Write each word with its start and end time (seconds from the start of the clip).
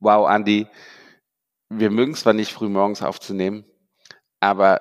wow, 0.00 0.28
Andy, 0.28 0.66
wir 1.68 1.90
mögen 1.90 2.14
zwar 2.14 2.32
nicht 2.32 2.52
früh 2.52 2.68
morgens 2.68 3.02
aufzunehmen, 3.02 3.64
aber 4.40 4.80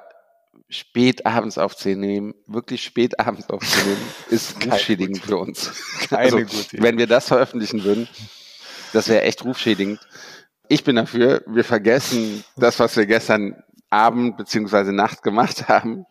spät 0.69 1.25
abends 1.25 1.57
aufzunehmen, 1.57 2.33
wirklich 2.47 2.83
spät 2.83 3.19
abends 3.19 3.49
aufzunehmen, 3.49 4.01
ist 4.29 4.65
rufschädigend 4.65 5.19
für 5.19 5.37
uns. 5.37 6.07
Also, 6.11 6.39
wenn 6.73 6.97
wir 6.97 7.07
das 7.07 7.27
veröffentlichen 7.27 7.83
würden, 7.83 8.07
das 8.93 9.07
wäre 9.07 9.23
echt 9.23 9.43
rufschädigend. 9.43 9.99
Ich 10.67 10.83
bin 10.83 10.95
dafür, 10.95 11.43
wir 11.47 11.63
vergessen 11.63 12.43
das, 12.55 12.79
was 12.79 12.95
wir 12.95 13.05
gestern 13.05 13.63
Abend 13.89 14.37
beziehungsweise 14.37 14.93
Nacht 14.93 15.23
gemacht 15.23 15.67
haben, 15.67 16.05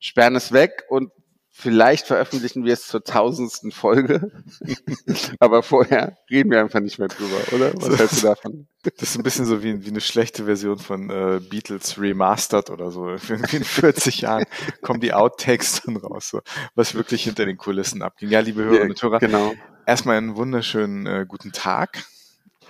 sperren 0.00 0.36
es 0.36 0.52
weg 0.52 0.84
und 0.88 1.10
Vielleicht 1.56 2.08
veröffentlichen 2.08 2.64
wir 2.64 2.72
es 2.72 2.88
zur 2.88 3.04
tausendsten 3.04 3.70
Folge, 3.70 4.32
aber 5.38 5.62
vorher 5.62 6.18
reden 6.28 6.50
wir 6.50 6.58
einfach 6.58 6.80
nicht 6.80 6.98
mehr 6.98 7.06
drüber, 7.06 7.36
oder? 7.52 7.72
Was 7.76 7.96
hältst 7.96 8.22
du 8.22 8.26
davon? 8.26 8.66
Das 8.82 9.10
ist 9.10 9.16
ein 9.16 9.22
bisschen 9.22 9.44
so 9.44 9.62
wie, 9.62 9.84
wie 9.84 9.88
eine 9.88 10.00
schlechte 10.00 10.46
Version 10.46 10.80
von 10.80 11.10
äh, 11.10 11.38
Beatles 11.38 11.96
Remastered 11.96 12.70
oder 12.70 12.90
so. 12.90 13.08
In 13.52 13.62
40 13.62 14.22
Jahren 14.22 14.44
kommen 14.82 14.98
die 14.98 15.14
Outtakes 15.14 15.82
dann 15.82 15.96
raus, 15.96 16.30
so, 16.30 16.40
was 16.74 16.96
wirklich 16.96 17.22
hinter 17.22 17.46
den 17.46 17.56
Kulissen 17.56 18.02
abging. 18.02 18.30
Ja, 18.30 18.40
liebe 18.40 18.64
Hörer 18.64 18.80
ja, 18.80 18.84
und 18.86 19.00
Hörer, 19.00 19.20
genau. 19.20 19.54
erstmal 19.86 20.16
einen 20.16 20.34
wunderschönen 20.34 21.06
äh, 21.06 21.24
guten 21.26 21.52
Tag. 21.52 22.02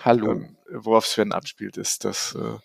Hallo. 0.04 0.32
Ähm, 0.32 0.56
worauf 0.70 1.06
Sven 1.06 1.32
abspielt, 1.32 1.78
ist, 1.78 2.04
dass, 2.04 2.34
äh, 2.34 2.58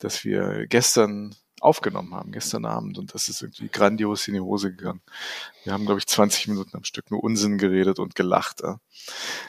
dass 0.00 0.24
wir 0.24 0.66
gestern 0.66 1.36
aufgenommen 1.64 2.14
haben 2.14 2.32
gestern 2.32 2.64
Abend 2.64 2.98
und 2.98 3.14
das 3.14 3.28
ist 3.28 3.42
irgendwie 3.42 3.68
grandios 3.68 4.28
in 4.28 4.34
die 4.34 4.40
Hose 4.40 4.74
gegangen. 4.74 5.00
Wir 5.64 5.72
haben, 5.72 5.86
glaube 5.86 5.98
ich, 5.98 6.06
20 6.06 6.48
Minuten 6.48 6.76
am 6.76 6.84
Stück 6.84 7.10
nur 7.10 7.24
Unsinn 7.24 7.58
geredet 7.58 7.98
und 7.98 8.14
gelacht. 8.14 8.60
Ja. 8.62 8.78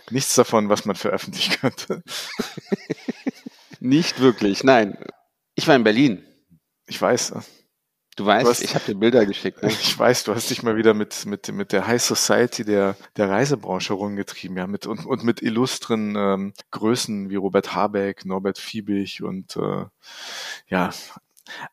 Nichts 0.10 0.36
davon, 0.36 0.70
was 0.70 0.86
man 0.86 0.96
veröffentlichen 0.96 1.52
könnte. 1.62 2.04
Nicht 3.80 4.20
wirklich, 4.20 4.64
nein. 4.64 4.98
Ich 5.56 5.68
war 5.68 5.76
in 5.76 5.84
Berlin. 5.84 6.24
Ich 6.88 7.02
weiß. 7.02 7.34
Du 8.16 8.26
weißt, 8.26 8.46
du 8.46 8.50
hast, 8.50 8.64
ich 8.64 8.76
habe 8.76 8.86
dir 8.86 8.96
Bilder 8.96 9.26
geschickt. 9.26 9.62
Ne? 9.62 9.70
Ich 9.70 10.00
weiß, 10.00 10.24
du 10.24 10.34
hast 10.34 10.50
dich 10.50 10.64
mal 10.64 10.78
wieder 10.78 10.94
mit 10.94 11.26
mit 11.26 11.52
mit 11.52 11.74
der 11.74 11.86
High 11.86 12.02
Society 12.02 12.64
der 12.64 12.96
der 13.18 13.30
Reisebranche 13.30 13.94
rumgetrieben, 13.94 14.56
ja, 14.56 14.68
mit 14.68 14.88
und, 14.88 15.06
und 15.06 15.26
mit 15.26 15.42
illustren 15.42 16.16
ähm, 16.16 16.54
Größen 16.72 17.30
wie 17.30 17.36
Robert 17.36 17.76
Habeck, 17.76 18.24
Norbert 18.24 18.58
Fiebig 18.58 19.22
und 19.22 19.58
äh, 19.58 19.86
ja 20.68 20.92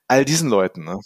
all 0.08 0.24
diesen 0.24 0.48
Leuten. 0.48 0.84
Ne? 0.84 0.98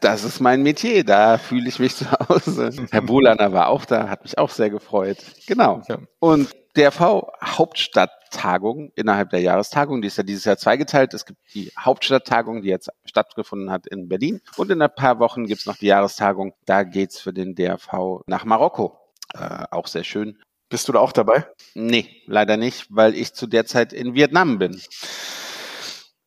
Das 0.00 0.24
ist 0.24 0.40
mein 0.40 0.62
Metier, 0.62 1.04
da 1.04 1.38
fühle 1.38 1.68
ich 1.68 1.78
mich 1.78 1.96
zu 1.96 2.10
Hause. 2.10 2.70
Herr 2.90 3.02
Bolaner 3.02 3.52
war 3.52 3.68
auch 3.68 3.84
da, 3.84 4.08
hat 4.08 4.22
mich 4.22 4.38
auch 4.38 4.50
sehr 4.50 4.70
gefreut. 4.70 5.18
Genau. 5.46 5.82
Ja. 5.88 5.98
Und 6.18 6.50
DRV 6.76 7.28
Hauptstadttagung 7.42 8.92
innerhalb 8.94 9.30
der 9.30 9.40
Jahrestagung, 9.40 10.00
die 10.00 10.08
ist 10.08 10.16
ja 10.16 10.22
dieses 10.22 10.44
Jahr 10.44 10.56
zweigeteilt. 10.56 11.12
Es 11.14 11.26
gibt 11.26 11.38
die 11.54 11.70
Hauptstadttagung, 11.78 12.62
die 12.62 12.68
jetzt 12.68 12.90
stattgefunden 13.04 13.70
hat 13.70 13.86
in 13.86 14.08
Berlin. 14.08 14.40
Und 14.56 14.70
in 14.70 14.80
ein 14.80 14.94
paar 14.94 15.18
Wochen 15.18 15.46
gibt 15.46 15.60
es 15.60 15.66
noch 15.66 15.76
die 15.76 15.86
Jahrestagung. 15.86 16.54
Da 16.64 16.82
geht's 16.82 17.20
für 17.20 17.32
den 17.32 17.54
DRV 17.54 18.22
nach 18.26 18.44
Marokko. 18.44 18.98
Äh, 19.34 19.64
auch 19.70 19.86
sehr 19.86 20.04
schön. 20.04 20.38
Bist 20.68 20.88
du 20.88 20.92
da 20.92 21.00
auch 21.00 21.12
dabei? 21.12 21.46
Nee, 21.74 22.22
leider 22.26 22.56
nicht, 22.56 22.86
weil 22.88 23.14
ich 23.14 23.34
zu 23.34 23.46
der 23.46 23.66
Zeit 23.66 23.92
in 23.92 24.14
Vietnam 24.14 24.58
bin. 24.58 24.80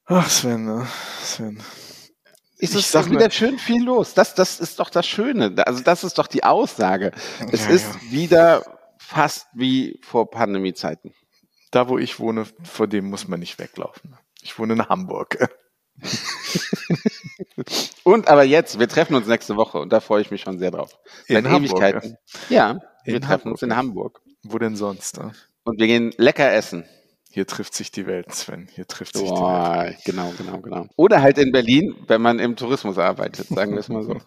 Ach, 0.07 0.29
Sven, 0.29 0.65
ne? 0.65 0.87
Sven. 1.21 1.61
Ist 2.57 2.75
es 2.75 2.91
sag 2.91 3.09
wieder 3.09 3.29
schön 3.31 3.57
viel 3.57 3.83
los. 3.83 4.13
Das, 4.13 4.33
das 4.33 4.59
ist 4.59 4.79
doch 4.79 4.89
das 4.89 5.05
Schöne. 5.05 5.55
Also 5.65 5.83
das 5.83 6.03
ist 6.03 6.17
doch 6.17 6.27
die 6.27 6.43
Aussage. 6.43 7.11
Es 7.51 7.65
ja, 7.65 7.71
ist 7.71 7.95
ja. 7.95 8.11
wieder 8.11 8.77
fast 8.97 9.47
wie 9.53 9.99
vor 10.01 10.29
Pandemiezeiten. 10.29 11.13
Da, 11.71 11.89
wo 11.89 11.97
ich 11.97 12.19
wohne, 12.19 12.45
vor 12.63 12.87
dem 12.87 13.09
muss 13.09 13.27
man 13.27 13.39
nicht 13.39 13.59
weglaufen. 13.59 14.15
Ich 14.41 14.57
wohne 14.57 14.73
in 14.73 14.87
Hamburg. 14.87 15.49
und 18.03 18.27
aber 18.27 18.43
jetzt, 18.43 18.79
wir 18.79 18.87
treffen 18.87 19.15
uns 19.15 19.27
nächste 19.27 19.57
Woche 19.57 19.79
und 19.79 19.91
da 19.91 19.99
freue 19.99 20.21
ich 20.21 20.31
mich 20.31 20.41
schon 20.41 20.59
sehr 20.59 20.71
drauf. 20.71 20.97
In 21.27 21.35
Seit 21.35 21.45
Hamburg, 21.45 21.71
Ewigkeiten. 21.71 22.17
Ja, 22.49 22.71
ja 22.73 22.79
wir 23.03 23.21
treffen 23.21 23.29
Hamburg. 23.29 23.51
uns 23.51 23.61
in 23.63 23.75
Hamburg. 23.75 24.21
Wo 24.43 24.57
denn 24.59 24.75
sonst? 24.75 25.17
Ne? 25.17 25.33
Und 25.63 25.79
wir 25.79 25.87
gehen 25.87 26.13
lecker 26.17 26.51
essen. 26.53 26.85
Hier 27.35 27.45
trifft 27.45 27.73
sich 27.73 27.91
die 27.91 28.07
Welt, 28.07 28.33
Sven. 28.33 28.69
Hier 28.71 28.87
trifft 28.87 29.17
sich 29.17 29.27
Boah, 29.27 29.83
die 29.83 29.89
Welt. 29.89 29.97
Genau, 30.05 30.33
genau, 30.37 30.59
genau. 30.59 30.87
Oder 30.95 31.21
halt 31.21 31.37
in 31.37 31.51
Berlin, 31.51 31.93
wenn 32.07 32.21
man 32.21 32.39
im 32.39 32.55
Tourismus 32.55 32.97
arbeitet, 32.97 33.49
sagen 33.49 33.73
wir 33.73 33.81
es 33.81 33.89
mal 33.89 34.03
so. 34.03 34.21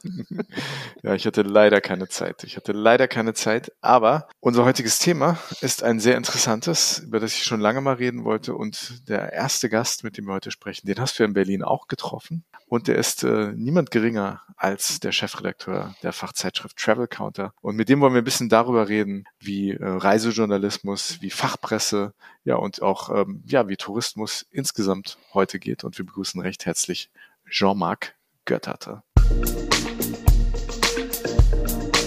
ja, 1.03 1.15
ich 1.15 1.25
hatte 1.25 1.41
leider 1.41 1.81
keine 1.81 2.09
Zeit. 2.09 2.45
Ich 2.45 2.59
hatte 2.59 2.73
leider 2.73 3.09
keine 3.09 3.33
Zeit. 3.33 3.73
Aber 3.81 4.29
unser 4.41 4.67
heutiges 4.67 4.99
Thema 4.99 5.39
ist 5.63 5.83
ein 5.83 6.01
sehr 6.01 6.19
interessantes, 6.19 6.99
über 6.99 7.19
das 7.19 7.33
ich 7.33 7.45
schon 7.45 7.61
lange 7.61 7.81
mal 7.81 7.95
reden 7.95 8.25
wollte. 8.25 8.55
Und 8.55 9.09
der 9.09 9.33
erste 9.33 9.71
Gast, 9.71 10.05
mit 10.05 10.19
dem 10.19 10.27
wir 10.27 10.35
heute 10.35 10.51
sprechen, 10.51 10.87
den 10.87 11.01
hast 11.01 11.19
du 11.19 11.25
in 11.25 11.33
Berlin 11.33 11.63
auch 11.63 11.89
getroffen. 11.89 12.45
Und 12.67 12.89
der 12.89 12.97
ist 12.97 13.25
äh, 13.25 13.53
niemand 13.57 13.91
geringer 13.91 14.43
als 14.59 15.01
der 15.01 15.13
Chefredakteur 15.13 15.95
der 16.03 16.13
Fachzeitschrift 16.13 16.77
Travel 16.77 17.07
Counter. 17.07 17.55
Und 17.63 17.77
mit 17.77 17.89
dem 17.89 18.01
wollen 18.01 18.13
wir 18.13 18.21
ein 18.21 18.25
bisschen 18.25 18.51
darüber 18.51 18.89
reden, 18.89 19.25
wie 19.41 19.71
äh, 19.71 19.79
Reisejournalismus, 19.83 21.23
wie 21.23 21.31
Fachpresse, 21.31 22.13
ja 22.49 22.57
und 22.57 22.83
auch 22.83 23.11
ähm, 23.15 23.43
ja 23.47 23.69
wie 23.69 23.77
Tourismus 23.77 24.47
insgesamt 24.51 25.19
heute 25.35 25.59
geht. 25.59 25.85
Und 25.85 25.99
wir 25.99 26.07
begrüßen 26.07 26.41
recht 26.41 26.67
herzlich 26.67 27.11
Jean-Marc 27.49 28.15
Götterte. 28.45 29.03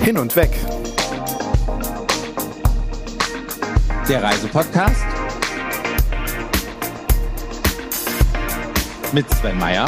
Hin 0.01 0.17
und 0.17 0.35
weg. 0.35 0.51
Der 4.09 4.23
Reisepodcast 4.23 5.05
mit 9.13 9.29
Sven 9.29 9.57
Meyer 9.59 9.85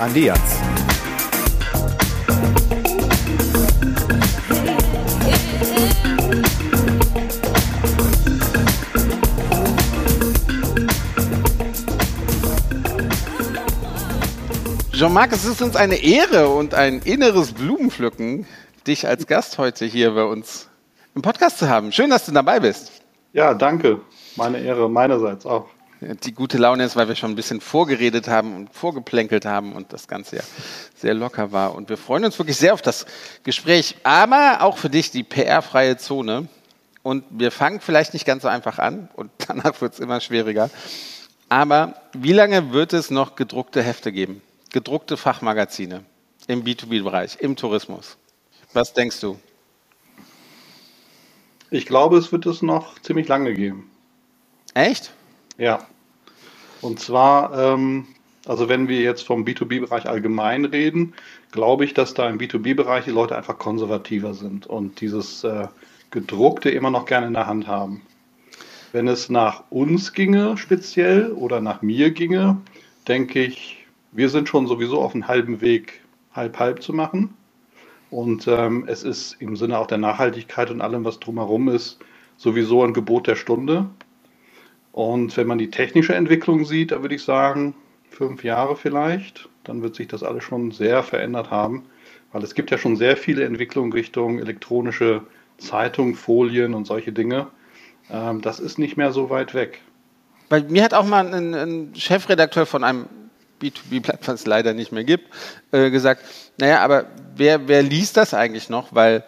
Andi 0.00 0.24
Jans. 0.24 0.89
Jean-Marc, 15.00 15.32
es 15.32 15.46
ist 15.46 15.62
uns 15.62 15.76
eine 15.76 15.96
Ehre 15.96 16.50
und 16.50 16.74
ein 16.74 17.00
inneres 17.00 17.52
Blumenpflücken, 17.52 18.46
dich 18.86 19.08
als 19.08 19.26
Gast 19.26 19.56
heute 19.56 19.86
hier 19.86 20.10
bei 20.10 20.24
uns 20.24 20.68
im 21.14 21.22
Podcast 21.22 21.56
zu 21.56 21.70
haben. 21.70 21.90
Schön, 21.90 22.10
dass 22.10 22.26
du 22.26 22.32
dabei 22.32 22.60
bist. 22.60 23.00
Ja, 23.32 23.54
danke. 23.54 24.02
Meine 24.36 24.58
Ehre 24.58 24.90
meinerseits 24.90 25.46
auch 25.46 25.68
die 26.02 26.34
gute 26.34 26.58
Laune 26.58 26.84
ist, 26.84 26.96
weil 26.96 27.08
wir 27.08 27.14
schon 27.14 27.30
ein 27.30 27.34
bisschen 27.34 27.62
vorgeredet 27.62 28.28
haben 28.28 28.54
und 28.54 28.74
vorgeplänkelt 28.74 29.46
haben 29.46 29.72
und 29.72 29.94
das 29.94 30.06
Ganze 30.06 30.36
ja 30.36 30.42
sehr 30.94 31.14
locker 31.14 31.50
war. 31.50 31.74
Und 31.74 31.88
wir 31.88 31.96
freuen 31.96 32.26
uns 32.26 32.38
wirklich 32.38 32.58
sehr 32.58 32.74
auf 32.74 32.82
das 32.82 33.06
Gespräch, 33.42 33.96
aber 34.02 34.58
auch 34.60 34.76
für 34.76 34.90
dich 34.90 35.10
die 35.10 35.22
PR-freie 35.22 35.96
Zone. 35.96 36.46
Und 37.02 37.24
wir 37.30 37.52
fangen 37.52 37.80
vielleicht 37.80 38.12
nicht 38.12 38.26
ganz 38.26 38.42
so 38.42 38.48
einfach 38.48 38.78
an 38.78 39.08
und 39.14 39.30
danach 39.48 39.80
wird 39.80 39.94
es 39.94 39.98
immer 39.98 40.20
schwieriger. 40.20 40.68
Aber 41.48 41.94
wie 42.12 42.34
lange 42.34 42.74
wird 42.74 42.92
es 42.92 43.10
noch 43.10 43.34
gedruckte 43.34 43.82
Hefte 43.82 44.12
geben? 44.12 44.42
Gedruckte 44.72 45.16
Fachmagazine 45.16 46.04
im 46.46 46.62
B2B-Bereich, 46.62 47.38
im 47.40 47.56
Tourismus? 47.56 48.16
Was 48.72 48.92
denkst 48.92 49.20
du? 49.20 49.38
Ich 51.72 51.86
glaube, 51.86 52.18
es 52.18 52.30
wird 52.30 52.46
es 52.46 52.62
noch 52.62 52.98
ziemlich 53.00 53.26
lange 53.26 53.54
geben. 53.54 53.90
Echt? 54.74 55.12
Ja. 55.58 55.86
Und 56.80 57.00
zwar, 57.00 57.52
ähm, 57.58 58.06
also 58.46 58.68
wenn 58.68 58.86
wir 58.86 59.00
jetzt 59.00 59.22
vom 59.26 59.44
B2B-Bereich 59.44 60.06
allgemein 60.06 60.64
reden, 60.64 61.14
glaube 61.50 61.84
ich, 61.84 61.92
dass 61.92 62.14
da 62.14 62.28
im 62.28 62.38
B2B-Bereich 62.38 63.06
die 63.06 63.10
Leute 63.10 63.36
einfach 63.36 63.58
konservativer 63.58 64.34
sind 64.34 64.68
und 64.68 65.00
dieses 65.00 65.42
äh, 65.42 65.66
gedruckte 66.12 66.70
immer 66.70 66.90
noch 66.90 67.06
gerne 67.06 67.26
in 67.26 67.34
der 67.34 67.48
Hand 67.48 67.66
haben. 67.66 68.02
Wenn 68.92 69.08
es 69.08 69.28
nach 69.30 69.64
uns 69.70 70.12
ginge 70.12 70.56
speziell 70.56 71.32
oder 71.32 71.60
nach 71.60 71.82
mir 71.82 72.10
ginge, 72.10 72.60
denke 73.06 73.42
ich, 73.44 73.79
wir 74.12 74.28
sind 74.28 74.48
schon 74.48 74.66
sowieso 74.66 75.00
auf 75.00 75.14
einem 75.14 75.28
halben 75.28 75.60
Weg, 75.60 76.00
halb-halb 76.32 76.82
zu 76.82 76.92
machen. 76.92 77.34
Und 78.10 78.48
ähm, 78.48 78.84
es 78.88 79.04
ist 79.04 79.36
im 79.40 79.56
Sinne 79.56 79.78
auch 79.78 79.86
der 79.86 79.98
Nachhaltigkeit 79.98 80.70
und 80.70 80.80
allem, 80.80 81.04
was 81.04 81.20
drumherum 81.20 81.68
ist, 81.68 81.98
sowieso 82.36 82.82
ein 82.82 82.92
Gebot 82.92 83.26
der 83.26 83.36
Stunde. 83.36 83.86
Und 84.92 85.36
wenn 85.36 85.46
man 85.46 85.58
die 85.58 85.70
technische 85.70 86.14
Entwicklung 86.14 86.64
sieht, 86.64 86.90
da 86.90 87.02
würde 87.02 87.14
ich 87.14 87.22
sagen, 87.22 87.74
fünf 88.10 88.42
Jahre 88.42 88.76
vielleicht, 88.76 89.48
dann 89.62 89.82
wird 89.82 89.94
sich 89.94 90.08
das 90.08 90.24
alles 90.24 90.42
schon 90.42 90.72
sehr 90.72 91.04
verändert 91.04 91.50
haben, 91.50 91.84
weil 92.32 92.42
es 92.42 92.54
gibt 92.54 92.72
ja 92.72 92.78
schon 92.78 92.96
sehr 92.96 93.16
viele 93.16 93.44
Entwicklungen 93.44 93.92
Richtung 93.92 94.40
elektronische 94.40 95.22
Zeitung, 95.58 96.16
Folien 96.16 96.74
und 96.74 96.86
solche 96.86 97.12
Dinge. 97.12 97.46
Ähm, 98.10 98.40
das 98.40 98.58
ist 98.58 98.78
nicht 98.78 98.96
mehr 98.96 99.12
so 99.12 99.30
weit 99.30 99.54
weg. 99.54 99.80
Weil 100.48 100.64
mir 100.64 100.82
hat 100.82 100.94
auch 100.94 101.06
mal 101.06 101.32
ein, 101.32 101.54
ein 101.54 101.94
Chefredakteur 101.94 102.66
von 102.66 102.82
einem 102.82 103.06
B2B-Blatt, 103.60 104.20
was 104.26 104.40
es 104.40 104.46
leider 104.46 104.74
nicht 104.74 104.92
mehr 104.92 105.04
gibt, 105.04 105.28
äh, 105.72 105.90
gesagt, 105.90 106.24
naja, 106.58 106.80
aber 106.80 107.06
wer, 107.36 107.68
wer 107.68 107.82
liest 107.82 108.16
das 108.16 108.34
eigentlich 108.34 108.68
noch? 108.68 108.94
Weil 108.94 109.24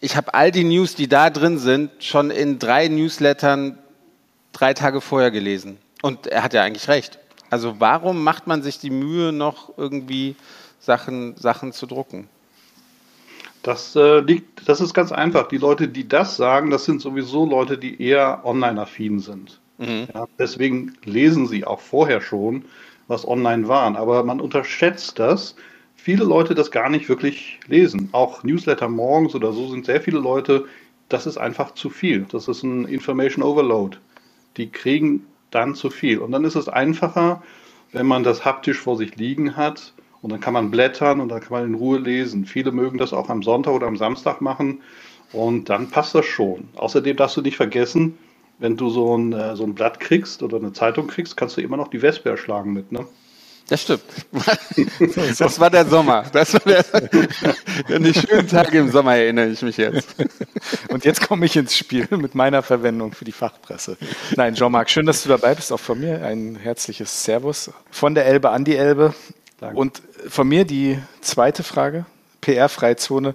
ich 0.00 0.16
habe 0.16 0.34
all 0.34 0.50
die 0.50 0.64
News, 0.64 0.94
die 0.94 1.08
da 1.08 1.30
drin 1.30 1.58
sind, 1.58 1.90
schon 2.00 2.30
in 2.30 2.58
drei 2.58 2.88
Newslettern 2.88 3.78
drei 4.52 4.74
Tage 4.74 5.00
vorher 5.00 5.30
gelesen. 5.30 5.78
Und 6.02 6.26
er 6.26 6.42
hat 6.42 6.54
ja 6.54 6.62
eigentlich 6.62 6.88
recht. 6.88 7.18
Also 7.50 7.80
warum 7.80 8.22
macht 8.22 8.46
man 8.46 8.62
sich 8.62 8.78
die 8.78 8.90
Mühe, 8.90 9.32
noch 9.32 9.76
irgendwie 9.76 10.36
Sachen, 10.80 11.36
Sachen 11.36 11.72
zu 11.72 11.86
drucken? 11.86 12.28
Das 13.62 13.96
äh, 13.96 14.20
liegt, 14.20 14.68
das 14.68 14.80
ist 14.80 14.94
ganz 14.94 15.12
einfach. 15.12 15.48
Die 15.48 15.58
Leute, 15.58 15.88
die 15.88 16.06
das 16.06 16.36
sagen, 16.36 16.70
das 16.70 16.84
sind 16.84 17.00
sowieso 17.00 17.44
Leute, 17.44 17.76
die 17.76 18.00
eher 18.00 18.42
online-affin 18.44 19.18
sind. 19.18 19.60
Mhm. 19.78 20.08
Ja, 20.14 20.26
deswegen 20.38 20.96
lesen 21.04 21.46
sie 21.46 21.64
auch 21.64 21.80
vorher 21.80 22.20
schon, 22.20 22.64
was 23.08 23.26
online 23.26 23.66
waren. 23.66 23.96
Aber 23.96 24.22
man 24.22 24.40
unterschätzt 24.40 25.18
das. 25.18 25.56
Viele 25.96 26.24
Leute 26.24 26.54
das 26.54 26.70
gar 26.70 26.88
nicht 26.88 27.08
wirklich 27.08 27.58
lesen. 27.66 28.08
Auch 28.12 28.44
Newsletter 28.44 28.88
morgens 28.88 29.34
oder 29.34 29.52
so 29.52 29.68
sind 29.68 29.86
sehr 29.86 30.00
viele 30.00 30.20
Leute, 30.20 30.66
das 31.08 31.26
ist 31.26 31.38
einfach 31.38 31.74
zu 31.74 31.90
viel. 31.90 32.26
Das 32.30 32.46
ist 32.48 32.62
ein 32.62 32.86
Information 32.86 33.42
Overload. 33.42 33.98
Die 34.56 34.70
kriegen 34.70 35.26
dann 35.50 35.74
zu 35.74 35.90
viel. 35.90 36.18
Und 36.18 36.30
dann 36.32 36.44
ist 36.44 36.54
es 36.54 36.68
einfacher, 36.68 37.42
wenn 37.92 38.06
man 38.06 38.22
das 38.22 38.44
haptisch 38.44 38.78
vor 38.78 38.96
sich 38.96 39.16
liegen 39.16 39.56
hat 39.56 39.94
und 40.20 40.30
dann 40.30 40.40
kann 40.40 40.52
man 40.52 40.70
blättern 40.70 41.20
und 41.20 41.30
dann 41.30 41.40
kann 41.40 41.52
man 41.52 41.66
in 41.66 41.74
Ruhe 41.74 41.98
lesen. 41.98 42.44
Viele 42.44 42.72
mögen 42.72 42.98
das 42.98 43.12
auch 43.12 43.30
am 43.30 43.42
Sonntag 43.42 43.72
oder 43.72 43.86
am 43.86 43.96
Samstag 43.96 44.40
machen 44.40 44.82
und 45.32 45.70
dann 45.70 45.88
passt 45.88 46.14
das 46.14 46.26
schon. 46.26 46.68
Außerdem 46.76 47.16
darfst 47.16 47.36
du 47.36 47.42
nicht 47.42 47.56
vergessen, 47.56 48.18
wenn 48.58 48.76
du 48.76 48.90
so 48.90 49.16
ein, 49.16 49.32
äh, 49.32 49.56
so 49.56 49.64
ein 49.64 49.74
Blatt 49.74 50.00
kriegst 50.00 50.42
oder 50.42 50.56
eine 50.56 50.72
Zeitung 50.72 51.06
kriegst, 51.06 51.36
kannst 51.36 51.56
du 51.56 51.60
immer 51.60 51.76
noch 51.76 51.88
die 51.88 52.02
Wespe 52.02 52.30
erschlagen 52.30 52.72
mit, 52.72 52.92
ne? 52.92 53.06
Das 53.68 53.82
stimmt. 53.82 54.02
Das 55.38 55.60
war 55.60 55.68
der 55.70 55.84
Sommer. 55.84 56.24
Das 56.32 56.54
war 56.54 56.60
der, 56.60 56.84
an 57.94 58.02
die 58.02 58.14
schönen 58.14 58.48
Tage 58.48 58.78
im 58.78 58.90
Sommer 58.90 59.16
erinnere 59.16 59.48
ich 59.48 59.60
mich 59.60 59.76
jetzt. 59.76 60.14
Und 60.88 61.04
jetzt 61.04 61.26
komme 61.26 61.44
ich 61.44 61.54
ins 61.54 61.76
Spiel 61.76 62.08
mit 62.10 62.34
meiner 62.34 62.62
Verwendung 62.62 63.12
für 63.12 63.26
die 63.26 63.32
Fachpresse. 63.32 63.98
Nein, 64.36 64.54
Jean-Marc, 64.54 64.88
schön, 64.88 65.04
dass 65.04 65.22
du 65.22 65.28
dabei 65.28 65.54
bist, 65.54 65.70
auch 65.70 65.80
von 65.80 66.00
mir. 66.00 66.24
Ein 66.24 66.56
herzliches 66.56 67.24
Servus 67.24 67.70
von 67.90 68.14
der 68.14 68.24
Elbe 68.24 68.50
an 68.50 68.64
die 68.64 68.76
Elbe. 68.76 69.14
Danke. 69.60 69.76
Und 69.76 70.02
von 70.28 70.48
mir 70.48 70.64
die 70.64 70.98
zweite 71.20 71.62
Frage, 71.62 72.06
PR-Freizone. 72.40 73.34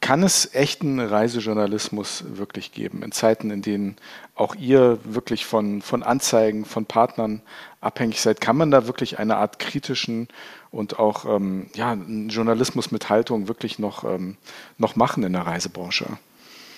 Kann 0.00 0.22
es 0.22 0.54
echten 0.54 1.00
Reisejournalismus 1.00 2.22
wirklich 2.28 2.70
geben 2.70 3.02
in 3.02 3.10
Zeiten, 3.10 3.50
in 3.50 3.62
denen 3.62 3.96
auch 4.38 4.54
ihr 4.54 4.98
wirklich 5.04 5.46
von, 5.46 5.82
von 5.82 6.02
Anzeigen, 6.02 6.64
von 6.64 6.86
Partnern 6.86 7.42
abhängig 7.80 8.20
seid? 8.20 8.40
Kann 8.40 8.56
man 8.56 8.70
da 8.70 8.86
wirklich 8.86 9.18
eine 9.18 9.36
Art 9.36 9.58
kritischen 9.58 10.28
und 10.70 10.98
auch 10.98 11.24
ähm, 11.24 11.66
ja, 11.74 11.94
Journalismus 11.94 12.90
mit 12.90 13.08
Haltung 13.08 13.48
wirklich 13.48 13.78
noch, 13.78 14.04
ähm, 14.04 14.36
noch 14.76 14.96
machen 14.96 15.22
in 15.24 15.32
der 15.32 15.46
Reisebranche? 15.46 16.06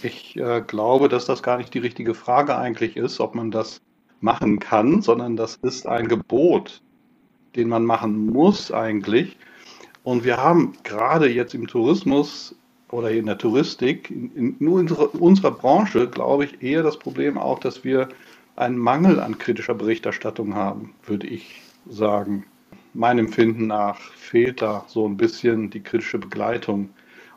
Ich 0.03 0.37
äh, 0.37 0.62
glaube, 0.67 1.09
dass 1.09 1.27
das 1.27 1.43
gar 1.43 1.59
nicht 1.59 1.75
die 1.75 1.79
richtige 1.79 2.15
Frage 2.15 2.57
eigentlich 2.57 2.97
ist, 2.97 3.21
ob 3.21 3.35
man 3.35 3.51
das 3.51 3.81
machen 4.21 4.59
kann, 4.59 5.03
sondern 5.03 5.37
das 5.37 5.56
ist 5.56 5.87
ein 5.87 6.09
Gebot, 6.09 6.81
den 7.56 7.69
man 7.69 7.85
machen 7.85 8.27
muss 8.27 8.73
eigentlich. 8.73 9.37
Und 10.03 10.25
wir 10.25 10.39
haben 10.39 10.75
gerade 10.83 11.29
jetzt 11.29 11.55
im 11.55 11.67
Tourismus 11.67 12.55
oder 12.91 13.11
in 13.11 13.27
der 13.27 13.39
Touristik, 13.39 14.11
in, 14.11 14.57
nur 14.59 14.81
in 14.81 14.89
unserer 14.89 15.51
Branche, 15.51 16.09
glaube 16.09 16.45
ich, 16.45 16.63
eher 16.63 16.83
das 16.83 16.99
Problem 16.99 17.39
auch, 17.39 17.59
dass 17.59 17.85
wir 17.85 18.09
einen 18.57 18.79
Mangel 18.79 19.21
an 19.21 19.39
kritischer 19.39 19.75
Berichterstattung 19.75 20.55
haben, 20.55 20.95
würde 21.05 21.27
ich 21.27 21.63
sagen. 21.89 22.45
Meinem 22.93 23.27
Empfinden 23.27 23.69
nach 23.69 23.99
fehlt 24.17 24.61
da 24.61 24.85
so 24.89 25.07
ein 25.07 25.17
bisschen 25.17 25.71
die 25.71 25.81
kritische 25.81 26.19
Begleitung. 26.19 26.91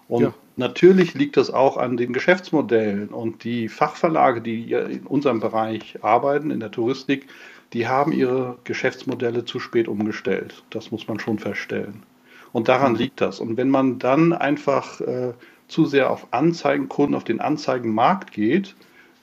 Und 0.07 0.23
ja. 0.23 0.33
natürlich 0.57 1.13
liegt 1.13 1.37
das 1.37 1.51
auch 1.51 1.77
an 1.77 1.95
den 1.97 2.11
Geschäftsmodellen 2.11 3.09
und 3.09 3.43
die 3.43 3.69
Fachverlage, 3.69 4.41
die 4.41 4.71
in 4.71 5.05
unserem 5.05 5.39
Bereich 5.39 6.03
arbeiten, 6.03 6.51
in 6.51 6.59
der 6.59 6.71
Touristik, 6.71 7.27
die 7.71 7.87
haben 7.87 8.11
ihre 8.11 8.57
Geschäftsmodelle 8.63 9.45
zu 9.45 9.59
spät 9.59 9.87
umgestellt. 9.87 10.63
Das 10.71 10.91
muss 10.91 11.07
man 11.07 11.19
schon 11.19 11.39
feststellen. 11.39 12.03
Und 12.53 12.69
daran 12.69 12.95
liegt 12.95 13.19
das. 13.19 13.39
Und 13.39 13.57
wenn 13.57 13.69
man 13.69 13.99
dann 13.99 14.31
einfach 14.31 15.01
äh, 15.01 15.33
zu 15.67 15.85
sehr 15.85 16.11
auf 16.11 16.27
Anzeigenkunden, 16.31 17.15
auf 17.15 17.23
den 17.23 17.41
Anzeigenmarkt 17.41 18.31
geht, 18.31 18.75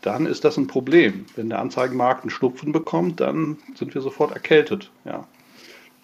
dann 0.02 0.26
ist 0.26 0.44
das 0.44 0.56
ein 0.56 0.66
Problem. 0.66 1.24
Wenn 1.36 1.48
der 1.48 1.60
Anzeigenmarkt 1.60 2.22
einen 2.22 2.30
Schnupfen 2.30 2.72
bekommt, 2.72 3.20
dann 3.20 3.58
sind 3.76 3.94
wir 3.94 4.02
sofort 4.02 4.32
erkältet. 4.32 4.90
Ja. 5.04 5.26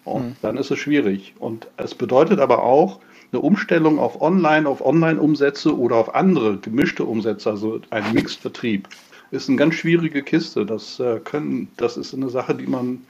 Und 0.05 0.29
mhm. 0.29 0.35
dann 0.41 0.57
ist 0.57 0.71
es 0.71 0.79
schwierig. 0.79 1.35
Und 1.37 1.67
es 1.75 1.93
bedeutet 1.93 2.39
aber 2.39 2.63
auch 2.63 3.01
eine 3.33 3.41
Umstellung 3.41 3.99
auf 3.99 4.21
Online, 4.21 4.69
auf 4.69 4.85
Online-Umsätze 4.85 5.77
oder 5.77 5.97
auf 5.97 6.15
andere 6.15 6.57
gemischte 6.57 7.03
Umsätze, 7.03 7.49
also 7.49 7.81
ein 7.89 8.13
Mixed-Vertrieb, 8.13 8.87
ist 9.31 9.49
eine 9.49 9.57
ganz 9.57 9.75
schwierige 9.75 10.23
Kiste. 10.23 10.65
Das, 10.65 10.99
äh, 11.01 11.19
können, 11.19 11.67
das 11.75 11.97
ist 11.97 12.13
eine 12.13 12.29
Sache, 12.29 12.55
die 12.55 12.67
man 12.67 13.01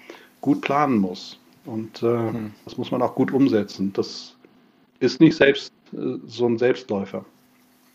gut 0.41 0.61
planen 0.61 0.97
muss. 0.97 1.39
Und 1.67 2.01
äh, 2.01 2.05
mhm. 2.05 2.53
das 2.65 2.77
muss 2.77 2.91
man 2.91 3.01
auch 3.01 3.13
gut 3.13 3.31
umsetzen. 3.31 3.93
Das 3.93 4.35
ist 4.99 5.19
nicht 5.19 5.35
selbst 5.35 5.71
äh, 5.93 5.97
so 6.25 6.47
ein 6.47 6.57
Selbstläufer. 6.57 7.25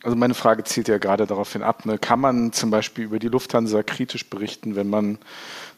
Also 0.03 0.17
meine 0.17 0.33
Frage 0.33 0.65
zielt 0.65 0.89
ja 0.89 0.97
gerade 0.97 1.25
darauf 1.25 1.53
hin 1.53 1.63
ab. 1.63 1.85
Ne? 1.85 1.97
Kann 1.97 2.19
man 2.19 2.51
zum 2.51 2.69
Beispiel 2.69 3.05
über 3.05 3.19
die 3.19 3.29
Lufthansa 3.29 3.83
kritisch 3.83 4.29
berichten, 4.29 4.75
wenn 4.75 4.89
man 4.89 5.17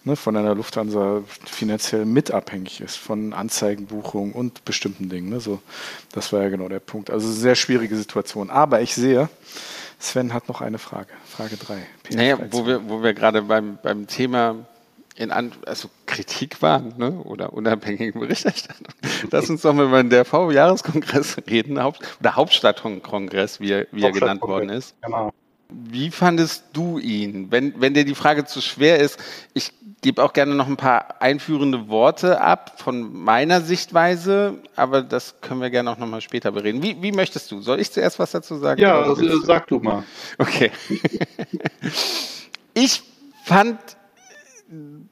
ne, 0.03 0.15
von 0.15 0.35
einer 0.35 0.55
Lufthansa 0.55 1.21
finanziell 1.45 2.05
mit 2.05 2.31
abhängig 2.31 2.81
ist, 2.81 2.95
von 2.95 3.33
Anzeigenbuchungen 3.33 4.33
und 4.33 4.65
bestimmten 4.65 5.09
Dingen? 5.09 5.29
Ne? 5.29 5.39
So, 5.39 5.61
das 6.11 6.33
war 6.33 6.41
ja 6.41 6.49
genau 6.49 6.67
der 6.69 6.79
Punkt. 6.79 7.11
Also 7.11 7.31
sehr 7.31 7.53
schwierige 7.53 7.95
Situation. 7.95 8.49
Aber 8.49 8.81
ich 8.81 8.95
sehe, 8.95 9.29
Sven 9.99 10.33
hat 10.33 10.47
noch 10.47 10.61
eine 10.61 10.79
Frage. 10.79 11.09
Frage 11.25 11.55
3. 11.55 11.85
Naja, 12.15 12.39
wo 12.49 12.65
wir, 12.65 12.89
wo 12.89 13.03
wir 13.03 13.13
gerade 13.13 13.43
beim, 13.43 13.77
beim 13.81 14.07
Thema 14.07 14.65
in 15.15 15.31
An 15.31 15.51
also 15.65 15.89
Kritik 16.05 16.61
waren 16.61 16.93
ne? 16.97 17.11
oder 17.11 17.53
unabhängige 17.53 18.19
Berichterstattung. 18.19 18.87
Lass 19.31 19.49
uns 19.49 19.61
doch 19.61 19.73
mal 19.73 19.85
über 19.85 20.03
den 20.03 20.09
DRV-Jahreskongress 20.09 21.37
reden, 21.49 21.81
Haupt 21.81 22.01
oder 22.19 22.35
Hauptstadtkongress, 22.35 23.59
wie 23.59 23.71
er, 23.71 23.87
wie 23.91 24.03
er 24.03 24.11
genannt 24.11 24.41
worden 24.41 24.69
ist. 24.69 24.95
Genau. 25.01 25.31
Wie 25.69 26.11
fandest 26.11 26.65
du 26.73 26.99
ihn? 26.99 27.49
Wenn, 27.49 27.79
wenn 27.81 27.93
dir 27.93 28.05
die 28.05 28.13
Frage 28.13 28.45
zu 28.45 28.61
schwer 28.61 28.99
ist, 28.99 29.19
ich 29.53 29.71
gebe 30.01 30.23
auch 30.23 30.33
gerne 30.33 30.53
noch 30.53 30.67
ein 30.67 30.77
paar 30.77 31.21
einführende 31.21 31.87
Worte 31.87 32.39
ab 32.39 32.73
von 32.77 33.11
meiner 33.11 33.61
Sichtweise, 33.61 34.59
aber 34.75 35.01
das 35.01 35.41
können 35.41 35.61
wir 35.61 35.71
gerne 35.71 35.89
auch 35.89 35.97
nochmal 35.97 36.21
später 36.21 36.51
bereden. 36.51 36.83
Wie, 36.83 37.01
wie 37.01 37.11
möchtest 37.11 37.49
du? 37.51 37.61
Soll 37.61 37.79
ich 37.79 37.91
zuerst 37.91 38.19
was 38.19 38.31
dazu 38.31 38.57
sagen? 38.57 38.79
Ja, 38.79 39.01
also, 39.01 39.41
sag 39.41 39.67
du 39.67 39.79
mal. 39.79 40.03
Okay. 40.37 40.71
ich 42.75 43.01
fand 43.43 43.79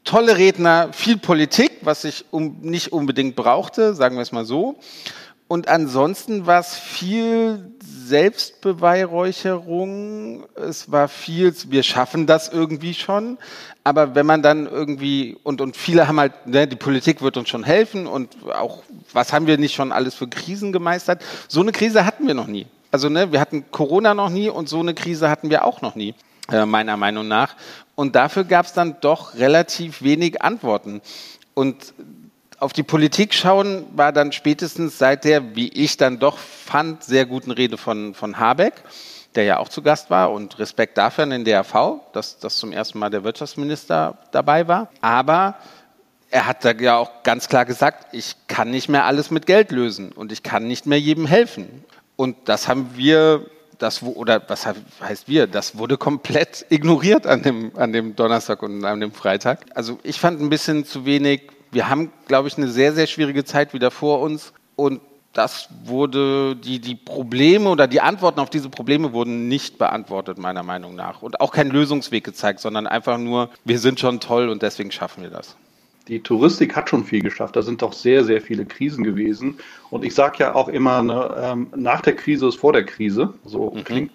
tolle 0.04 0.38
Redner, 0.38 0.90
viel 0.94 1.18
Politik, 1.18 1.72
was 1.82 2.04
ich 2.04 2.26
um, 2.32 2.58
nicht 2.62 2.92
unbedingt 2.92 3.36
brauchte, 3.36 3.94
sagen 3.94 4.16
wir 4.16 4.22
es 4.22 4.32
mal 4.32 4.46
so. 4.46 4.78
Und 5.48 5.68
ansonsten 5.68 6.48
war 6.48 6.62
es 6.62 6.76
viel 6.76 7.74
Selbstbeweihräucherung. 7.84 10.46
Es 10.56 10.92
war 10.92 11.08
viel, 11.08 11.54
wir 11.68 11.84
schaffen 11.84 12.26
das 12.26 12.52
irgendwie 12.52 12.96
schon. 12.96 13.38
Aber 13.84 14.16
wenn 14.16 14.26
man 14.26 14.42
dann 14.42 14.66
irgendwie, 14.66 15.38
und, 15.44 15.62
und 15.62 15.78
viele 15.78 16.08
haben 16.08 16.20
halt, 16.20 16.48
ne, 16.48 16.68
die 16.68 16.76
Politik 16.76 17.22
wird 17.22 17.38
uns 17.38 17.50
schon 17.50 17.64
helfen 17.64 18.08
und 18.08 18.36
auch, 18.54 18.82
was 19.12 19.34
haben 19.34 19.46
wir 19.46 19.58
nicht 19.58 19.76
schon 19.76 19.92
alles 19.92 20.16
für 20.16 20.28
Krisen 20.28 20.72
gemeistert? 20.72 21.22
So 21.48 21.62
eine 21.62 21.72
Krise 21.72 22.06
hatten 22.06 22.26
wir 22.26 22.34
noch 22.34 22.48
nie. 22.48 22.66
Also, 22.92 23.10
ne, 23.10 23.32
wir 23.32 23.42
hatten 23.42 23.66
Corona 23.72 24.14
noch 24.14 24.30
nie 24.30 24.50
und 24.50 24.70
so 24.70 24.80
eine 24.80 24.94
Krise 24.94 25.30
hatten 25.30 25.50
wir 25.50 25.66
auch 25.66 25.82
noch 25.82 25.96
nie, 25.96 26.14
äh, 26.52 26.66
meiner 26.66 26.96
Meinung 26.96 27.28
nach. 27.28 27.56
Und 27.96 28.16
dafür 28.16 28.44
gab 28.44 28.66
es 28.66 28.74
dann 28.74 28.98
doch 29.02 29.36
relativ 29.36 30.02
wenig 30.02 30.42
Antworten. 30.42 31.02
Und 31.54 31.94
auf 32.60 32.74
die 32.74 32.84
Politik 32.84 33.34
schauen 33.34 33.86
war 33.94 34.12
dann 34.12 34.32
spätestens 34.32 34.98
seit 34.98 35.26
der, 35.26 35.56
wie 35.56 35.70
ich 35.70 35.98
dann 35.98 36.20
doch 36.20 36.38
fand, 36.38 37.04
sehr 37.04 37.26
guten 37.26 37.52
Rede 37.52 37.78
von, 37.78 38.14
von 38.14 38.40
Habeck, 38.40 38.74
der 39.36 39.44
ja 39.44 39.60
auch 39.60 39.70
zu 39.70 39.82
Gast 39.82 40.10
war 40.10 40.32
und 40.32 40.60
Respekt 40.60 40.98
dafür 40.98 41.26
an 41.26 41.32
den 41.32 41.44
DRV, 41.44 42.00
dass, 42.14 42.40
dass 42.40 42.58
zum 42.58 42.72
ersten 42.72 43.00
Mal 43.00 43.10
der 43.10 43.24
Wirtschaftsminister 43.24 44.18
dabei 44.32 44.68
war. 44.68 44.90
Aber 45.02 45.56
er 46.32 46.48
hat 46.48 46.66
da 46.66 46.72
ja 46.72 46.98
auch 46.98 47.24
ganz 47.24 47.48
klar 47.48 47.66
gesagt, 47.66 48.08
ich 48.14 48.36
kann 48.48 48.72
nicht 48.72 48.90
mehr 48.90 49.06
alles 49.06 49.30
mit 49.30 49.46
Geld 49.46 49.72
lösen 49.72 50.12
und 50.12 50.32
ich 50.32 50.42
kann 50.42 50.68
nicht 50.68 50.88
mehr 50.88 51.00
jedem 51.00 51.26
helfen. 51.26 51.86
Und 52.16 52.38
das 52.46 52.68
haben 52.68 52.92
wir 52.96 53.46
das, 53.84 54.02
oder 54.02 54.42
was 54.48 54.66
heißt 55.02 55.28
wir, 55.28 55.48
das 55.48 55.78
wurde 55.78 55.98
komplett 55.98 56.66
ignoriert 56.70 57.28
an 57.28 57.44
dem, 57.44 57.72
an 57.76 57.94
dem 57.94 58.16
Donnerstag 58.16 58.64
und 58.64 58.84
an 58.86 59.00
dem 59.00 59.12
Freitag. 59.12 59.66
Also 59.76 60.00
ich 60.04 60.20
fand 60.20 60.42
ein 60.42 60.50
bisschen 60.50 60.86
zu 60.86 61.06
wenig, 61.06 61.52
wir 61.72 61.90
haben, 61.90 62.12
glaube 62.28 62.48
ich, 62.48 62.58
eine 62.58 62.70
sehr, 62.70 62.94
sehr 62.94 63.08
schwierige 63.08 63.44
Zeit 63.44 63.74
wieder 63.74 63.92
vor 63.92 64.22
uns 64.22 64.54
und 64.76 65.02
das 65.34 65.68
wurde, 65.84 66.56
die, 66.56 66.80
die 66.80 66.96
Probleme 66.96 67.70
oder 67.70 67.88
die 67.88 68.02
Antworten 68.02 68.40
auf 68.40 68.52
diese 68.52 68.70
Probleme 68.70 69.14
wurden 69.14 69.48
nicht 69.48 69.80
beantwortet, 69.80 70.38
meiner 70.38 70.62
Meinung 70.62 70.94
nach. 70.96 71.24
Und 71.24 71.42
auch 71.42 71.52
kein 71.52 71.72
Lösungsweg 71.72 72.24
gezeigt, 72.24 72.60
sondern 72.60 72.86
einfach 72.86 73.18
nur, 73.18 73.50
wir 73.66 73.80
sind 73.80 74.00
schon 74.00 74.20
toll 74.20 74.50
und 74.50 74.62
deswegen 74.62 74.92
schaffen 74.92 75.24
wir 75.24 75.32
das 75.32 75.56
die 76.08 76.22
Touristik 76.22 76.76
hat 76.76 76.90
schon 76.90 77.04
viel 77.04 77.22
geschafft. 77.22 77.56
Da 77.56 77.62
sind 77.62 77.82
doch 77.82 77.94
sehr, 77.94 78.24
sehr 78.24 78.42
viele 78.42 78.66
Krisen 78.66 79.04
gewesen. 79.04 79.58
Und 79.90 80.04
ich 80.04 80.14
sage 80.14 80.38
ja 80.40 80.56
auch 80.56 80.68
immer, 80.68 81.02
ne, 81.02 81.36
ähm, 81.38 81.68
nach 81.76 82.02
der 82.02 82.16
Krise 82.16 82.48
ist 82.48 82.56
vor 82.56 82.74
der 82.74 82.86
Krise. 82.86 83.34
So 83.46 83.72
mhm. 83.72 83.84
klingt 83.84 84.12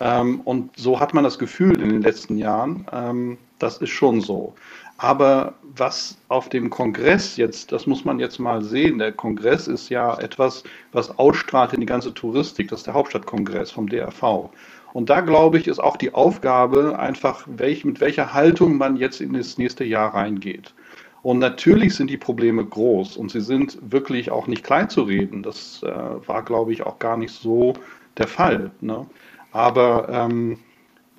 Ähm, 0.00 0.40
und 0.44 0.76
so 0.76 1.00
hat 1.00 1.14
man 1.14 1.24
das 1.24 1.38
Gefühl 1.38 1.80
in 1.80 1.88
den 1.90 2.02
letzten 2.02 2.36
Jahren, 2.38 2.86
ähm, 2.92 3.38
das 3.58 3.78
ist 3.78 3.90
schon 3.90 4.20
so. 4.20 4.54
Aber 4.98 5.54
was 5.62 6.16
auf 6.28 6.48
dem 6.48 6.70
Kongress 6.70 7.36
jetzt, 7.36 7.70
das 7.72 7.86
muss 7.86 8.04
man 8.04 8.18
jetzt 8.18 8.38
mal 8.38 8.62
sehen, 8.62 8.98
der 8.98 9.12
Kongress 9.12 9.68
ist 9.68 9.90
ja 9.90 10.18
etwas, 10.18 10.64
was 10.92 11.18
ausstrahlt 11.18 11.74
in 11.74 11.80
die 11.80 11.86
ganze 11.86 12.14
Touristik, 12.14 12.68
das 12.68 12.80
ist 12.80 12.86
der 12.86 12.94
Hauptstadtkongress 12.94 13.70
vom 13.70 13.88
DRV. 13.88 14.50
Und 14.96 15.10
da 15.10 15.20
glaube 15.20 15.58
ich, 15.58 15.68
ist 15.68 15.78
auch 15.78 15.98
die 15.98 16.14
Aufgabe 16.14 16.98
einfach, 16.98 17.46
welch, 17.46 17.84
mit 17.84 18.00
welcher 18.00 18.32
Haltung 18.32 18.78
man 18.78 18.96
jetzt 18.96 19.20
in 19.20 19.34
das 19.34 19.58
nächste 19.58 19.84
Jahr 19.84 20.14
reingeht. 20.14 20.72
Und 21.20 21.38
natürlich 21.38 21.94
sind 21.94 22.08
die 22.08 22.16
Probleme 22.16 22.64
groß 22.64 23.18
und 23.18 23.30
sie 23.30 23.42
sind 23.42 23.76
wirklich 23.82 24.30
auch 24.30 24.46
nicht 24.46 24.64
klein 24.64 24.88
zu 24.88 25.02
reden. 25.02 25.42
Das 25.42 25.82
äh, 25.82 25.86
war, 26.26 26.42
glaube 26.42 26.72
ich, 26.72 26.86
auch 26.86 26.98
gar 26.98 27.18
nicht 27.18 27.34
so 27.34 27.74
der 28.16 28.26
Fall. 28.26 28.70
Ne? 28.80 29.04
Aber 29.52 30.08
ähm, 30.08 30.60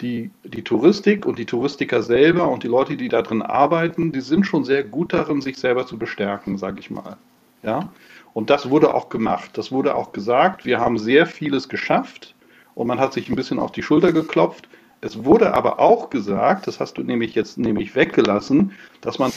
die, 0.01 0.31
die 0.43 0.63
Touristik 0.63 1.27
und 1.27 1.37
die 1.37 1.45
Touristiker 1.45 2.01
selber 2.01 2.49
und 2.49 2.63
die 2.63 2.69
Leute, 2.69 2.97
die 2.97 3.09
da 3.09 3.21
drin 3.21 3.43
arbeiten, 3.43 4.11
die 4.11 4.21
sind 4.21 4.47
schon 4.47 4.63
sehr 4.63 4.83
gut 4.83 5.13
darin, 5.13 5.39
sich 5.39 5.57
selber 5.57 5.85
zu 5.85 5.99
bestärken, 5.99 6.57
sage 6.57 6.79
ich 6.79 6.89
mal. 6.89 7.15
Ja? 7.61 7.91
Und 8.33 8.49
das 8.49 8.71
wurde 8.71 8.95
auch 8.95 9.09
gemacht. 9.09 9.51
Das 9.53 9.71
wurde 9.71 9.93
auch 9.93 10.13
gesagt. 10.13 10.65
Wir 10.65 10.79
haben 10.79 10.97
sehr 10.97 11.27
vieles 11.27 11.69
geschafft 11.69 12.33
und 12.77 12.85
man 12.85 12.99
hat 12.99 13.11
sich 13.11 13.27
ein 13.27 13.35
bisschen 13.35 13.57
auf 13.57 13.71
die 13.71 13.81
Schulter 13.81 14.13
geklopft. 14.13 14.69
Es 15.01 15.25
wurde 15.25 15.55
aber 15.55 15.79
auch 15.79 16.11
gesagt, 16.11 16.67
das 16.67 16.79
hast 16.79 16.97
du 16.99 17.01
nämlich 17.01 17.33
jetzt 17.33 17.57
nämlich 17.57 17.95
weggelassen, 17.95 18.71
dass 19.01 19.17
man 19.17 19.31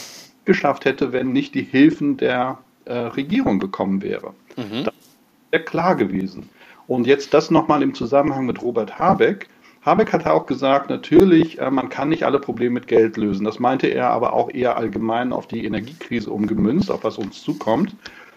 geschafft 0.45 0.85
hätte, 0.85 1.11
wenn 1.11 1.33
nicht 1.33 1.55
die 1.55 1.63
Hilfen 1.63 2.17
der 2.17 2.59
äh, 2.85 2.93
Regierung 2.93 3.59
gekommen 3.59 4.03
wäre. 4.03 4.33
Mhm. 4.57 4.83
Das 4.83 4.93
wäre 5.49 5.63
klar 5.63 5.95
gewesen. 5.95 6.49
Und 6.85 7.07
jetzt 7.07 7.33
das 7.33 7.49
nochmal 7.49 7.81
im 7.81 7.95
Zusammenhang 7.95 8.45
mit 8.45 8.61
Robert 8.61 8.99
Habeck. 8.99 9.49
Habeck 9.81 10.13
hat 10.13 10.27
auch 10.27 10.45
gesagt, 10.45 10.91
natürlich, 10.91 11.59
äh, 11.59 11.71
man 11.71 11.89
kann 11.89 12.09
nicht 12.09 12.25
alle 12.25 12.39
Probleme 12.39 12.75
mit 12.75 12.87
Geld 12.87 13.17
lösen. 13.17 13.43
Das 13.43 13.59
meinte 13.59 13.87
er 13.87 14.11
aber 14.11 14.33
auch 14.33 14.51
eher 14.51 14.77
allgemein 14.77 15.33
auf 15.33 15.47
die 15.47 15.65
Energiekrise 15.65 16.29
umgemünzt, 16.29 16.91
auf 16.91 17.03
was 17.03 17.17
uns 17.17 17.41
zukommt. 17.41 17.95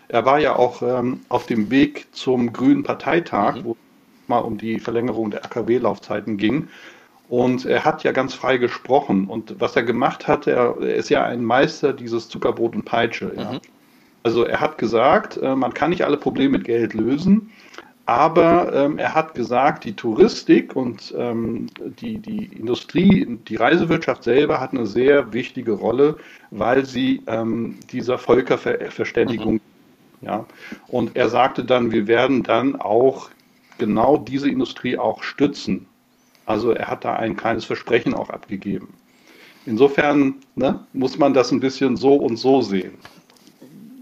Er 0.09 0.25
war 0.25 0.39
ja 0.39 0.57
auch 0.57 0.81
ähm, 0.81 1.21
auf 1.29 1.45
dem 1.45 1.71
Weg 1.71 2.07
zum 2.13 2.55
Grünen 2.55 2.85
Parteitag, 2.85 3.57
mhm. 3.57 3.65
wo 3.65 3.73
es 3.73 3.84
mal 4.29 4.39
um 4.39 4.59
die 4.59 4.79
Verlängerung 4.79 5.31
der 5.31 5.45
AKW-Laufzeiten 5.45 6.37
ging. 6.37 6.69
Und 7.29 7.65
er 7.65 7.85
hat 7.85 8.05
ja 8.05 8.13
ganz 8.13 8.35
frei 8.35 8.59
gesprochen. 8.59 9.27
Und 9.27 9.61
was 9.61 9.77
er 9.77 9.83
gemacht 9.83 10.29
hat, 10.29 10.47
er, 10.47 10.77
er 10.81 10.95
ist 10.95 11.09
ja 11.09 11.25
ein 11.25 11.45
Meister 11.45 11.93
dieses 11.93 12.29
Zuckerbrot 12.29 12.75
und 12.75 12.85
Peitsche. 12.85 13.33
Ja. 13.37 13.53
Mhm. 13.53 13.61
Also 14.23 14.45
er 14.45 14.61
hat 14.61 14.79
gesagt, 14.79 15.37
äh, 15.37 15.55
man 15.55 15.75
kann 15.75 15.91
nicht 15.91 16.05
alle 16.05 16.17
Probleme 16.17 16.59
mit 16.59 16.65
Geld 16.65 16.95
lösen. 16.95 17.51
Aber 18.07 18.73
ähm, 18.75 18.99
er 18.99 19.15
hat 19.15 19.35
gesagt, 19.35 19.85
die 19.85 19.95
Touristik 19.95 20.77
und 20.77 21.15
ähm, 21.17 21.69
die, 22.01 22.19
die 22.19 22.45
Industrie, 22.47 23.39
die 23.49 23.57
Reisewirtschaft 23.57 24.25
selber 24.25 24.61
hat 24.61 24.73
eine 24.73 24.87
sehr 24.87 25.33
wichtige 25.33 25.73
Rolle, 25.73 26.17
weil 26.51 26.85
sie 26.85 27.23
ähm, 27.27 27.77
dieser 27.91 28.19
Völkerverständigung, 28.19 29.55
mhm. 29.55 29.61
ja. 30.21 30.45
Und 30.89 31.17
er 31.17 31.31
sagte 31.31 31.65
dann, 31.65 31.93
wir 31.93 32.07
werden 32.07 32.43
dann 32.43 32.77
auch 32.77 33.31
genau 33.79 34.17
diese 34.17 34.49
Industrie 34.49 34.99
auch 34.99 35.23
stützen. 35.23 35.87
Also 36.47 36.73
er 36.73 36.89
hat 36.89 37.05
da 37.05 37.15
ein 37.15 37.37
kleines 37.37 37.65
Versprechen 37.65 38.15
auch 38.15 38.31
abgegeben. 38.31 38.95
Insofern 39.67 40.37
ne, 40.55 40.87
muss 40.93 41.19
man 41.19 41.33
das 41.33 41.51
ein 41.51 41.61
bisschen 41.61 41.97
so 41.97 42.15
und 42.15 42.37
so 42.37 42.61
sehen. 42.61 42.99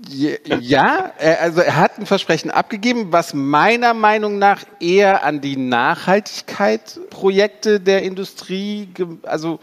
Ja, 0.09 1.12
also 1.41 1.61
er 1.61 1.76
hat 1.76 1.99
ein 1.99 2.07
Versprechen 2.07 2.50
abgegeben, 2.50 3.12
was 3.12 3.33
meiner 3.33 3.95
Meinung 3.95 4.38
nach 4.38 4.64
eher 4.81 5.25
an 5.25 5.41
die 5.41 5.57
Nachhaltigkeit 5.57 7.00
Projekte 7.09 7.81
der 7.81 8.02
Industrie 8.02 8.88
also 9.23 9.61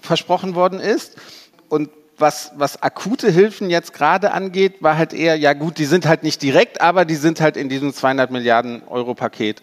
versprochen 0.00 0.54
worden 0.54 0.80
ist. 0.80 1.16
Und 1.68 1.90
was, 2.18 2.52
was 2.56 2.82
akute 2.82 3.30
Hilfen 3.30 3.70
jetzt 3.70 3.92
gerade 3.92 4.32
angeht, 4.32 4.82
war 4.82 4.96
halt 4.96 5.12
eher, 5.12 5.36
ja 5.36 5.52
gut, 5.52 5.78
die 5.78 5.84
sind 5.84 6.06
halt 6.06 6.22
nicht 6.22 6.42
direkt, 6.42 6.80
aber 6.80 7.04
die 7.04 7.14
sind 7.14 7.40
halt 7.40 7.56
in 7.56 7.68
diesem 7.68 7.92
200 7.92 8.30
Milliarden 8.30 8.82
Euro 8.86 9.14
Paket 9.14 9.60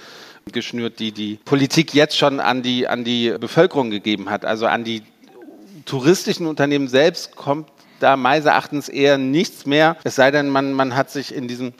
geschnürt, 0.52 1.00
die 1.00 1.12
die 1.12 1.40
Politik 1.46 1.94
jetzt 1.94 2.18
schon 2.18 2.40
an 2.40 2.62
die, 2.62 2.88
an 2.88 3.04
die 3.04 3.36
Bevölkerung 3.40 3.90
gegeben 3.90 4.30
hat. 4.30 4.44
Also 4.46 4.66
an 4.66 4.84
die 4.84 5.04
touristischen 5.86 6.48
Unternehmen 6.48 6.88
selbst 6.88 7.36
kommt 7.36 7.68
da 8.00 8.18
meines 8.18 8.46
Erachtens 8.46 8.90
eher 8.90 9.18
nichts 9.18 9.66
mehr, 9.66 9.96
es 10.04 10.16
sei 10.16 10.32
denn, 10.32 10.50
man, 10.50 10.74
man 10.74 10.96
hat 10.96 11.12
sich 11.12 11.34
in 11.34 11.48
diesem 11.48 11.74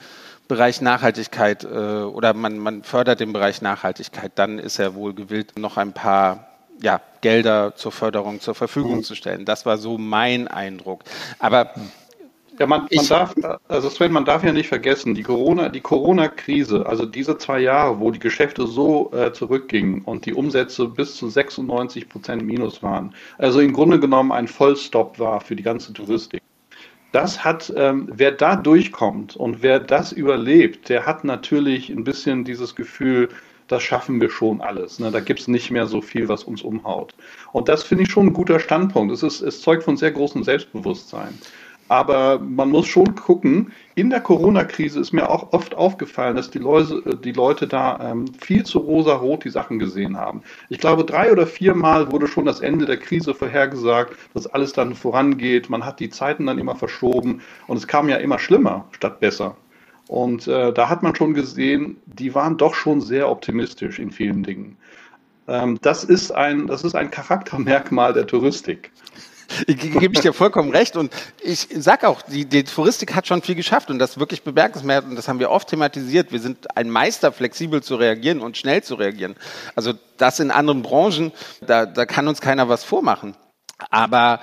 Bereich 0.48 0.82
Nachhaltigkeit 0.82 1.64
äh, 1.64 1.68
oder 1.68 2.34
man, 2.34 2.58
man 2.58 2.84
fördert 2.84 3.20
den 3.20 3.34
Bereich 3.34 3.62
Nachhaltigkeit, 3.62 4.34
dann 4.36 4.60
ist 4.60 4.80
er 4.80 4.96
wohl 4.96 5.14
gewillt, 5.14 5.58
noch 5.58 5.78
ein 5.78 5.94
paar 5.94 6.51
ja, 6.82 7.02
Gelder 7.22 7.76
zur 7.76 7.92
Förderung 7.92 8.40
zur 8.40 8.56
Verfügung 8.56 8.98
mhm. 8.98 9.04
zu 9.04 9.16
stellen. 9.16 9.46
Das 9.46 9.66
war 9.66 9.78
so 9.78 9.98
mein 9.98 10.48
Eindruck. 10.48 11.04
Aber 11.40 11.74
ja, 12.60 12.68
man, 12.68 12.88
man 12.94 13.08
darf, 13.08 13.34
also 13.70 13.90
Sven, 13.90 14.12
man 14.12 14.26
darf 14.26 14.44
ja 14.44 14.54
nicht 14.54 14.68
vergessen, 14.68 15.16
die 15.16 15.24
Corona, 15.24 15.70
die 15.70 15.82
Corona-Krise, 15.82 16.86
also 16.86 17.06
diese 17.06 17.38
zwei 17.38 17.60
Jahre, 17.60 18.00
wo 18.00 18.12
die 18.12 18.20
Geschäfte 18.20 18.68
so 18.68 19.12
äh, 19.14 19.32
zurückgingen 19.32 20.02
und 20.02 20.26
die 20.26 20.34
Umsätze 20.34 20.88
bis 20.88 21.16
zu 21.16 21.30
96 21.30 22.10
Prozent 22.10 22.44
minus 22.44 22.84
waren, 22.84 23.16
also 23.38 23.62
im 23.62 23.74
Grunde 23.74 24.00
genommen 24.00 24.32
ein 24.32 24.48
Vollstopp 24.48 25.18
war 25.18 25.42
für 25.42 25.56
die 25.56 25.64
ganze 25.64 25.94
Touristik. 25.94 26.42
Das 27.14 27.44
hat, 27.44 27.74
ähm, 27.76 28.08
wer 28.12 28.32
da 28.32 28.56
durchkommt 28.56 29.36
und 29.36 29.64
wer 29.64 29.80
das 29.80 30.12
überlebt, 30.12 30.88
der 30.88 31.06
hat 31.06 31.24
natürlich 31.24 31.90
ein 31.90 32.04
bisschen 32.04 32.44
dieses 32.44 32.76
Gefühl, 32.76 33.30
das 33.72 33.84
schaffen 33.84 34.20
wir 34.20 34.30
schon 34.30 34.62
alles. 34.62 35.00
Ne? 35.00 35.12
Da 35.12 35.20
gibt 35.20 35.40
es 35.40 35.48
nicht 35.48 35.72
mehr 35.72 35.88
so 35.88 36.02
viel, 36.02 36.28
was 36.28 36.44
uns 36.44 36.62
umhaut. 36.62 37.16
Und 37.52 37.70
das 37.70 37.84
finde 37.84 38.04
ich 38.04 38.12
schon 38.12 38.28
ein 38.28 38.34
guter 38.34 38.60
Standpunkt. 38.60 39.14
Es, 39.14 39.24
ist, 39.24 39.42
es 39.42 39.62
zeugt 39.62 39.84
von 39.84 39.98
sehr 39.98 40.12
großem 40.12 40.44
Selbstbewusstsein. 40.44 41.38
Aber 41.88 42.40
man 42.40 42.70
muss 42.70 42.88
schon 42.88 43.16
gucken, 43.16 43.74
in 43.96 44.10
der 44.10 44.22
Corona-Krise 44.22 44.98
ist 45.02 45.12
mir 45.12 45.30
auch 45.30 45.52
oft 45.52 45.76
aufgefallen, 45.76 46.38
dass 46.38 46.50
die 46.50 46.60
Leute, 46.60 47.18
die 47.18 47.34
Leute 47.34 47.68
da 47.68 48.12
ähm, 48.12 48.28
viel 48.40 48.64
zu 48.64 48.80
rosa-rot 48.80 49.44
die 49.44 49.50
Sachen 49.50 49.78
gesehen 49.78 50.16
haben. 50.16 50.42
Ich 50.70 50.80
glaube, 50.80 51.04
drei 51.04 51.34
oder 51.34 51.46
viermal 51.46 52.10
wurde 52.10 52.28
schon 52.28 52.46
das 52.46 52.62
Ende 52.62 52.86
der 52.86 52.96
Krise 52.96 53.34
vorhergesagt, 53.34 54.16
dass 54.34 54.48
alles 54.48 54.72
dann 54.72 54.96
vorangeht. 54.96 55.70
Man 55.70 55.86
hat 55.86 56.00
die 56.00 56.10
Zeiten 56.10 56.46
dann 56.46 56.60
immer 56.60 56.78
verschoben 56.78 57.42
und 57.68 57.76
es 57.76 57.88
kam 57.88 58.08
ja 58.08 58.16
immer 58.16 58.40
schlimmer 58.40 58.86
statt 58.92 59.20
besser. 59.20 59.58
Und 60.12 60.46
äh, 60.46 60.74
da 60.74 60.90
hat 60.90 61.04
man 61.04 61.16
schon 61.16 61.34
gesehen, 61.34 61.96
die 62.06 62.36
waren 62.36 62.58
doch 62.58 62.74
schon 62.74 63.00
sehr 63.00 63.30
optimistisch 63.30 63.98
in 63.98 64.12
vielen 64.12 64.44
Dingen. 64.44 64.76
Ähm, 65.48 65.80
das, 65.82 66.04
ist 66.04 66.34
ein, 66.34 66.68
das 66.68 66.84
ist 66.84 66.96
ein 66.96 67.10
Charaktermerkmal 67.10 68.12
der 68.12 68.28
Touristik. 68.28 68.92
Gebe 69.68 70.14
ich 70.14 70.20
dir 70.20 70.34
vollkommen 70.34 70.72
recht 70.72 70.98
und 70.98 71.14
ich 71.42 71.70
sag 71.78 72.04
auch, 72.04 72.24
die, 72.24 72.44
die 72.44 72.66
Touristik 72.66 73.16
hat 73.16 73.26
schon 73.26 73.42
viel 73.42 73.56
geschafft 73.56 73.90
und 73.90 74.00
das 74.00 74.20
wirklich 74.20 74.44
bemerkenswert 74.44 75.06
und 75.06 75.16
das 75.16 75.30
haben 75.30 75.40
wir 75.40 75.50
oft 75.50 75.70
thematisiert. 75.70 76.34
Wir 76.34 76.42
sind 76.42 76.76
ein 76.76 76.90
Meister, 76.90 77.32
flexibel 77.32 77.82
zu 77.82 77.96
reagieren 77.96 78.42
und 78.42 78.58
schnell 78.58 78.84
zu 78.84 78.96
reagieren. 78.96 79.38
Also 79.78 79.94
das 80.18 80.42
in 80.42 80.52
anderen 80.52 80.82
Branchen, 80.82 81.32
da, 81.66 81.86
da 81.86 82.06
kann 82.06 82.28
uns 82.28 82.42
keiner 82.42 82.68
was 82.68 82.84
vormachen. 82.84 83.38
Aber 83.90 84.42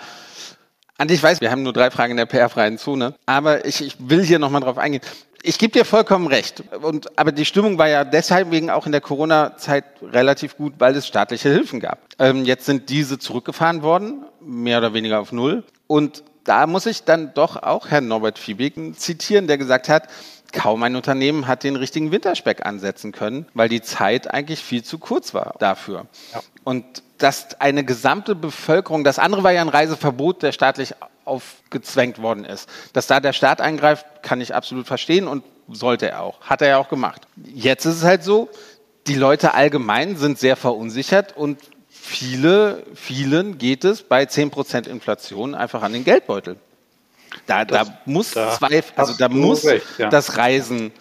Andi, 0.99 1.15
ich 1.15 1.23
weiß, 1.23 1.41
wir 1.41 1.51
haben 1.51 1.63
nur 1.63 1.73
drei 1.73 1.91
Fragen 1.91 2.11
in 2.11 2.17
der 2.17 2.27
PR-freien 2.27 2.77
Zone, 2.77 3.15
aber 3.25 3.65
ich, 3.65 3.81
ich 3.81 3.97
will 3.99 4.23
hier 4.23 4.39
nochmal 4.39 4.61
drauf 4.61 4.79
eingehen 4.79 5.03
ich 5.43 5.59
gebe 5.59 5.73
dir 5.73 5.85
vollkommen 5.85 6.27
recht. 6.27 6.63
Und, 6.83 7.17
aber 7.19 7.33
die 7.33 7.45
Stimmung 7.45 7.79
war 7.79 7.89
ja 7.89 8.05
deshalb 8.05 8.51
wegen 8.51 8.71
auch 8.71 8.87
in 8.87 8.93
der 8.93 9.01
Corona-Zeit 9.01 9.85
relativ 10.03 10.57
gut, 10.57 10.75
weil 10.79 10.97
es 10.97 11.07
staatliche 11.07 11.49
Hilfen 11.49 11.81
gab. 11.81 12.01
Ähm, 12.19 12.45
jetzt 12.45 12.67
sind 12.67 12.91
diese 12.91 13.19
zurückgefahren 13.19 13.83
worden, 13.83 14.25
mehr 14.41 14.79
oder 14.79 14.95
weniger 14.95 15.21
auf 15.21 15.33
Null. 15.33 15.65
Und 15.87 16.25
da 16.45 16.67
muss 16.67 16.87
ich 16.87 17.05
dann 17.05 17.35
doch 17.35 17.63
auch 17.63 17.89
Herrn 17.89 18.09
Norbert 18.09 18.39
Fiebig 18.39 18.75
zitieren, 18.99 19.47
der 19.47 19.59
gesagt 19.59 19.89
hat, 19.89 20.09
kaum 20.53 20.83
ein 20.83 20.97
Unternehmen 20.97 21.47
hat 21.47 21.63
den 21.63 21.77
richtigen 21.77 22.11
Winterspeck 22.11 22.65
ansetzen 22.65 23.13
können, 23.13 23.47
weil 23.55 23.69
die 23.69 23.83
Zeit 23.83 24.33
eigentlich 24.33 24.61
viel 24.61 24.83
zu 24.83 24.99
kurz 24.99 25.35
war 25.35 25.55
dafür. 25.59 26.07
Ja. 26.33 26.41
Und 26.65 27.03
dass 27.19 27.61
eine 27.61 27.85
gesamte 27.85 28.35
Bevölkerung, 28.35 29.05
das 29.05 29.19
andere 29.19 29.43
war 29.43 29.53
ja 29.53 29.61
ein 29.61 29.69
Reiseverbot, 29.69 30.43
der 30.43 30.53
staatlich 30.53 30.95
aufgezwängt 31.25 32.21
worden 32.23 32.45
ist. 32.45 32.69
Dass 32.93 33.07
da 33.07 33.21
der 33.21 33.33
Staat 33.33 33.61
eingreift, 33.61 34.07
kann 34.23 34.41
ich 34.41 34.55
absolut 34.55 34.87
verstehen 34.87 35.29
und 35.29 35.45
sollte 35.69 36.09
er 36.09 36.23
auch. 36.23 36.41
Hat 36.41 36.63
er 36.63 36.69
ja 36.69 36.79
auch 36.79 36.89
gemacht. 36.89 37.23
Jetzt 37.55 37.85
ist 37.85 37.97
es 37.97 38.05
halt 38.05 38.25
so, 38.25 38.49
die 39.07 39.15
Leute 39.15 39.55
allgemein 39.55 40.17
sind 40.17 40.39
sehr 40.39 40.57
verunsichert 40.57 41.37
und 41.37 41.59
viele, 41.91 42.85
vielen 42.95 43.59
geht 43.59 43.85
es 43.85 44.03
bei 44.03 44.25
10% 44.25 44.89
Inflation 44.89 45.55
einfach 45.55 45.83
an 45.83 45.93
den 45.93 46.05
Geldbeutel. 46.05 46.57
Da, 47.47 47.65
das, 47.65 47.89
da 47.89 47.99
muss 48.07 48.31
da 48.33 48.53
Zweifel, 48.53 48.93
also 48.97 49.15
da 49.19 49.29
muss 49.29 49.65
recht, 49.65 49.85
ja. 49.99 50.09
das 50.09 50.37
Reisen 50.37 50.93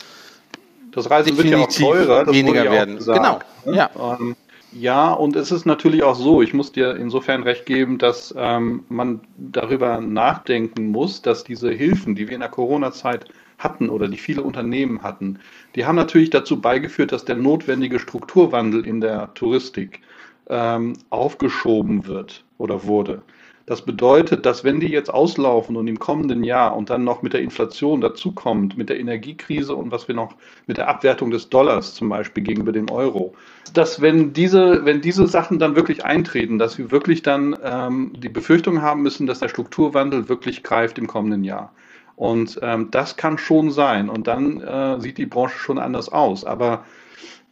das 0.92 1.10
Reisen 1.12 1.38
wird 1.38 1.48
ja 1.48 1.60
auch 1.60 1.68
teurer, 1.68 2.26
weniger 2.28 2.72
werden. 2.72 2.98
Genau. 2.98 3.40
Ne? 3.66 3.76
Ja. 3.76 3.90
Ähm, 3.96 4.36
ja, 4.72 5.14
und 5.14 5.36
es 5.36 5.52
ist 5.52 5.66
natürlich 5.66 6.04
auch 6.04 6.16
so, 6.16 6.42
ich 6.42 6.54
muss 6.54 6.72
dir 6.72 6.96
insofern 6.96 7.44
recht 7.44 7.66
geben, 7.66 7.98
dass 7.98 8.34
ähm, 8.38 8.84
man 8.90 9.22
darüber 9.38 10.02
nachdenken 10.02 10.92
muss, 10.92 11.22
dass 11.22 11.44
diese 11.44 11.72
Hilfen, 11.72 12.16
die 12.16 12.28
wir 12.28 12.36
in 12.36 12.42
der 12.42 12.50
Corona-Zeit 12.50 13.26
hatten 13.58 13.90
oder 13.90 14.08
die 14.08 14.18
viele 14.18 14.44
Unternehmen 14.44 15.02
hatten, 15.04 15.40
die 15.76 15.86
haben 15.86 15.96
natürlich 15.96 16.30
dazu 16.30 16.60
beigeführt, 16.60 17.12
dass 17.12 17.26
der 17.26 17.38
notwendige 17.38 18.00
Strukturwandel 18.00 18.86
in 18.86 19.02
der 19.02 19.34
Touristik 19.34 20.02
ähm, 20.50 20.94
aufgeschoben 21.10 22.06
wird 22.06 22.44
oder 22.58 22.84
wurde. 22.84 23.22
Das 23.68 23.82
bedeutet, 23.82 24.46
dass 24.46 24.64
wenn 24.64 24.80
die 24.80 24.88
jetzt 24.88 25.14
auslaufen 25.14 25.76
und 25.76 25.90
im 25.90 26.00
kommenden 26.00 26.46
Jahr 26.46 26.74
und 26.74 26.90
dann 26.90 27.04
noch 27.04 27.22
mit 27.22 27.34
der 27.34 27.42
Inflation 27.42 28.00
dazukommt, 28.00 28.78
mit 28.78 28.88
der 28.88 28.98
Energiekrise 28.98 29.76
und 29.76 29.92
was 29.92 30.08
wir 30.08 30.16
noch 30.16 30.36
mit 30.68 30.78
der 30.78 30.88
Abwertung 30.88 31.32
des 31.32 31.50
Dollars 31.50 31.94
zum 31.94 32.08
Beispiel 32.08 32.44
gegenüber 32.44 32.72
dem 32.72 32.90
Euro, 32.90 33.36
dass 33.74 34.00
wenn 34.00 34.32
diese, 34.32 34.86
wenn 34.86 35.02
diese 35.02 35.28
Sachen 35.28 35.60
dann 35.60 35.76
wirklich 35.76 36.06
eintreten, 36.06 36.60
dass 36.60 36.78
wir 36.78 36.92
wirklich 36.92 37.24
dann 37.24 37.58
ähm, 37.62 38.14
die 38.16 38.30
Befürchtung 38.30 38.82
haben 38.82 39.02
müssen, 39.02 39.28
dass 39.28 39.40
der 39.40 39.50
Strukturwandel 39.50 40.30
wirklich 40.30 40.64
greift 40.64 40.98
im 40.98 41.08
kommenden 41.08 41.44
Jahr. 41.44 41.74
Und 42.16 42.58
ähm, 42.62 42.90
das 42.90 43.18
kann 43.18 43.38
schon 43.38 43.70
sein. 43.72 44.10
Und 44.10 44.28
dann 44.28 44.62
äh, 44.62 45.02
sieht 45.02 45.18
die 45.18 45.26
Branche 45.26 45.60
schon 45.60 45.78
anders 45.78 46.08
aus. 46.08 46.46
Aber 46.46 46.86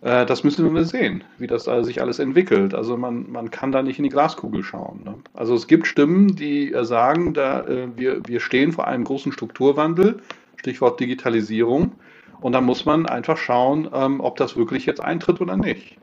äh, 0.05 0.23
das 0.23 0.43
müssen 0.43 0.71
wir 0.71 0.85
sehen, 0.85 1.23
wie 1.39 1.47
das 1.47 1.63
sich 1.63 1.99
alles 1.99 2.19
entwickelt. 2.19 2.75
Also 2.75 2.95
man, 2.95 3.31
man 3.31 3.49
kann 3.49 3.71
da 3.71 3.81
nicht 3.81 3.97
in 3.97 4.03
die 4.03 4.11
Glaskugel 4.11 4.63
schauen. 4.63 5.01
Ne? 5.03 5.15
Also 5.33 5.55
es 5.55 5.65
gibt 5.65 5.87
Stimmen, 5.87 6.35
die 6.35 6.71
äh, 6.71 6.85
sagen, 6.85 7.33
da, 7.33 7.61
äh, 7.61 7.87
wir, 7.95 8.21
wir 8.27 8.39
stehen 8.39 8.71
vor 8.71 8.85
einem 8.87 9.03
großen 9.03 9.31
Strukturwandel, 9.31 10.21
Stichwort 10.57 10.99
Digitalisierung. 10.99 11.93
Und 12.39 12.51
da 12.51 12.61
muss 12.61 12.85
man 12.85 13.07
einfach 13.07 13.37
schauen, 13.37 13.89
ähm, 13.93 14.19
ob 14.21 14.35
das 14.37 14.55
wirklich 14.55 14.85
jetzt 14.85 15.01
eintritt 15.01 15.41
oder 15.41 15.57
nicht. 15.57 15.97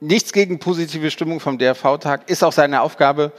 Nichts 0.00 0.32
gegen 0.32 0.58
positive 0.58 1.10
Stimmung 1.10 1.40
vom 1.40 1.58
DRV-Tag, 1.58 2.30
ist 2.30 2.42
auch 2.42 2.52
seine 2.52 2.80
Aufgabe. 2.80 3.32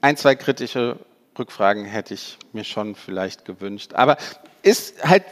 Ein, 0.00 0.16
zwei 0.16 0.34
kritische 0.34 0.98
Rückfragen 1.38 1.84
hätte 1.84 2.14
ich 2.14 2.38
mir 2.54 2.64
schon 2.64 2.94
vielleicht 2.94 3.44
gewünscht. 3.44 3.92
Aber 3.92 4.16
ist 4.62 5.06
halt 5.06 5.24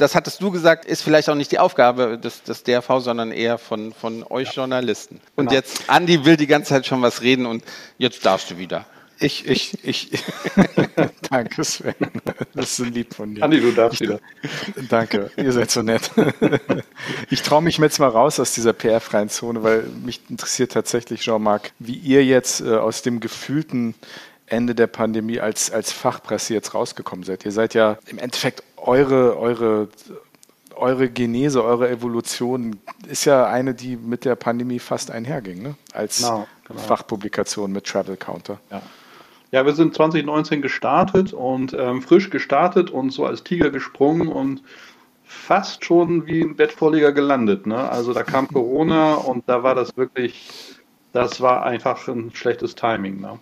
das 0.00 0.14
hattest 0.14 0.40
du 0.40 0.50
gesagt, 0.50 0.84
ist 0.84 1.02
vielleicht 1.02 1.28
auch 1.28 1.34
nicht 1.34 1.52
die 1.52 1.58
Aufgabe 1.58 2.18
des, 2.18 2.42
des 2.42 2.62
DRV, 2.62 3.00
sondern 3.00 3.32
eher 3.32 3.58
von, 3.58 3.92
von 3.92 4.24
euch 4.24 4.48
ja. 4.48 4.62
Journalisten. 4.62 5.20
Und 5.36 5.46
genau. 5.46 5.56
jetzt, 5.56 5.88
Andi 5.88 6.24
will 6.24 6.36
die 6.36 6.46
ganze 6.46 6.70
Zeit 6.70 6.86
schon 6.86 7.02
was 7.02 7.22
reden 7.22 7.46
und 7.46 7.62
jetzt 7.98 8.24
darfst 8.24 8.50
du 8.50 8.58
wieder. 8.58 8.86
Ich, 9.22 9.46
ich, 9.46 9.84
ich. 9.84 10.10
Danke, 11.30 11.62
Sven. 11.62 11.94
Das 12.54 12.70
ist 12.70 12.78
ein 12.78 12.94
Lied 12.94 13.14
von 13.14 13.34
dir. 13.34 13.44
Andi, 13.44 13.60
du 13.60 13.70
darfst 13.72 14.00
wieder. 14.00 14.18
Danke, 14.88 15.30
ihr 15.36 15.52
seid 15.52 15.70
so 15.70 15.82
nett. 15.82 16.10
Ich 17.28 17.42
traue 17.42 17.60
mich 17.60 17.76
jetzt 17.76 17.98
mal 17.98 18.08
raus 18.08 18.40
aus 18.40 18.54
dieser 18.54 18.72
PR-freien 18.72 19.28
Zone, 19.28 19.62
weil 19.62 19.82
mich 19.82 20.22
interessiert 20.30 20.72
tatsächlich, 20.72 21.20
Jean-Marc, 21.20 21.72
wie 21.78 21.96
ihr 21.96 22.24
jetzt 22.24 22.62
äh, 22.62 22.76
aus 22.76 23.02
dem 23.02 23.20
gefühlten 23.20 23.94
Ende 24.46 24.74
der 24.74 24.86
Pandemie 24.86 25.38
als, 25.38 25.70
als 25.70 25.92
Fachpresse 25.92 26.54
jetzt 26.54 26.74
rausgekommen 26.74 27.24
seid. 27.24 27.44
Ihr 27.44 27.52
seid 27.52 27.74
ja 27.74 27.98
im 28.06 28.18
Endeffekt 28.18 28.64
eure, 28.82 29.38
eure, 29.38 29.88
eure 30.76 31.08
Genese, 31.10 31.62
eure 31.62 31.90
Evolution 31.90 32.78
ist 33.08 33.24
ja 33.24 33.46
eine, 33.46 33.74
die 33.74 33.96
mit 33.96 34.24
der 34.24 34.36
Pandemie 34.36 34.78
fast 34.78 35.10
einherging, 35.10 35.62
ne? 35.62 35.74
als 35.92 36.18
genau, 36.18 36.46
genau. 36.66 36.80
Fachpublikation 36.80 37.72
mit 37.72 37.86
Travel 37.86 38.16
Counter. 38.16 38.60
Ja. 38.70 38.82
ja. 39.50 39.66
wir 39.66 39.74
sind 39.74 39.94
2019 39.94 40.62
gestartet 40.62 41.32
und 41.32 41.74
ähm, 41.74 42.02
frisch 42.02 42.30
gestartet 42.30 42.90
und 42.90 43.10
so 43.10 43.26
als 43.26 43.44
Tiger 43.44 43.70
gesprungen 43.70 44.28
und 44.28 44.62
fast 45.24 45.84
schon 45.84 46.26
wie 46.26 46.42
ein 46.42 46.56
Bettvorleger 46.56 47.12
gelandet. 47.12 47.66
Ne? 47.66 47.88
Also 47.88 48.12
da 48.12 48.22
kam 48.22 48.48
Corona 48.52 49.14
und 49.14 49.48
da 49.48 49.62
war 49.62 49.74
das 49.74 49.96
wirklich, 49.96 50.76
das 51.12 51.40
war 51.40 51.64
einfach 51.64 52.08
ein 52.08 52.30
schlechtes 52.34 52.74
Timing. 52.74 53.20
Ne? 53.20 53.38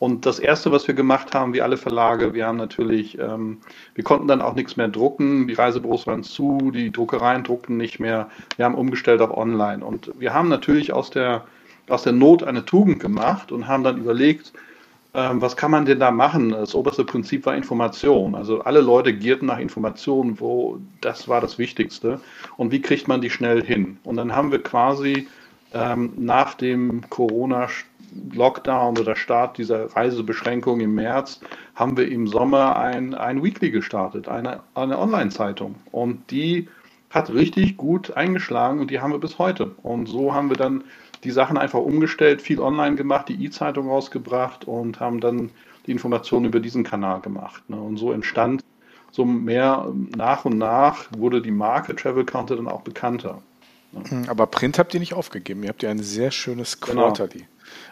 Und 0.00 0.24
das 0.24 0.38
Erste, 0.38 0.72
was 0.72 0.88
wir 0.88 0.94
gemacht 0.94 1.34
haben, 1.34 1.52
wie 1.52 1.60
alle 1.60 1.76
Verlage, 1.76 2.32
wir 2.32 2.46
haben 2.46 2.56
natürlich, 2.56 3.18
ähm, 3.18 3.58
wir 3.94 4.02
konnten 4.02 4.28
dann 4.28 4.40
auch 4.40 4.54
nichts 4.54 4.78
mehr 4.78 4.88
drucken, 4.88 5.46
die 5.46 5.52
Reisebüros 5.52 6.06
waren 6.06 6.24
zu, 6.24 6.70
die 6.70 6.90
Druckereien 6.90 7.44
druckten 7.44 7.76
nicht 7.76 8.00
mehr, 8.00 8.30
wir 8.56 8.64
haben 8.64 8.74
umgestellt 8.74 9.20
auf 9.20 9.36
Online. 9.36 9.84
Und 9.84 10.10
wir 10.18 10.32
haben 10.32 10.48
natürlich 10.48 10.94
aus 10.94 11.10
der, 11.10 11.44
aus 11.90 12.04
der 12.04 12.14
Not 12.14 12.42
eine 12.42 12.64
Tugend 12.64 12.98
gemacht 12.98 13.52
und 13.52 13.68
haben 13.68 13.84
dann 13.84 13.98
überlegt, 13.98 14.54
ähm, 15.12 15.42
was 15.42 15.54
kann 15.54 15.70
man 15.70 15.84
denn 15.84 16.00
da 16.00 16.10
machen? 16.10 16.48
Das 16.48 16.74
oberste 16.74 17.04
Prinzip 17.04 17.44
war 17.44 17.54
Information. 17.54 18.34
Also 18.34 18.60
alle 18.62 18.80
Leute 18.80 19.12
gierten 19.12 19.46
nach 19.46 19.58
Informationen, 19.58 20.40
wo 20.40 20.78
das 21.02 21.28
war 21.28 21.42
das 21.42 21.58
Wichtigste. 21.58 22.22
Und 22.56 22.72
wie 22.72 22.80
kriegt 22.80 23.06
man 23.06 23.20
die 23.20 23.28
schnell 23.28 23.62
hin? 23.62 23.98
Und 24.04 24.16
dann 24.16 24.34
haben 24.34 24.50
wir 24.50 24.62
quasi 24.62 25.28
ähm, 25.74 26.14
nach 26.16 26.54
dem 26.54 27.02
Corona 27.10 27.68
Lockdown 28.32 28.98
oder 28.98 29.16
Start 29.16 29.58
dieser 29.58 29.94
Reisebeschränkung 29.94 30.80
im 30.80 30.94
März 30.94 31.40
haben 31.74 31.96
wir 31.96 32.08
im 32.08 32.26
Sommer 32.26 32.76
ein, 32.76 33.14
ein 33.14 33.42
Weekly 33.42 33.70
gestartet, 33.70 34.28
eine, 34.28 34.60
eine 34.74 34.98
Online-Zeitung. 34.98 35.76
Und 35.90 36.30
die 36.30 36.68
hat 37.10 37.32
richtig 37.32 37.76
gut 37.76 38.16
eingeschlagen 38.16 38.80
und 38.80 38.90
die 38.90 39.00
haben 39.00 39.12
wir 39.12 39.18
bis 39.18 39.38
heute. 39.38 39.72
Und 39.82 40.06
so 40.06 40.32
haben 40.32 40.48
wir 40.48 40.56
dann 40.56 40.84
die 41.24 41.30
Sachen 41.30 41.58
einfach 41.58 41.80
umgestellt, 41.80 42.40
viel 42.40 42.60
online 42.60 42.96
gemacht, 42.96 43.28
die 43.28 43.44
E-Zeitung 43.44 43.88
rausgebracht 43.88 44.66
und 44.66 45.00
haben 45.00 45.20
dann 45.20 45.50
die 45.86 45.92
Informationen 45.92 46.46
über 46.46 46.60
diesen 46.60 46.84
Kanal 46.84 47.20
gemacht. 47.20 47.68
Ne? 47.68 47.80
Und 47.80 47.96
so 47.96 48.12
entstand 48.12 48.64
so 49.10 49.24
mehr 49.24 49.92
nach 50.16 50.44
und 50.44 50.56
nach 50.56 51.06
wurde 51.16 51.42
die 51.42 51.50
Marke 51.50 51.96
Travel 51.96 52.24
Counter 52.24 52.56
dann 52.56 52.68
auch 52.68 52.82
bekannter. 52.82 53.42
Ne? 53.92 54.24
Aber 54.28 54.46
Print 54.46 54.78
habt 54.78 54.94
ihr 54.94 55.00
nicht 55.00 55.14
aufgegeben. 55.14 55.62
Ihr 55.64 55.70
habt 55.70 55.82
ja 55.82 55.90
ein 55.90 55.98
sehr 55.98 56.30
schönes. 56.30 56.80
Quarterly. 56.80 57.38
Genau. 57.38 57.46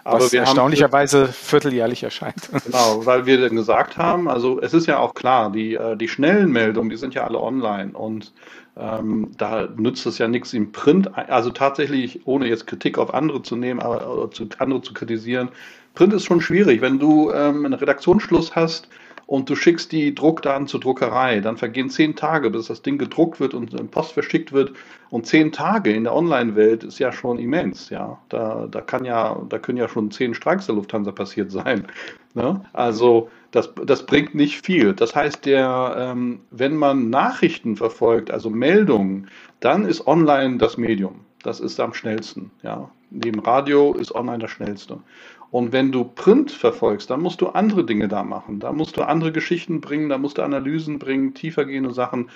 Aber 0.04 0.20
was 0.20 0.32
erstaunlicherweise 0.32 1.22
haben, 1.22 1.32
vierteljährlich 1.32 2.02
erscheint. 2.02 2.48
Genau, 2.64 3.04
weil 3.04 3.26
wir 3.26 3.40
dann 3.40 3.56
gesagt 3.56 3.96
haben, 3.96 4.28
also 4.28 4.60
es 4.60 4.74
ist 4.74 4.86
ja 4.86 4.98
auch 4.98 5.14
klar, 5.14 5.50
die, 5.50 5.74
äh, 5.74 5.96
die 5.96 6.08
schnellen 6.08 6.50
Meldungen, 6.50 6.90
die 6.90 6.96
sind 6.96 7.14
ja 7.14 7.24
alle 7.24 7.40
online 7.40 7.92
und 7.92 8.32
ähm, 8.76 9.32
da 9.36 9.68
nützt 9.76 10.06
es 10.06 10.18
ja 10.18 10.28
nichts 10.28 10.52
im 10.52 10.72
Print, 10.72 11.10
also 11.16 11.50
tatsächlich, 11.50 12.26
ohne 12.26 12.46
jetzt 12.46 12.66
Kritik 12.66 12.96
auf 12.96 13.12
andere 13.12 13.42
zu 13.42 13.56
nehmen, 13.56 13.80
aber 13.80 14.30
zu, 14.30 14.48
andere 14.58 14.82
zu 14.82 14.94
kritisieren, 14.94 15.48
Print 15.94 16.12
ist 16.12 16.26
schon 16.26 16.40
schwierig. 16.40 16.80
Wenn 16.80 16.98
du 16.98 17.32
ähm, 17.32 17.64
einen 17.64 17.74
Redaktionsschluss 17.74 18.54
hast, 18.54 18.88
und 19.28 19.50
du 19.50 19.56
schickst 19.56 19.92
die 19.92 20.14
Druckdaten 20.14 20.66
zur 20.66 20.80
Druckerei. 20.80 21.40
Dann 21.40 21.58
vergehen 21.58 21.90
zehn 21.90 22.16
Tage, 22.16 22.48
bis 22.48 22.68
das 22.68 22.80
Ding 22.80 22.96
gedruckt 22.96 23.40
wird 23.40 23.52
und 23.52 23.74
in 23.78 23.88
Post 23.88 24.12
verschickt 24.12 24.54
wird. 24.54 24.72
Und 25.10 25.26
zehn 25.26 25.52
Tage 25.52 25.92
in 25.92 26.04
der 26.04 26.16
Online-Welt 26.16 26.82
ist 26.82 26.98
ja 26.98 27.12
schon 27.12 27.38
immens. 27.38 27.90
Ja, 27.90 28.18
da, 28.30 28.66
da 28.70 28.80
kann 28.80 29.04
ja, 29.04 29.38
da 29.50 29.58
können 29.58 29.76
ja 29.76 29.86
schon 29.86 30.10
zehn 30.10 30.32
Streiks 30.32 30.64
der 30.64 30.76
Lufthansa 30.76 31.12
passiert 31.12 31.50
sein. 31.50 31.86
Ne? 32.32 32.64
Also 32.72 33.28
das, 33.50 33.70
das 33.84 34.06
bringt 34.06 34.34
nicht 34.34 34.64
viel. 34.64 34.94
Das 34.94 35.14
heißt, 35.14 35.44
der, 35.44 35.94
ähm, 35.98 36.40
wenn 36.50 36.74
man 36.74 37.10
Nachrichten 37.10 37.76
verfolgt, 37.76 38.30
also 38.30 38.48
Meldungen, 38.48 39.28
dann 39.60 39.84
ist 39.84 40.06
Online 40.06 40.56
das 40.56 40.78
Medium. 40.78 41.26
Das 41.42 41.60
ist 41.60 41.78
am 41.80 41.92
schnellsten. 41.92 42.50
Ja, 42.62 42.88
neben 43.10 43.40
Radio 43.40 43.92
ist 43.92 44.14
Online 44.14 44.38
das 44.38 44.52
schnellste. 44.52 45.00
Und 45.50 45.72
wenn 45.72 45.92
du 45.92 46.04
Print 46.04 46.50
verfolgst, 46.50 47.08
dann 47.10 47.22
musst 47.22 47.40
du 47.40 47.48
andere 47.48 47.84
Dinge 47.84 48.08
da 48.08 48.22
machen. 48.22 48.60
Da 48.60 48.72
musst 48.72 48.96
du 48.96 49.02
andere 49.02 49.32
Geschichten 49.32 49.80
bringen, 49.80 50.08
da 50.08 50.18
musst 50.18 50.38
du 50.38 50.42
Analysen 50.42 50.98
bringen, 50.98 51.34
tiefergehende 51.34 51.92
Sachen. 51.92 52.28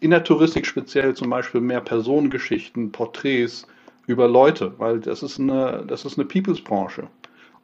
In 0.00 0.10
der 0.10 0.24
Touristik 0.24 0.66
speziell 0.66 1.14
zum 1.14 1.30
Beispiel 1.30 1.60
mehr 1.60 1.80
Personengeschichten, 1.80 2.92
Porträts 2.92 3.66
über 4.06 4.28
Leute, 4.28 4.74
weil 4.78 5.00
das 5.00 5.22
ist 5.22 5.40
eine, 5.40 5.84
das 5.86 6.04
ist 6.04 6.18
eine 6.18 6.26
Peoples-Branche. 6.26 7.06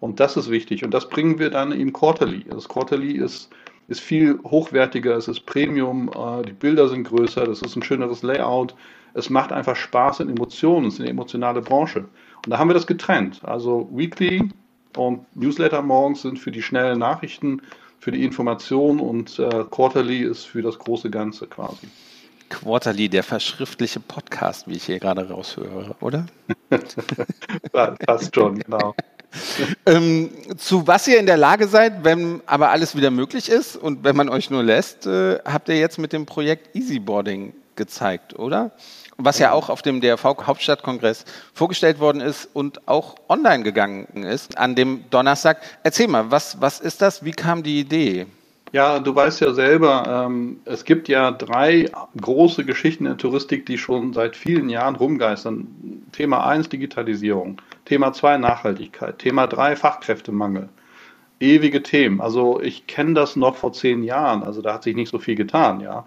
Und 0.00 0.20
das 0.20 0.36
ist 0.36 0.50
wichtig. 0.50 0.84
Und 0.84 0.94
das 0.94 1.08
bringen 1.08 1.38
wir 1.38 1.50
dann 1.50 1.72
im 1.72 1.92
Quarterly. 1.92 2.44
Das 2.48 2.68
Quarterly 2.68 3.12
ist, 3.12 3.50
ist 3.88 4.00
viel 4.00 4.38
hochwertiger, 4.44 5.16
es 5.16 5.28
ist 5.28 5.44
Premium, 5.44 6.10
äh, 6.14 6.42
die 6.42 6.52
Bilder 6.52 6.88
sind 6.88 7.04
größer, 7.04 7.44
das 7.44 7.60
ist 7.60 7.76
ein 7.76 7.82
schöneres 7.82 8.22
Layout. 8.22 8.74
Es 9.14 9.28
macht 9.28 9.52
einfach 9.52 9.74
Spaß 9.74 10.20
und 10.20 10.30
Emotionen, 10.30 10.86
es 10.86 10.94
ist 10.94 11.00
eine 11.00 11.10
emotionale 11.10 11.60
Branche. 11.60 12.00
Und 12.00 12.50
da 12.50 12.58
haben 12.58 12.70
wir 12.70 12.74
das 12.74 12.86
getrennt. 12.86 13.40
Also 13.42 13.88
Weekly 13.92 14.48
und 14.96 15.24
Newsletter 15.36 15.82
morgens 15.82 16.22
sind 16.22 16.38
für 16.38 16.50
die 16.50 16.62
schnellen 16.62 16.98
Nachrichten, 16.98 17.62
für 18.00 18.12
die 18.12 18.24
Information 18.24 19.00
und 19.00 19.38
äh, 19.38 19.64
Quarterly 19.70 20.22
ist 20.22 20.44
für 20.44 20.62
das 20.62 20.78
große 20.78 21.10
Ganze 21.10 21.46
quasi. 21.46 21.88
Quarterly, 22.48 23.08
der 23.08 23.22
verschriftliche 23.22 24.00
Podcast, 24.00 24.68
wie 24.68 24.76
ich 24.76 24.84
hier 24.84 24.98
gerade 24.98 25.28
raushöre, 25.28 25.94
oder? 26.00 26.26
Passt 27.72 28.34
schon, 28.34 28.58
genau. 28.58 28.94
ähm, 29.86 30.30
zu 30.56 30.86
was 30.86 31.06
ihr 31.06 31.18
in 31.18 31.26
der 31.26 31.36
Lage 31.36 31.68
seid, 31.68 32.04
wenn 32.04 32.40
aber 32.46 32.70
alles 32.70 32.96
wieder 32.96 33.10
möglich 33.10 33.50
ist 33.50 33.76
und 33.76 34.04
wenn 34.04 34.16
man 34.16 34.28
euch 34.28 34.50
nur 34.50 34.62
lässt, 34.62 35.06
äh, 35.06 35.38
habt 35.44 35.68
ihr 35.68 35.78
jetzt 35.78 35.98
mit 35.98 36.12
dem 36.12 36.24
Projekt 36.24 36.74
Easyboarding 36.74 37.52
gezeigt, 37.76 38.38
oder? 38.38 38.72
Was 39.18 39.40
ja 39.40 39.52
auch 39.52 39.68
auf 39.68 39.82
dem 39.82 40.00
DRV 40.00 40.24
Hauptstadtkongress 40.46 41.24
vorgestellt 41.52 41.98
worden 41.98 42.20
ist 42.20 42.48
und 42.52 42.86
auch 42.86 43.16
online 43.28 43.64
gegangen 43.64 44.06
ist 44.22 44.56
an 44.56 44.76
dem 44.76 45.04
Donnerstag. 45.10 45.60
Erzähl 45.82 46.06
mal, 46.06 46.30
was, 46.30 46.60
was 46.60 46.80
ist 46.80 47.02
das? 47.02 47.24
Wie 47.24 47.32
kam 47.32 47.64
die 47.64 47.80
Idee? 47.80 48.26
Ja, 48.72 49.00
du 49.00 49.14
weißt 49.14 49.40
ja 49.40 49.52
selber, 49.54 50.26
ähm, 50.26 50.60
es 50.66 50.84
gibt 50.84 51.08
ja 51.08 51.30
drei 51.32 51.90
große 52.20 52.64
Geschichten 52.64 53.06
in 53.06 53.12
der 53.12 53.16
Touristik, 53.18 53.66
die 53.66 53.78
schon 53.78 54.12
seit 54.12 54.36
vielen 54.36 54.68
Jahren 54.68 54.94
rumgeistern. 54.94 55.66
Thema 56.12 56.46
1 56.46 56.68
Digitalisierung, 56.68 57.60
Thema 57.86 58.12
2 58.12 58.36
Nachhaltigkeit, 58.36 59.18
Thema 59.18 59.46
3 59.46 59.74
Fachkräftemangel. 59.74 60.68
Ewige 61.40 61.82
Themen. 61.82 62.20
Also 62.20 62.60
ich 62.60 62.86
kenne 62.86 63.14
das 63.14 63.36
noch 63.36 63.56
vor 63.56 63.72
zehn 63.72 64.02
Jahren, 64.02 64.42
also 64.42 64.60
da 64.60 64.74
hat 64.74 64.82
sich 64.82 64.96
nicht 64.96 65.10
so 65.10 65.18
viel 65.18 65.36
getan, 65.36 65.80
ja. 65.80 66.04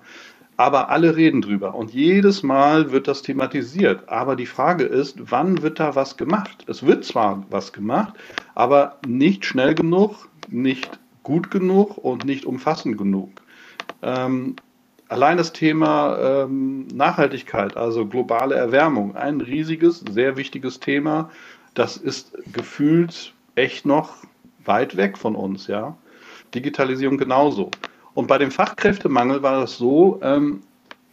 Aber 0.62 0.90
alle 0.90 1.16
reden 1.16 1.42
drüber 1.42 1.74
und 1.74 1.92
jedes 1.92 2.44
Mal 2.44 2.92
wird 2.92 3.08
das 3.08 3.24
thematisiert. 3.24 4.08
Aber 4.10 4.36
die 4.36 4.46
Frage 4.46 4.84
ist, 4.84 5.32
wann 5.32 5.64
wird 5.64 5.80
da 5.80 5.96
was 5.96 6.18
gemacht? 6.18 6.66
Es 6.68 6.86
wird 6.86 7.04
zwar 7.04 7.44
was 7.50 7.74
gemacht, 7.74 8.14
aber 8.54 9.00
nicht 9.08 9.44
schnell 9.44 9.74
genug, 9.74 10.30
nicht 10.50 11.00
gut 11.24 11.50
genug 11.50 11.98
und 11.98 12.26
nicht 12.26 12.46
umfassend 12.46 13.00
genug. 13.00 13.32
Ähm, 14.04 14.56
allein 15.10 15.38
das 15.38 15.52
Thema 15.52 16.44
ähm, 16.44 16.86
Nachhaltigkeit, 16.94 17.76
also 17.76 18.06
globale 18.06 18.54
Erwärmung, 18.54 19.16
ein 19.16 19.42
riesiges, 19.42 20.04
sehr 20.12 20.38
wichtiges 20.38 20.80
Thema. 20.80 21.32
Das 21.74 21.98
ist 21.98 22.38
gefühlt 22.54 23.34
echt 23.56 23.88
noch 23.88 24.14
weit 24.64 24.96
weg 24.96 25.18
von 25.18 25.36
uns, 25.36 25.66
ja. 25.66 25.98
Digitalisierung 26.54 27.18
genauso. 27.18 27.72
Und 28.14 28.28
bei 28.28 28.38
dem 28.38 28.52
Fachkräftemangel 28.52 29.42
war 29.42 29.62
das 29.62 29.78
so, 29.78 30.20
ähm, 30.22 30.62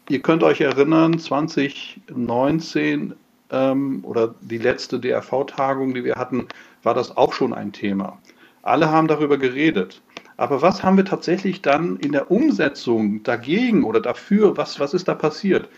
ihr 0.09 0.21
könnt 0.21 0.43
euch 0.43 0.61
erinnern, 0.61 1.19
2019 1.19 3.15
ähm, 3.51 4.01
oder 4.05 4.35
die 4.41 4.59
letzte 4.59 4.99
DRV-Tagung, 4.99 5.95
die 5.95 6.05
wir 6.05 6.17
hatten, 6.17 6.49
war 6.83 6.95
das 6.95 7.17
auch 7.17 7.33
schon 7.33 7.53
ein 7.53 7.73
Thema. 7.73 8.19
Alle 8.63 8.91
haben 8.91 9.09
darüber 9.09 9.39
geredet. 9.39 10.03
Aber 10.37 10.63
was 10.63 10.83
haben 10.83 10.97
wir 10.97 11.05
tatsächlich 11.05 11.63
dann 11.63 11.97
in 11.97 12.13
der 12.13 12.31
Umsetzung 12.31 13.23
dagegen 13.25 13.83
oder 13.85 14.01
dafür, 14.01 14.57
was, 14.57 14.79
was 14.79 14.95
ist 14.95 15.09
da 15.09 15.15
passiert? 15.15 15.69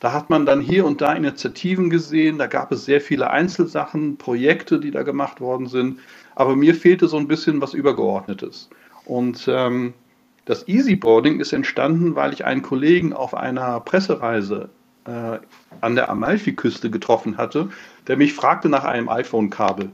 Da 0.00 0.12
hat 0.12 0.30
man 0.30 0.46
dann 0.46 0.60
hier 0.60 0.86
und 0.86 1.00
da 1.00 1.12
Initiativen 1.12 1.90
gesehen, 1.90 2.38
da 2.38 2.46
gab 2.46 2.70
es 2.70 2.84
sehr 2.84 3.00
viele 3.00 3.30
Einzelsachen, 3.30 4.16
Projekte, 4.16 4.78
die 4.78 4.90
da 4.92 5.02
gemacht 5.02 5.40
worden 5.40 5.66
sind. 5.66 5.98
Aber 6.36 6.54
mir 6.54 6.74
fehlte 6.74 7.08
so 7.08 7.16
ein 7.16 7.28
bisschen 7.28 7.60
was 7.60 7.74
Übergeordnetes. 7.74 8.70
Und 9.04 9.48
ähm, 9.48 9.94
das 10.48 10.66
Easyboarding 10.66 11.40
ist 11.40 11.52
entstanden, 11.52 12.14
weil 12.14 12.32
ich 12.32 12.46
einen 12.46 12.62
Kollegen 12.62 13.12
auf 13.12 13.34
einer 13.34 13.80
Pressereise 13.80 14.70
äh, 15.04 15.38
an 15.82 15.94
der 15.94 16.08
Amalfiküste 16.08 16.90
getroffen 16.90 17.36
hatte, 17.36 17.68
der 18.06 18.16
mich 18.16 18.32
fragte 18.32 18.70
nach 18.70 18.84
einem 18.84 19.10
iPhone-Kabel. 19.10 19.90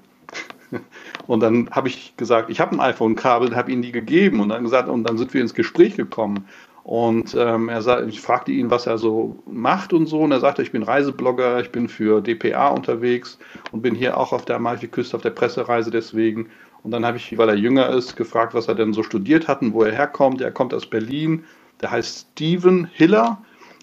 Und 1.26 1.40
dann 1.40 1.68
habe 1.72 1.88
ich 1.88 2.16
gesagt, 2.16 2.50
ich 2.50 2.60
habe 2.60 2.76
ein 2.76 2.80
iPhone-Kabel, 2.80 3.56
habe 3.56 3.72
ihm 3.72 3.82
die 3.82 3.90
gegeben 3.90 4.38
und 4.38 4.50
dann 4.50 4.62
gesagt, 4.62 4.88
und 4.88 5.04
dann 5.04 5.16
sind 5.16 5.32
wir 5.32 5.40
ins 5.40 5.54
Gespräch 5.54 5.96
gekommen. 5.96 6.46
Und 6.84 7.34
ähm, 7.38 7.70
er 7.70 7.80
sagt, 7.80 8.06
ich 8.08 8.20
fragte 8.20 8.52
ihn, 8.52 8.70
was 8.70 8.86
er 8.86 8.98
so 8.98 9.42
macht 9.46 9.94
und 9.94 10.06
so. 10.06 10.20
Und 10.20 10.32
er 10.32 10.40
sagte, 10.40 10.62
ich 10.62 10.70
bin 10.70 10.82
Reiseblogger, 10.82 11.60
ich 11.60 11.72
bin 11.72 11.88
für 11.88 12.20
DPA 12.20 12.68
unterwegs 12.68 13.38
und 13.72 13.80
bin 13.80 13.94
hier 13.94 14.18
auch 14.18 14.32
auf 14.34 14.44
der 14.44 14.56
Amalfiküste 14.56 15.16
auf 15.16 15.22
der 15.22 15.30
Pressereise 15.30 15.90
deswegen. 15.90 16.50
Und 16.84 16.90
dann 16.90 17.04
habe 17.04 17.16
ich, 17.16 17.36
weil 17.38 17.48
er 17.48 17.56
jünger 17.56 17.88
ist, 17.88 18.14
gefragt, 18.14 18.54
was 18.54 18.68
er 18.68 18.74
denn 18.74 18.92
so 18.92 19.02
studiert 19.02 19.48
hat 19.48 19.62
und 19.62 19.72
wo 19.72 19.82
er 19.82 19.92
herkommt. 19.92 20.42
Er 20.42 20.52
kommt 20.52 20.74
aus 20.74 20.86
Berlin. 20.86 21.44
Der 21.80 21.90
heißt 21.90 22.28
Steven 22.32 22.84
Hiller 22.92 23.38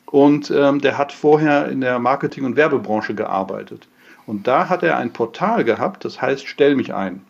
und 0.06 0.52
ähm, 0.52 0.80
der 0.80 0.98
hat 0.98 1.12
vorher 1.12 1.68
in 1.68 1.82
der 1.82 2.00
Marketing- 2.00 2.46
und 2.46 2.56
Werbebranche 2.56 3.16
gearbeitet. 3.16 3.88
Und 4.28 4.48
da 4.48 4.70
hat 4.70 4.84
er 4.84 4.98
ein 4.98 5.12
Portal 5.12 5.64
gehabt, 5.64 6.06
das 6.06 6.22
heißt 6.22 6.48
Stell 6.48 6.76
mich 6.76 6.94
ein. 6.94 7.22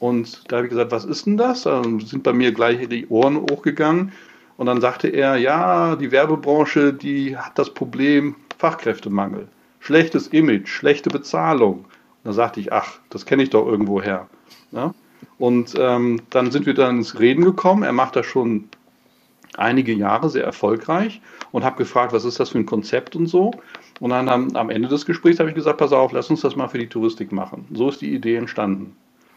Und 0.00 0.44
da 0.48 0.56
habe 0.56 0.66
ich 0.66 0.70
gesagt, 0.70 0.92
was 0.92 1.04
ist 1.04 1.26
denn 1.26 1.36
das? 1.36 1.62
Da 1.62 1.82
sind 1.82 2.22
bei 2.22 2.32
mir 2.32 2.52
gleich 2.52 2.86
die 2.88 3.06
Ohren 3.08 3.36
hochgegangen. 3.36 4.12
Und 4.58 4.66
dann 4.66 4.80
sagte 4.80 5.08
er, 5.08 5.36
ja, 5.36 5.96
die 5.96 6.12
Werbebranche, 6.12 6.92
die 6.92 7.36
hat 7.36 7.58
das 7.58 7.72
Problem 7.72 8.36
Fachkräftemangel, 8.58 9.48
schlechtes 9.80 10.28
Image, 10.28 10.68
schlechte 10.68 11.08
Bezahlung. 11.08 11.78
Und 11.78 11.86
da 12.24 12.32
sagte 12.32 12.60
ich, 12.60 12.70
ach, 12.70 12.98
das 13.08 13.24
kenne 13.24 13.42
ich 13.42 13.50
doch 13.50 13.66
irgendwo 13.66 14.02
Ja? 14.72 14.94
Und 15.38 15.74
ähm, 15.78 16.20
dann 16.30 16.50
sind 16.50 16.66
wir 16.66 16.74
dann 16.74 16.98
ins 16.98 17.18
Reden 17.18 17.44
gekommen. 17.44 17.82
Er 17.82 17.92
macht 17.92 18.16
das 18.16 18.26
schon 18.26 18.68
einige 19.56 19.92
Jahre 19.92 20.30
sehr 20.30 20.44
erfolgreich 20.44 21.20
und 21.52 21.64
habe 21.64 21.76
gefragt, 21.76 22.12
was 22.12 22.24
ist 22.24 22.40
das 22.40 22.50
für 22.50 22.58
ein 22.58 22.66
Konzept 22.66 23.16
und 23.16 23.26
so. 23.26 23.52
Und 24.00 24.10
dann 24.10 24.28
am, 24.28 24.56
am 24.56 24.70
Ende 24.70 24.88
des 24.88 25.06
Gesprächs 25.06 25.38
habe 25.40 25.50
ich 25.50 25.54
gesagt, 25.54 25.78
pass 25.78 25.92
auf, 25.92 26.12
lass 26.12 26.30
uns 26.30 26.40
das 26.40 26.56
mal 26.56 26.68
für 26.68 26.78
die 26.78 26.88
Touristik 26.88 27.32
machen. 27.32 27.66
So 27.72 27.88
ist 27.88 28.00
die 28.00 28.14
Idee 28.14 28.36
entstanden. 28.36 28.96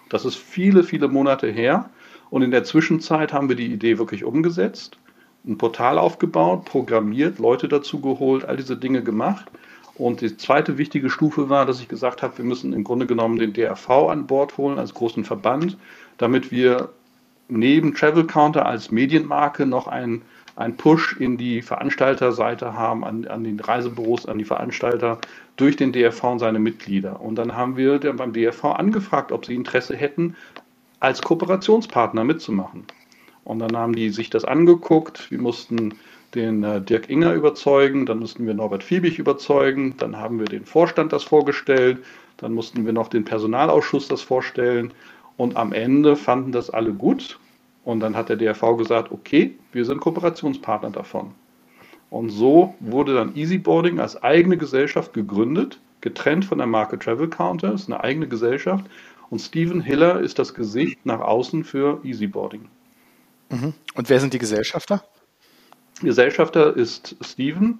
Das 0.10 0.26
ist 0.26 0.36
viele, 0.36 0.84
viele 0.84 1.08
Monate 1.08 1.48
her. 1.48 1.89
Und 2.30 2.41
in 2.41 2.52
der 2.52 2.63
Zwischenzeit 2.63 3.34
haben 3.34 3.50
wir 3.50 3.56
die 3.56 3.72
Idee 3.72 3.98
wirklich 3.98 4.24
umgesetzt, 4.24 4.98
ein 5.46 5.58
Portal 5.58 5.98
aufgebaut, 5.98 6.65
programmiert, 6.65 7.39
Leute 7.39 7.67
dazu 7.67 8.00
geholt, 8.00 8.46
all 8.46 8.58
diese 8.58 8.78
Dinge 8.78 9.04
gemacht. 9.04 9.52
Und 9.95 10.21
die 10.21 10.36
zweite 10.38 10.77
wichtige 10.77 11.10
Stufe 11.10 11.49
war, 11.49 11.65
dass 11.65 11.79
ich 11.79 11.88
gesagt 11.88 12.23
habe, 12.23 12.38
wir 12.38 12.45
müssen 12.45 12.73
im 12.73 12.84
Grunde 12.84 13.06
genommen 13.06 13.38
den 13.38 13.53
DRV 13.53 13.89
an 14.10 14.25
Bord 14.25 14.58
holen 14.58 14.79
als 14.79 14.93
großen 14.93 15.23
Verband, 15.23 15.77
damit 16.17 16.51
wir 16.51 16.89
neben 17.47 17.93
Travel 17.93 18.25
Counter 18.25 18.65
als 18.65 18.91
Medienmarke 18.91 19.65
noch 19.65 19.88
einen, 19.88 20.23
einen 20.56 20.77
Push 20.77 21.17
in 21.19 21.38
die 21.38 21.62
Veranstalterseite 21.62 22.73
haben, 22.73 23.03
an, 23.06 23.27
an 23.27 23.43
den 23.43 23.60
Reisebüros, 23.60 24.25
an 24.25 24.39
die 24.39 24.45
Veranstalter 24.45 25.19
durch 25.58 25.75
den 25.75 25.91
DRV 25.91 26.23
und 26.23 26.39
seine 26.39 26.60
Mitglieder. 26.60 27.21
Und 27.21 27.36
dann 27.36 27.56
haben 27.56 27.77
wir 27.77 27.99
beim 27.99 28.34
DRV 28.34 28.65
angefragt, 28.65 29.32
ob 29.32 29.45
sie 29.45 29.53
Interesse 29.53 29.95
hätten, 29.95 30.36
als 30.99 31.21
Kooperationspartner 31.21 32.23
mitzumachen. 32.23 32.86
Und 33.43 33.60
dann 33.60 33.75
haben 33.75 33.93
die 33.93 34.10
sich 34.10 34.29
das 34.29 34.45
angeguckt. 34.45 35.29
Wir 35.29 35.39
mussten 35.39 35.95
den 36.36 36.63
äh, 36.63 36.82
Dirk 36.82 37.10
Inger 37.10 37.34
überzeugen, 37.34 38.06
dann 38.06 38.19
mussten 38.19 38.46
wir 38.46 38.54
Norbert 38.54 38.84
Fiebig 38.84 39.19
überzeugen, 39.19 39.96
dann 39.98 40.17
haben 40.17 40.39
wir 40.39 40.46
den 40.46 40.65
Vorstand 40.65 41.13
das 41.13 41.24
vorgestellt, 41.24 42.00
dann 42.38 42.54
mussten 42.54 42.86
wir 42.86 42.93
noch 42.93 43.08
den 43.08 43.26
Personalausschuss 43.26 44.08
das 44.08 44.22
vorstellen 44.22 44.93
und 45.38 45.56
am 45.56 45.74
Ende 45.74 46.15
fanden 46.15 46.52
das 46.52 46.69
alle 46.69 46.93
gut 46.93 47.39
und 47.84 48.00
dann 48.00 48.15
hat 48.15 48.30
der 48.30 48.38
DRV 48.38 48.78
gesagt, 48.78 49.12
okay, 49.12 49.56
wir 49.72 49.86
sind 49.86 50.02
Kooperationspartner 50.02 50.91
davon. 50.91 51.32
Und 52.10 52.30
so 52.30 52.76
wurde 52.80 53.15
dann 53.15 53.36
Easyboarding 53.36 54.00
als 54.00 54.22
eigene 54.22 54.58
Gesellschaft 54.58 55.13
gegründet, 55.13 55.80
getrennt 56.02 56.46
von 56.46 56.60
der 56.60 56.67
Marke 56.67 57.00
Travel 57.00 57.28
Counter, 57.28 57.74
ist 57.74 57.89
eine 57.89 58.04
eigene 58.04 58.28
Gesellschaft 58.28 58.86
und 59.30 59.39
Steven 59.39 59.82
Hiller 59.82 60.19
ist 60.19 60.38
das 60.38 60.54
Gesicht 60.54 61.06
nach 61.06 61.19
außen 61.19 61.63
für 61.63 62.00
Easyboarding. 62.04 62.67
Mhm. 63.50 63.74
Und 63.96 64.10
wer 64.10 64.19
sind 64.19 64.34
die 64.34 64.39
Gesellschafter? 64.39 65.04
Gesellschafter 66.01 66.75
ist 66.75 67.15
Steven 67.21 67.79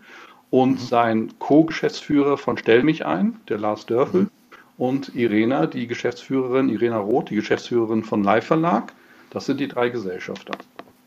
und 0.50 0.74
mhm. 0.74 0.86
sein 0.86 1.34
Co-Geschäftsführer 1.40 2.38
von 2.38 2.58
Stell 2.58 2.84
mich 2.84 3.06
ein, 3.06 3.40
der 3.50 3.58
Lars 3.58 3.86
Dörfel, 3.86 4.22
mhm. 4.22 4.30
und 4.78 5.16
Irena, 5.16 5.66
die 5.66 5.88
Geschäftsführerin, 5.88 6.70
Irena 6.70 6.98
Roth, 6.98 7.30
die 7.30 7.36
Geschäftsführerin 7.36 8.04
von 8.04 8.24
Live 8.24 8.46
Verlag. 8.46 8.94
Das 9.30 9.46
sind 9.46 9.60
die 9.60 9.68
drei 9.68 9.90
Gesellschafter. 9.90 10.54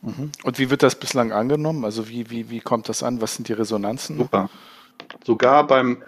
Mhm. 0.03 0.33
Und 0.43 0.59
wie 0.59 0.71
wird 0.71 0.83
das 0.83 0.97
bislang 0.97 1.33
angenommen? 1.33 1.85
Also 1.85 2.09
wie, 2.09 2.31
wie, 2.31 2.51
wie 2.51 2.61
kommt 2.61 2.89
das 2.89 3.03
an? 3.03 3.21
Was 3.21 3.37
sind 3.37 3.49
die 3.49 3.53
Resonanzen? 3.53 4.19
Super. 4.19 4.51
Sogar 5.25 5.67
beim 5.67 6.03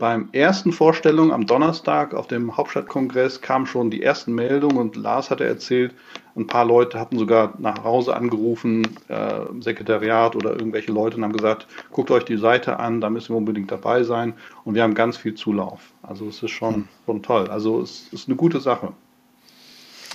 beim 0.00 0.30
ersten 0.32 0.72
Vorstellung 0.72 1.30
am 1.30 1.46
Donnerstag 1.46 2.14
auf 2.14 2.26
dem 2.26 2.56
Hauptstadtkongress 2.56 3.42
kam 3.42 3.66
schon 3.66 3.90
die 3.90 4.02
ersten 4.02 4.34
Meldungen 4.34 4.78
und 4.78 4.96
Lars 4.96 5.30
hatte 5.30 5.44
erzählt, 5.44 5.94
ein 6.34 6.46
paar 6.46 6.64
Leute 6.64 6.98
hatten 6.98 7.18
sogar 7.18 7.52
nach 7.58 7.84
Hause 7.84 8.16
angerufen, 8.16 8.88
äh, 9.08 9.40
Sekretariat 9.60 10.34
oder 10.36 10.52
irgendwelche 10.52 10.90
Leute 10.90 11.18
und 11.18 11.22
haben 11.22 11.34
gesagt, 11.34 11.66
guckt 11.92 12.10
euch 12.10 12.24
die 12.24 12.38
Seite 12.38 12.78
an, 12.78 13.02
da 13.02 13.10
müssen 13.10 13.34
wir 13.34 13.36
unbedingt 13.36 13.70
dabei 13.70 14.02
sein. 14.02 14.32
Und 14.64 14.74
wir 14.74 14.82
haben 14.82 14.94
ganz 14.94 15.18
viel 15.18 15.34
Zulauf. 15.34 15.80
Also 16.02 16.26
es 16.28 16.42
ist 16.42 16.50
schon, 16.50 16.74
hm. 16.74 16.88
schon 17.04 17.22
toll. 17.22 17.48
Also 17.48 17.82
es 17.82 18.08
ist 18.10 18.26
eine 18.26 18.36
gute 18.36 18.60
Sache. 18.60 18.94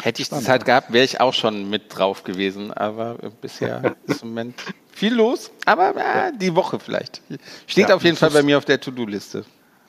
Hätte 0.02 0.22
ich 0.22 0.30
die 0.30 0.40
Zeit 0.40 0.66
gehabt, 0.66 0.92
wäre 0.94 1.06
ich 1.06 1.22
auch 1.22 1.34
schon 1.34 1.70
mit 1.70 1.96
drauf 1.96 2.24
gewesen. 2.24 2.74
Aber 2.74 3.18
bisher 3.40 3.96
ist 4.08 4.24
im 4.24 4.30
Moment 4.30 4.56
viel 4.92 5.14
los. 5.14 5.52
Aber 5.66 5.96
äh, 5.96 6.32
die 6.36 6.56
Woche 6.56 6.80
vielleicht. 6.80 7.22
Steht 7.68 7.90
ja, 7.90 7.96
auf 7.96 8.04
jeden 8.04 8.18
Fall 8.18 8.32
bei 8.32 8.42
mir 8.42 8.58
auf 8.58 8.66
der 8.66 8.82
To-Do-Liste. 8.82 9.46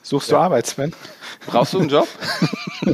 Suchst 0.07 0.31
ja. 0.31 0.39
du 0.39 0.43
Arbeit, 0.45 0.69
Sven? 0.69 0.93
Brauchst 1.49 1.73
du 1.73 1.81
einen 1.81 1.89
Job? 1.89 2.07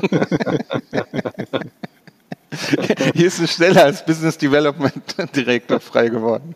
Hier 3.15 3.27
ist 3.27 3.39
eine 3.39 3.49
Stelle 3.49 3.83
als 3.85 4.03
Business 4.03 4.39
Development 4.39 4.95
Direktor 5.37 5.79
frei 5.79 6.09
geworden. 6.09 6.55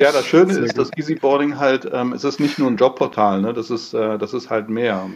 Ja, 0.00 0.10
das 0.10 0.26
Schöne 0.26 0.54
Sehr 0.54 0.64
ist, 0.64 0.76
dass 0.76 0.90
Easyboarding 0.96 1.56
halt, 1.56 1.88
ähm, 1.92 2.14
es 2.14 2.24
ist 2.24 2.40
nicht 2.40 2.58
nur 2.58 2.68
ein 2.68 2.76
Jobportal, 2.76 3.42
ne? 3.42 3.54
das, 3.54 3.70
ist, 3.70 3.94
äh, 3.94 4.18
das 4.18 4.34
ist 4.34 4.50
halt 4.50 4.68
mehr. 4.68 5.08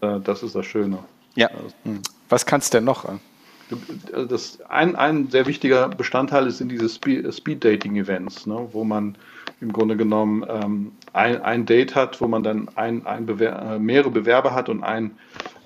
Ne? 0.00 0.20
Das 0.20 0.44
ist 0.44 0.54
das 0.54 0.64
Schöne. 0.64 1.00
Ja. 1.34 1.50
Hm. 1.82 2.02
Was 2.28 2.46
kannst 2.46 2.72
du 2.72 2.76
denn 2.76 2.84
noch? 2.84 3.04
Äh, 3.04 3.18
das, 4.28 4.60
ein, 4.68 4.94
ein 4.94 5.28
sehr 5.28 5.46
wichtiger 5.46 5.88
Bestandteil 5.88 6.46
ist 6.46 6.60
in 6.60 6.68
diese 6.68 6.88
Speed-Dating-Events, 6.88 8.46
ne? 8.46 8.68
wo 8.70 8.84
man 8.84 9.16
im 9.60 9.72
Grunde 9.72 9.96
genommen 9.96 10.44
ähm, 10.48 10.92
ein, 11.12 11.42
ein 11.42 11.66
Date 11.66 11.94
hat, 11.94 12.20
wo 12.20 12.28
man 12.28 12.42
dann 12.42 12.68
ein, 12.74 13.06
ein 13.06 13.26
Bewer 13.26 13.60
äh, 13.62 13.78
mehrere 13.78 14.10
Bewerber 14.10 14.54
hat 14.54 14.68
und 14.68 14.82
ein, 14.82 15.12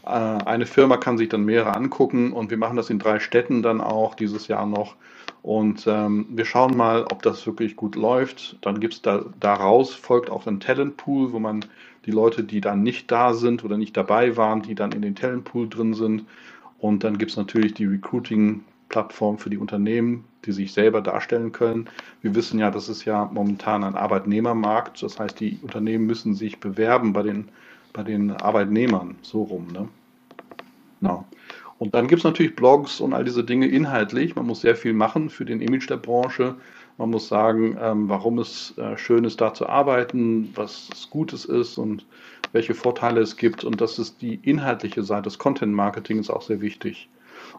äh, 0.05 0.09
eine 0.09 0.67
Firma 0.67 0.97
kann 0.97 1.19
sich 1.19 1.29
dann 1.29 1.45
mehrere 1.45 1.75
angucken 1.75 2.33
und 2.33 2.51
wir 2.51 2.59
machen 2.59 2.77
das 2.77 2.91
in 2.91 2.99
drei 2.99 3.19
Städten 3.19 3.63
dann 3.63 3.81
auch 3.81 4.15
dieses 4.15 4.49
Jahr 4.49 4.67
noch. 4.67 4.97
Und 5.43 5.87
ähm, 5.87 6.27
wir 6.31 6.45
schauen 6.45 6.77
mal, 6.77 7.05
ob 7.05 7.23
das 7.23 7.47
wirklich 7.47 7.77
gut 7.77 7.95
läuft. 7.95 8.59
Dann 8.63 8.81
gibt 8.81 8.95
es 8.95 9.03
da 9.03 9.25
daraus 9.39 9.95
folgt 9.95 10.29
auch 10.29 10.45
ein 10.47 10.59
Talentpool, 10.59 11.33
wo 11.33 11.39
man 11.39 11.65
die 12.05 12.11
Leute, 12.11 12.43
die 12.43 12.61
dann 12.61 12.83
nicht 12.83 13.13
da 13.13 13.33
sind 13.33 13.65
oder 13.65 13.77
nicht 13.77 13.97
dabei 13.97 14.37
waren, 14.37 14.63
die 14.63 14.75
dann 14.75 14.91
in 14.91 15.03
den 15.03 15.15
Talentpool 15.15 15.69
drin 15.69 15.95
sind. 15.95 16.25
Und 16.79 17.05
dann 17.05 17.17
gibt 17.19 17.31
es 17.31 17.37
natürlich 17.37 17.75
die 17.75 17.87
Recruiting 17.87 18.65
Plattform 18.89 19.39
für 19.39 19.51
die 19.51 19.59
Unternehmen, 19.59 20.25
die 20.47 20.53
sich 20.53 20.73
selber 20.73 21.01
darstellen 21.01 21.53
können. 21.53 21.89
Wir 22.23 22.35
wissen 22.35 22.59
ja, 22.59 22.71
das 22.71 22.89
ist 22.89 23.05
ja 23.05 23.29
momentan 23.33 23.85
ein 23.85 23.97
Arbeitnehmermarkt. 23.97 25.03
Das 25.03 25.19
heißt, 25.19 25.39
die 25.41 25.59
Unternehmen 25.63 26.07
müssen 26.07 26.35
sich 26.35 26.61
bewerben 26.61 27.13
bei 27.13 27.23
den, 27.23 27.49
bei 27.93 28.03
den 28.03 28.31
Arbeitnehmern, 28.31 29.17
so 29.23 29.43
rum. 29.43 29.69
Ne? 29.73 29.89
Genau. 31.01 31.27
Und 31.79 31.95
dann 31.95 32.09
gibt 32.09 32.21
es 32.21 32.25
natürlich 32.25 32.57
Blogs 32.57 33.01
und 33.01 33.13
all 33.13 33.25
diese 33.25 33.45
Dinge 33.45 33.67
inhaltlich. 33.67 34.35
Man 34.35 34.47
muss 34.47 34.63
sehr 34.63 34.77
viel 34.77 34.95
machen 34.95 35.29
für 35.29 35.45
den 35.45 35.61
Image 35.61 35.91
der 35.91 35.99
Branche. 35.99 36.55
Man 36.99 37.11
muss 37.11 37.29
sagen, 37.29 37.77
ähm, 37.81 38.09
warum 38.09 38.39
es 38.39 38.77
äh, 38.79 38.97
schön 38.97 39.25
ist, 39.25 39.41
da 39.41 39.53
zu 39.53 39.69
arbeiten, 39.69 40.51
was 40.55 41.09
Gutes 41.11 41.45
ist 41.45 41.77
und 41.77 42.07
welche 42.53 42.75
Vorteile 42.75 43.21
es 43.21 43.37
gibt. 43.37 43.65
Und 43.65 43.81
das 43.83 43.99
ist 43.99 44.23
die 44.23 44.37
inhaltliche 44.43 45.03
Seite 45.03 45.25
des 45.25 45.39
Content 45.39 45.75
Marketings 45.75 46.31
auch 46.31 46.43
sehr 46.43 46.63
wichtig. 46.63 47.09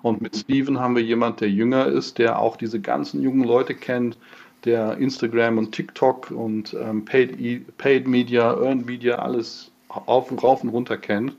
Und 0.02 0.22
mit 0.22 0.36
Steven 0.36 0.80
haben 0.80 0.96
wir 0.96 1.04
jemand, 1.04 1.42
der 1.42 1.50
jünger 1.50 1.88
ist, 1.88 2.18
der 2.18 2.40
auch 2.40 2.58
diese 2.58 2.80
ganzen 2.80 3.22
jungen 3.22 3.44
Leute 3.44 3.76
kennt, 3.76 4.18
der 4.66 4.98
Instagram 4.98 5.58
und 5.58 5.72
TikTok 5.72 6.32
und 6.32 6.76
ähm, 6.80 7.06
Paid, 7.06 7.40
e 7.40 7.62
Paid 7.78 8.08
Media, 8.08 8.54
Earned 8.54 8.86
Media, 8.86 9.16
alles 9.16 9.72
auf 9.88 10.32
und 10.32 10.44
rauf 10.44 10.64
und 10.64 10.70
runter 10.70 10.98
kennt. 10.98 11.36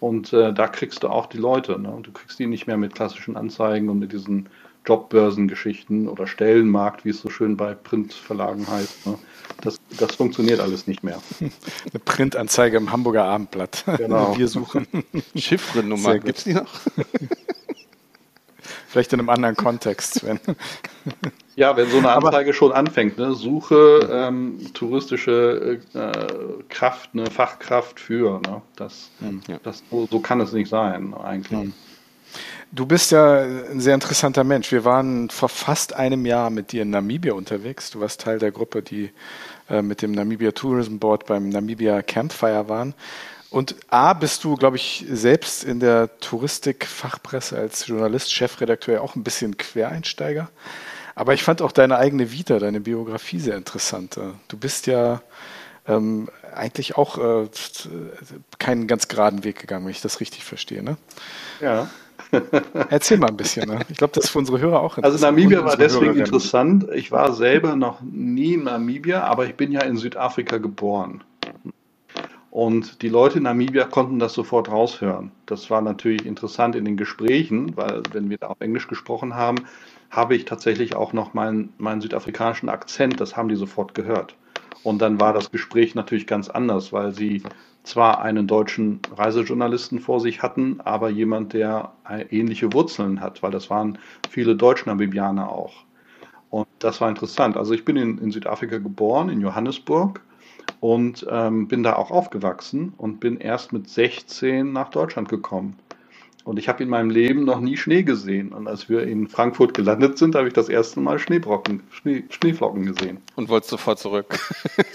Und 0.00 0.32
äh, 0.32 0.52
da 0.54 0.66
kriegst 0.66 1.02
du 1.02 1.08
auch 1.08 1.26
die 1.26 1.38
Leute. 1.38 1.78
Ne? 1.78 1.90
Und 1.90 2.06
du 2.06 2.12
kriegst 2.12 2.38
die 2.38 2.46
nicht 2.46 2.66
mehr 2.66 2.78
mit 2.78 2.94
klassischen 2.94 3.36
Anzeigen 3.36 3.90
und 3.90 3.98
mit 3.98 4.12
diesen 4.12 4.48
Jobbörsengeschichten 4.86 6.08
oder 6.08 6.26
Stellenmarkt, 6.26 7.04
wie 7.04 7.10
es 7.10 7.20
so 7.20 7.28
schön 7.28 7.56
bei 7.56 7.74
Printverlagen 7.74 8.66
heißt. 8.66 9.06
Ne? 9.06 9.18
Das, 9.60 9.78
das 9.98 10.16
funktioniert 10.16 10.60
alles 10.60 10.86
nicht 10.86 11.04
mehr. 11.04 11.20
Eine 11.40 12.00
Printanzeige 12.02 12.78
im 12.78 12.90
Hamburger 12.90 13.24
Abendblatt. 13.24 13.84
Genau. 13.98 14.36
Wir 14.38 14.48
suchen. 14.48 14.86
Chiffrennummer, 15.36 16.18
gibt 16.18 16.38
es 16.38 16.44
die 16.44 16.54
noch? 16.54 16.70
Vielleicht 18.90 19.12
in 19.12 19.20
einem 19.20 19.28
anderen 19.28 19.54
Kontext. 19.54 20.26
Wenn. 20.26 20.40
Ja, 21.54 21.76
wenn 21.76 21.88
so 21.90 21.98
eine 21.98 22.10
Anzeige 22.10 22.50
Aber, 22.50 22.52
schon 22.52 22.72
anfängt, 22.72 23.18
ne? 23.18 23.34
Suche 23.34 24.08
ähm, 24.10 24.58
touristische 24.74 25.78
äh, 25.94 26.62
Kraft, 26.68 27.10
eine 27.12 27.26
Fachkraft 27.26 28.00
für, 28.00 28.40
ne? 28.40 28.62
das, 28.74 29.10
hm, 29.20 29.42
ja. 29.46 29.60
das, 29.62 29.84
so, 29.90 30.08
so, 30.10 30.18
kann 30.18 30.40
es 30.40 30.52
nicht 30.52 30.68
sein 30.68 31.14
eigentlich. 31.14 31.60
Hm. 31.60 31.72
Du 32.72 32.84
bist 32.84 33.12
ja 33.12 33.42
ein 33.42 33.80
sehr 33.80 33.94
interessanter 33.94 34.42
Mensch. 34.42 34.72
Wir 34.72 34.84
waren 34.84 35.30
vor 35.30 35.48
fast 35.48 35.94
einem 35.94 36.26
Jahr 36.26 36.50
mit 36.50 36.72
dir 36.72 36.82
in 36.82 36.90
Namibia 36.90 37.34
unterwegs. 37.34 37.90
Du 37.90 38.00
warst 38.00 38.20
Teil 38.20 38.40
der 38.40 38.50
Gruppe, 38.50 38.82
die 38.82 39.10
äh, 39.68 39.82
mit 39.82 40.02
dem 40.02 40.10
Namibia 40.12 40.50
Tourism 40.50 40.98
Board 40.98 41.26
beim 41.26 41.48
Namibia 41.48 42.02
Campfire 42.02 42.68
waren. 42.68 42.94
Und 43.50 43.74
A, 43.88 44.12
bist 44.12 44.44
du, 44.44 44.54
glaube 44.54 44.76
ich, 44.76 45.04
selbst 45.10 45.64
in 45.64 45.80
der 45.80 46.18
Touristik-Fachpresse 46.20 47.58
als 47.58 47.86
Journalist, 47.88 48.32
Chefredakteur 48.32 49.02
auch 49.02 49.16
ein 49.16 49.24
bisschen 49.24 49.56
Quereinsteiger. 49.56 50.48
Aber 51.16 51.34
ich 51.34 51.42
fand 51.42 51.60
auch 51.60 51.72
deine 51.72 51.98
eigene 51.98 52.30
Vita, 52.30 52.60
deine 52.60 52.80
Biografie 52.80 53.40
sehr 53.40 53.56
interessant. 53.56 54.18
Du 54.48 54.56
bist 54.56 54.86
ja 54.86 55.20
ähm, 55.88 56.28
eigentlich 56.54 56.96
auch 56.96 57.18
äh, 57.18 57.48
keinen 58.58 58.86
ganz 58.86 59.08
geraden 59.08 59.44
Weg 59.44 59.58
gegangen, 59.60 59.84
wenn 59.84 59.92
ich 59.92 60.00
das 60.00 60.20
richtig 60.20 60.44
verstehe. 60.44 60.82
Ne? 60.82 60.96
Ja. 61.60 61.90
Erzähl 62.90 63.18
mal 63.18 63.28
ein 63.28 63.36
bisschen. 63.36 63.68
Ne? 63.68 63.80
Ich 63.88 63.96
glaube, 63.96 64.12
das 64.14 64.24
ist 64.24 64.30
für 64.30 64.38
unsere 64.38 64.60
Hörer 64.60 64.80
auch 64.80 64.98
interessant. 64.98 65.04
Also 65.04 65.26
Namibia 65.26 65.64
war 65.64 65.76
deswegen 65.76 66.16
interessant. 66.16 66.86
Ich 66.94 67.10
war 67.10 67.32
selber 67.32 67.74
noch 67.74 68.00
nie 68.02 68.54
in 68.54 68.64
Namibia, 68.64 69.24
aber 69.24 69.46
ich 69.46 69.56
bin 69.56 69.72
ja 69.72 69.80
in 69.80 69.96
Südafrika 69.96 70.58
geboren. 70.58 71.24
Und 72.50 73.02
die 73.02 73.08
Leute 73.08 73.38
in 73.38 73.44
Namibia 73.44 73.84
konnten 73.84 74.18
das 74.18 74.34
sofort 74.34 74.70
raushören. 74.70 75.30
Das 75.46 75.70
war 75.70 75.80
natürlich 75.80 76.26
interessant 76.26 76.74
in 76.74 76.84
den 76.84 76.96
Gesprächen, 76.96 77.76
weil 77.76 78.02
wenn 78.12 78.28
wir 78.28 78.38
da 78.38 78.48
auf 78.48 78.60
Englisch 78.60 78.88
gesprochen 78.88 79.34
haben, 79.34 79.58
habe 80.10 80.34
ich 80.34 80.44
tatsächlich 80.44 80.96
auch 80.96 81.12
noch 81.12 81.32
meinen, 81.32 81.72
meinen 81.78 82.00
südafrikanischen 82.00 82.68
Akzent, 82.68 83.20
das 83.20 83.36
haben 83.36 83.48
die 83.48 83.54
sofort 83.54 83.94
gehört. 83.94 84.34
Und 84.82 85.00
dann 85.00 85.20
war 85.20 85.32
das 85.32 85.52
Gespräch 85.52 85.94
natürlich 85.94 86.26
ganz 86.26 86.48
anders, 86.48 86.92
weil 86.92 87.12
sie 87.14 87.42
zwar 87.84 88.20
einen 88.20 88.48
deutschen 88.48 89.00
Reisejournalisten 89.14 90.00
vor 90.00 90.18
sich 90.20 90.42
hatten, 90.42 90.80
aber 90.80 91.08
jemand, 91.10 91.52
der 91.52 91.92
ähnliche 92.30 92.72
Wurzeln 92.72 93.20
hat, 93.20 93.42
weil 93.42 93.52
das 93.52 93.70
waren 93.70 93.98
viele 94.28 94.56
Deutsch-Namibianer 94.56 95.50
auch. 95.50 95.84
Und 96.50 96.66
das 96.80 97.00
war 97.00 97.08
interessant. 97.08 97.56
Also 97.56 97.74
ich 97.74 97.84
bin 97.84 97.96
in, 97.96 98.18
in 98.18 98.32
Südafrika 98.32 98.78
geboren, 98.78 99.28
in 99.28 99.40
Johannesburg 99.40 100.20
und 100.80 101.26
ähm, 101.30 101.68
bin 101.68 101.82
da 101.82 101.96
auch 101.96 102.10
aufgewachsen 102.10 102.94
und 102.96 103.20
bin 103.20 103.38
erst 103.38 103.72
mit 103.72 103.88
16 103.88 104.72
nach 104.72 104.90
Deutschland 104.90 105.28
gekommen. 105.28 105.78
Und 106.44 106.58
ich 106.58 106.68
habe 106.68 106.82
in 106.82 106.88
meinem 106.88 107.10
Leben 107.10 107.44
noch 107.44 107.60
nie 107.60 107.76
Schnee 107.76 108.02
gesehen. 108.02 108.52
Und 108.52 108.66
als 108.66 108.88
wir 108.88 109.02
in 109.02 109.28
Frankfurt 109.28 109.74
gelandet 109.74 110.16
sind, 110.16 110.34
habe 110.34 110.48
ich 110.48 110.54
das 110.54 110.70
erste 110.70 110.98
Mal 110.98 111.18
Schneebrocken, 111.18 111.82
Schnee, 111.90 112.24
Schneeflocken 112.30 112.86
gesehen. 112.86 113.18
Und 113.36 113.50
wolltest 113.50 113.70
sofort 113.70 113.98
zurück. 113.98 114.38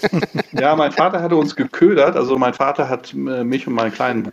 ja, 0.52 0.74
mein 0.74 0.90
Vater 0.90 1.22
hatte 1.22 1.36
uns 1.36 1.54
geködert. 1.54 2.16
Also 2.16 2.36
mein 2.36 2.52
Vater 2.52 2.88
hat 2.88 3.14
äh, 3.14 3.44
mich 3.44 3.66
und 3.68 3.74
meinen 3.74 3.92
kleinen 3.92 4.32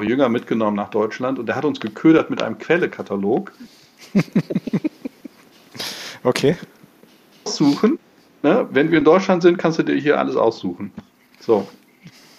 Jünger 0.00 0.28
mitgenommen 0.28 0.76
nach 0.76 0.90
Deutschland 0.90 1.38
und 1.38 1.48
er 1.48 1.56
hat 1.56 1.64
uns 1.64 1.80
geködert 1.80 2.30
mit 2.30 2.40
einem 2.40 2.58
Quellekatalog. 2.58 3.52
okay. 6.22 6.56
Suchen 7.44 7.98
ne, 8.42 8.68
wenn 8.70 8.90
wir 8.90 8.98
in 8.98 9.04
Deutschland 9.04 9.42
sind, 9.42 9.58
kannst 9.58 9.78
du 9.78 9.82
dir 9.82 9.96
hier 9.96 10.18
alles 10.18 10.36
aussuchen. 10.36 10.92
So. 11.40 11.66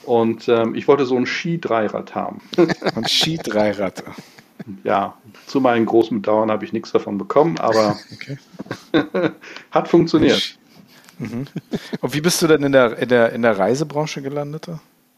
Und 0.03 0.47
ähm, 0.47 0.75
ich 0.75 0.87
wollte 0.87 1.05
so 1.05 1.15
ein 1.15 1.25
Ski-Dreirad 1.25 2.15
haben. 2.15 2.41
Ein 2.95 3.07
Ski-Dreirad. 3.07 4.03
Ja, 4.83 5.15
zu 5.47 5.59
meinen 5.59 5.85
großen 5.85 6.21
Bedauern 6.21 6.51
habe 6.51 6.65
ich 6.65 6.73
nichts 6.73 6.91
davon 6.91 7.17
bekommen, 7.17 7.57
aber 7.59 7.97
hat 9.71 9.87
funktioniert. 9.87 10.57
Mhm. 11.19 11.45
Und 12.01 12.13
wie 12.13 12.21
bist 12.21 12.41
du 12.41 12.47
denn 12.47 12.63
in 12.63 12.71
der, 12.71 12.97
in 12.97 13.09
der, 13.09 13.31
in 13.33 13.41
der 13.43 13.57
Reisebranche 13.57 14.21
gelandet? 14.21 14.67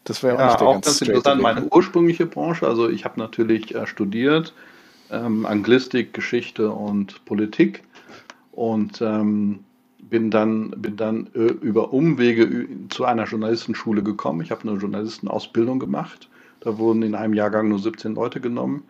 Das 0.04 0.22
war 0.22 0.30
ja 0.30 0.36
auch, 0.36 0.40
ja, 0.40 0.46
nicht 0.46 0.60
der 0.60 0.66
auch 0.66 0.72
ganz, 0.74 0.86
ganz 0.86 1.02
interessant. 1.02 1.42
Meine 1.42 1.64
ursprüngliche 1.70 2.26
Branche, 2.26 2.66
also 2.66 2.88
ich 2.88 3.04
habe 3.04 3.18
natürlich 3.18 3.74
äh, 3.74 3.86
studiert, 3.86 4.52
ähm, 5.10 5.46
Anglistik, 5.46 6.12
Geschichte 6.12 6.70
und 6.70 7.24
Politik 7.24 7.82
und 8.52 9.00
ähm, 9.00 9.63
bin 10.10 10.30
dann, 10.30 10.70
bin 10.70 10.96
dann 10.96 11.28
äh, 11.34 11.40
über 11.40 11.92
Umwege 11.92 12.66
zu 12.88 13.04
einer 13.04 13.24
Journalistenschule 13.24 14.02
gekommen. 14.02 14.40
Ich 14.42 14.50
habe 14.50 14.68
eine 14.68 14.78
Journalistenausbildung 14.78 15.78
gemacht. 15.78 16.28
Da 16.60 16.78
wurden 16.78 17.02
in 17.02 17.14
einem 17.14 17.34
Jahrgang 17.34 17.68
nur 17.68 17.78
17 17.78 18.14
Leute 18.14 18.40
genommen. 18.40 18.84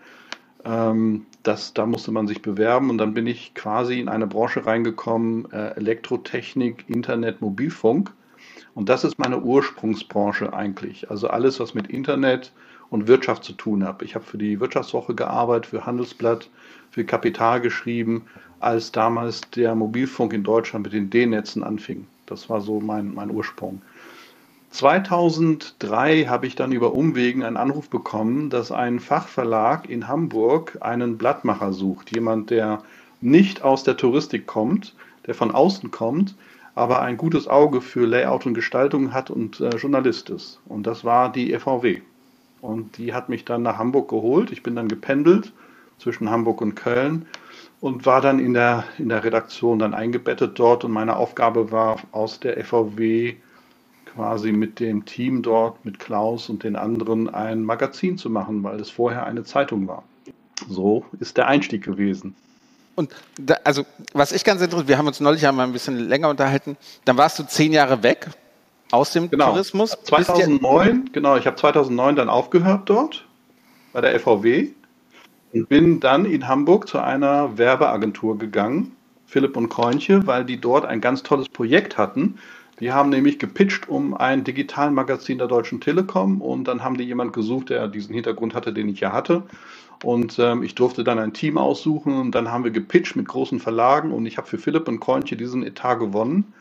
Ähm, 0.65 1.27
das, 1.43 1.75
da 1.75 1.87
musste 1.87 2.11
man 2.13 2.27
sich 2.27 2.43
bewerben 2.43 2.91
und 2.91 2.99
dann 2.99 3.15
bin 3.15 3.27
ich 3.27 3.55
quasi 3.55 4.01
in 4.01 4.09
eine 4.09 4.27
Branche 4.27 4.65
reingekommen, 4.67 5.51
äh, 5.53 5.75
Elektrotechnik, 5.77 6.85
Internet, 6.89 7.41
Mobilfunk. 7.41 8.13
Und 8.75 8.89
das 8.89 9.05
ist 9.05 9.19
meine 9.19 9.41
Ursprungsbranche 9.41 10.53
eigentlich. 10.53 11.11
Also 11.11 11.29
alles, 11.29 11.61
was 11.61 11.75
mit 11.75 11.89
Internet 11.89 12.53
und 12.91 13.09
Wirtschaft 13.09 13.45
zu 13.45 13.53
tun 13.53 13.85
hat. 13.85 14.03
Ich 14.03 14.15
habe 14.15 14.25
für 14.25 14.39
die 14.39 14.61
Wirtschaftswoche 14.61 15.15
gearbeitet, 15.15 15.67
für 15.67 15.87
Handelsblatt, 15.87 16.51
für 16.91 17.05
Kapital 17.05 17.61
geschrieben 17.61 18.27
als 18.65 18.93
damals 18.93 19.43
der 19.51 19.75
Mobilfunk 19.75 20.33
in 20.33 20.43
Deutschland 20.43 20.85
mit 20.85 20.95
den 20.95 21.11
D-Netzen 21.11 21.63
anfing. 21.63 22.07
Das 22.27 22.49
war 22.49 22.63
so 22.63 22.81
mein, 22.81 23.15
mein 23.15 23.31
Ursprung. 23.31 23.83
2003 24.71 26.25
habe 26.25 26.47
ich 26.47 26.57
dann 26.57 26.73
über 26.73 26.95
Umwegen 26.95 27.45
einen 27.45 27.59
Anruf 27.59 27.89
bekommen, 27.91 28.51
dass 28.51 28.73
ein 28.73 28.99
Fachverlag 28.99 29.89
in 29.89 30.09
Hamburg 30.09 30.79
einen 30.81 31.19
Blattmacher 31.19 31.73
sucht. 31.73 32.15
Jemand, 32.15 32.51
der 32.51 32.83
nicht 33.21 33.63
aus 33.63 33.85
der 33.85 33.97
Touristik 33.97 34.47
kommt, 34.47 34.95
der 35.27 35.35
von 35.35 35.51
außen 35.51 35.91
kommt, 35.91 36.35
aber 36.75 37.03
ein 37.03 37.19
gutes 37.19 37.47
Auge 37.47 37.83
für 37.83 38.07
Layout 38.07 38.47
und 38.47 38.55
Gestaltung 38.55 39.13
hat 39.13 39.31
und 39.31 39.61
äh, 39.61 39.77
Journalist 39.77 40.31
ist. 40.31 40.59
Und 40.65 40.87
das 40.87 41.05
war 41.05 41.31
die 41.31 41.57
FVW. 41.57 42.01
Und 42.63 42.97
die 42.97 43.13
hat 43.13 43.29
mich 43.29 43.45
dann 43.45 43.63
nach 43.63 43.79
Hamburg 43.79 44.09
geholt. 44.09 44.51
Ich 44.51 44.63
bin 44.63 44.75
dann 44.75 44.89
gependelt 44.89 45.53
zwischen 45.99 46.31
Hamburg 46.31 46.61
und 46.63 46.75
Köln 46.75 47.27
und 47.81 48.07
war 48.07 48.21
dann 48.21 48.39
in 48.39 48.55
der, 48.55 48.85
in 48.99 49.09
der 49.09 49.25
Redaktion 49.25 49.79
dann 49.79 49.95
eingebettet 49.95 50.59
dort 50.59 50.85
und 50.85 50.93
meine 50.93 51.17
Aufgabe 51.17 51.71
war 51.71 51.99
aus 52.13 52.41
der 52.41 52.63
FVW 52.65 53.35
quasi 54.15 54.53
mit 54.53 54.81
dem 54.81 55.05
Team 55.05 55.43
dort, 55.43 55.85
mit 55.85 55.99
Klaus 55.99 56.49
und 56.49 56.63
den 56.63 56.77
anderen 56.77 57.33
ein 57.33 57.63
Magazin 57.63 58.17
zu 58.17 58.31
machen, 58.31 58.63
weil 58.63 58.81
es 58.81 58.91
vorher 58.91 59.27
eine 59.27 59.45
Zeitung 59.45 59.89
war. 59.89 60.05
So 60.69 61.05
ist 61.21 61.37
der 61.37 61.49
Einstieg 61.49 61.85
gewesen. 61.85 62.35
Und 62.95 63.11
da, 63.39 63.57
also, 63.65 63.85
was 64.13 64.31
ich 64.33 64.45
ganz 64.45 64.63
interessant, 64.63 64.89
wir 64.89 64.99
haben 64.99 65.09
uns 65.09 65.19
neulich 65.19 65.47
einmal 65.47 65.67
ein 65.67 65.73
bisschen 65.73 65.99
länger 65.99 66.29
unterhalten, 66.29 66.77
dann 67.05 67.17
warst 67.17 67.39
du 67.39 67.43
zehn 67.43 67.73
Jahre 67.73 68.03
weg 68.05 68.29
aus 68.93 69.13
dem 69.13 69.29
genau. 69.29 69.51
Tourismus. 69.51 69.97
2009, 70.05 71.11
genau, 71.13 71.37
ich 71.37 71.47
habe 71.47 71.57
2009 71.57 72.17
dann 72.17 72.29
aufgehört 72.29 72.83
dort 72.89 73.25
bei 73.93 74.01
der 74.01 74.19
FVW 74.21 74.69
und 75.55 75.69
bin 75.69 76.01
dann 76.01 76.25
in 76.25 76.49
Hamburg 76.49 76.89
zu 76.89 76.99
einer 76.99 77.57
Werbeagentur 77.57 78.39
gegangen, 78.39 78.97
Philipp 79.27 79.57
und 79.57 79.69
Krönche, 79.69 80.27
weil 80.27 80.45
die 80.45 80.61
dort 80.61 80.85
ein 80.85 81.01
ganz 81.01 81.23
tolles 81.23 81.49
Projekt 81.49 81.97
hatten, 81.97 82.39
Die 82.81 82.93
haben 82.93 83.11
nämlich 83.11 83.39
gepitcht 83.39 83.89
um 83.89 84.15
ein 84.15 84.43
Digitalmagazin 84.45 85.39
der 85.39 85.47
Deutschen 85.47 85.81
Telekom 85.81 86.41
und 86.41 86.65
dann 86.65 86.83
haben 86.83 86.97
die 86.99 87.05
jemand 87.05 87.33
gesucht, 87.33 87.71
der 87.71 87.89
diesen 87.89 88.15
Hintergrund 88.15 88.55
hatte, 88.55 88.73
den 88.73 88.89
ich 88.89 89.01
ja 89.01 89.13
hatte. 89.13 89.45
Und 90.03 90.39
ähm, 90.39 90.63
ich 90.63 90.75
durfte 90.75 91.05
dann 91.05 91.19
ein 91.19 91.33
Team 91.33 91.57
aussuchen 91.57 92.15
und 92.15 92.35
dann 92.35 92.51
haben 92.51 92.65
wir 92.65 92.73
gepitcht 92.73 93.17
mit 93.17 93.29
großen 93.29 93.61
Verlagen 93.61 94.13
und 94.13 94.27
ich 94.27 94.39
habe 94.39 94.49
für 94.49 94.59
Philipp 94.59 94.89
und 94.89 95.01
Koinche 95.01 95.37
diesen 95.37 95.63
Etat 95.65 95.97
gewonnen. 95.97 96.53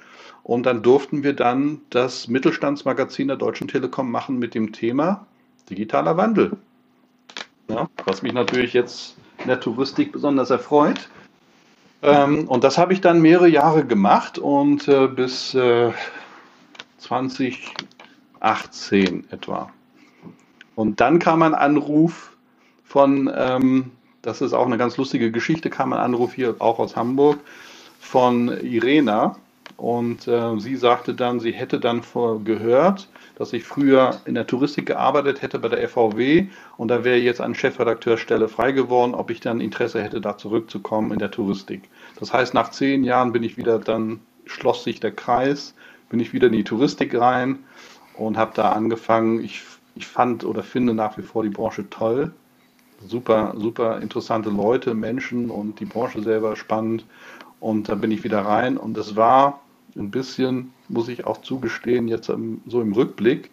Und 0.44 0.66
dann 0.66 0.84
durften 0.84 1.24
wir 1.24 1.34
dann 1.34 1.82
das 1.90 2.28
Mittelstandsmagazin 2.28 3.28
der 3.30 3.38
Deutschen 3.38 3.68
Telekom 3.68 4.12
machen 4.12 4.40
mit 4.40 4.54
dem 4.56 4.72
Thema 4.74 5.26
digitaler 5.70 6.18
Wandel. 6.18 6.58
Ja, 7.74 7.90
was 8.06 8.22
mich 8.22 8.34
natürlich 8.34 8.74
jetzt 8.74 9.18
in 9.40 9.48
der 9.48 9.60
Touristik 9.60 10.12
besonders 10.12 10.52
erfreut. 10.52 11.10
Ähm, 12.04 12.48
und 12.48 12.64
das 12.64 12.78
habe 12.78 12.94
ich 12.94 13.02
dann 13.02 13.22
mehrere 13.22 13.48
Jahre 13.48 13.86
gemacht 13.86 14.38
und 14.38 14.88
äh, 14.88 15.08
bis 15.08 15.56
äh, 15.56 15.92
2018 17.00 19.26
etwa. 19.32 19.72
Und 20.76 21.02
dann 21.02 21.20
kam 21.20 21.42
ein 21.42 21.56
Anruf 21.56 22.36
von, 22.84 23.32
ähm, 23.36 23.92
das 24.22 24.42
ist 24.42 24.54
auch 24.54 24.66
eine 24.66 24.78
ganz 24.78 24.98
lustige 24.98 25.32
Geschichte, 25.32 25.70
kam 25.70 25.94
ein 25.94 26.00
Anruf 26.00 26.34
hier 26.34 26.56
auch 26.60 26.78
aus 26.78 26.96
Hamburg 26.96 27.40
von 28.00 28.50
Irena. 28.50 29.38
Und 29.78 30.28
äh, 30.28 30.60
sie 30.60 30.76
sagte 30.76 31.16
dann, 31.16 31.40
sie 31.40 31.54
hätte 31.54 31.80
dann 31.80 32.02
gehört, 32.44 33.08
dass 33.36 33.54
ich 33.54 33.64
früher 33.64 34.22
in 34.26 34.36
der 34.36 34.48
Touristik 34.48 34.86
gearbeitet 34.86 35.42
hätte 35.42 35.60
bei 35.60 35.70
der 35.70 35.88
FVW 35.88 36.48
und 36.78 36.90
da 36.90 37.04
wäre 37.04 37.18
jetzt 37.18 37.42
eine 37.42 37.56
Chefredakteurstelle 37.56 38.48
frei 38.48 38.72
geworden, 38.72 39.16
ob 39.16 39.32
ich 39.32 39.40
dann 39.40 39.62
Interesse 39.62 40.04
hätte, 40.04 40.22
da 40.22 40.38
zurückzukommen 40.38 41.12
in 41.12 41.20
der 41.20 41.32
Touristik. 41.32 41.90
Das 42.20 42.34
heißt, 42.34 42.54
nach 42.54 42.72
zehn 42.72 43.04
Jahren 43.04 43.32
bin 43.32 43.44
ich 43.44 43.58
wieder, 43.58 43.80
dann 43.80 44.20
schloss 44.46 44.84
sich 44.84 45.00
der 45.00 45.12
Kreis, 45.12 45.74
bin 46.10 46.20
ich 46.20 46.34
wieder 46.34 46.48
in 46.48 46.54
die 46.54 46.64
Touristik 46.64 47.20
rein 47.20 47.60
und 48.16 48.38
habe 48.38 48.52
da 48.54 48.72
angefangen. 48.72 49.44
Ich, 49.44 49.64
ich 49.96 50.06
fand 50.06 50.44
oder 50.44 50.64
finde 50.64 50.94
nach 50.94 51.18
wie 51.18 51.24
vor 51.24 51.44
die 51.44 51.50
Branche 51.50 51.90
toll. 51.90 52.32
Super, 53.06 53.54
super 53.58 54.00
interessante 54.00 54.50
Leute, 54.50 54.94
Menschen 54.94 55.50
und 55.50 55.80
die 55.80 55.86
Branche 55.86 56.22
selber 56.22 56.56
spannend. 56.56 57.06
Und 57.60 57.90
da 57.90 57.96
bin 57.96 58.12
ich 58.12 58.24
wieder 58.24 58.42
rein 58.42 58.78
und 58.78 58.98
es 58.98 59.16
war 59.16 59.63
ein 59.96 60.12
bisschen, 60.12 60.74
muss 60.90 61.08
ich 61.08 61.26
auch 61.26 61.42
zugestehen, 61.42 62.08
jetzt 62.08 62.28
so 62.28 62.82
im 62.82 62.94
Rückblick, 62.94 63.52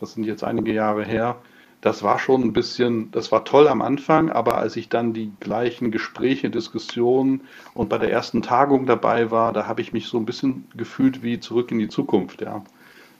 das 0.00 0.14
sind 0.14 0.24
jetzt 0.24 0.44
einige 0.44 0.72
Jahre 0.72 1.04
her, 1.04 1.36
das 1.82 2.04
war 2.04 2.20
schon 2.20 2.42
ein 2.42 2.52
bisschen, 2.52 3.10
das 3.10 3.32
war 3.32 3.44
toll 3.44 3.66
am 3.66 3.82
Anfang, 3.82 4.30
aber 4.30 4.56
als 4.56 4.76
ich 4.76 4.88
dann 4.88 5.12
die 5.12 5.32
gleichen 5.40 5.90
Gespräche, 5.90 6.48
Diskussionen 6.48 7.42
und 7.74 7.88
bei 7.88 7.98
der 7.98 8.10
ersten 8.10 8.40
Tagung 8.40 8.86
dabei 8.86 9.32
war, 9.32 9.52
da 9.52 9.66
habe 9.66 9.80
ich 9.80 9.92
mich 9.92 10.06
so 10.06 10.16
ein 10.16 10.24
bisschen 10.24 10.68
gefühlt 10.76 11.24
wie 11.24 11.40
zurück 11.40 11.72
in 11.72 11.80
die 11.80 11.88
Zukunft, 11.88 12.40
ja. 12.40 12.62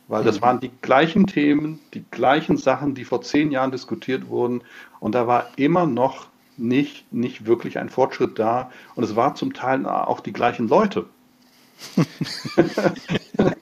Weil 0.06 0.22
das 0.24 0.38
mhm. 0.40 0.42
waren 0.42 0.60
die 0.60 0.70
gleichen 0.80 1.26
Themen, 1.26 1.80
die 1.94 2.04
gleichen 2.10 2.56
Sachen, 2.56 2.94
die 2.94 3.04
vor 3.04 3.22
zehn 3.22 3.50
Jahren 3.50 3.72
diskutiert 3.72 4.28
wurden 4.28 4.62
und 5.00 5.16
da 5.16 5.26
war 5.26 5.48
immer 5.56 5.86
noch 5.86 6.28
nicht, 6.56 7.12
nicht 7.12 7.46
wirklich 7.46 7.78
ein 7.78 7.88
Fortschritt 7.88 8.38
da 8.38 8.70
und 8.94 9.02
es 9.02 9.16
war 9.16 9.34
zum 9.34 9.54
Teil 9.54 9.86
auch 9.86 10.20
die 10.20 10.32
gleichen 10.32 10.68
Leute. 10.68 11.06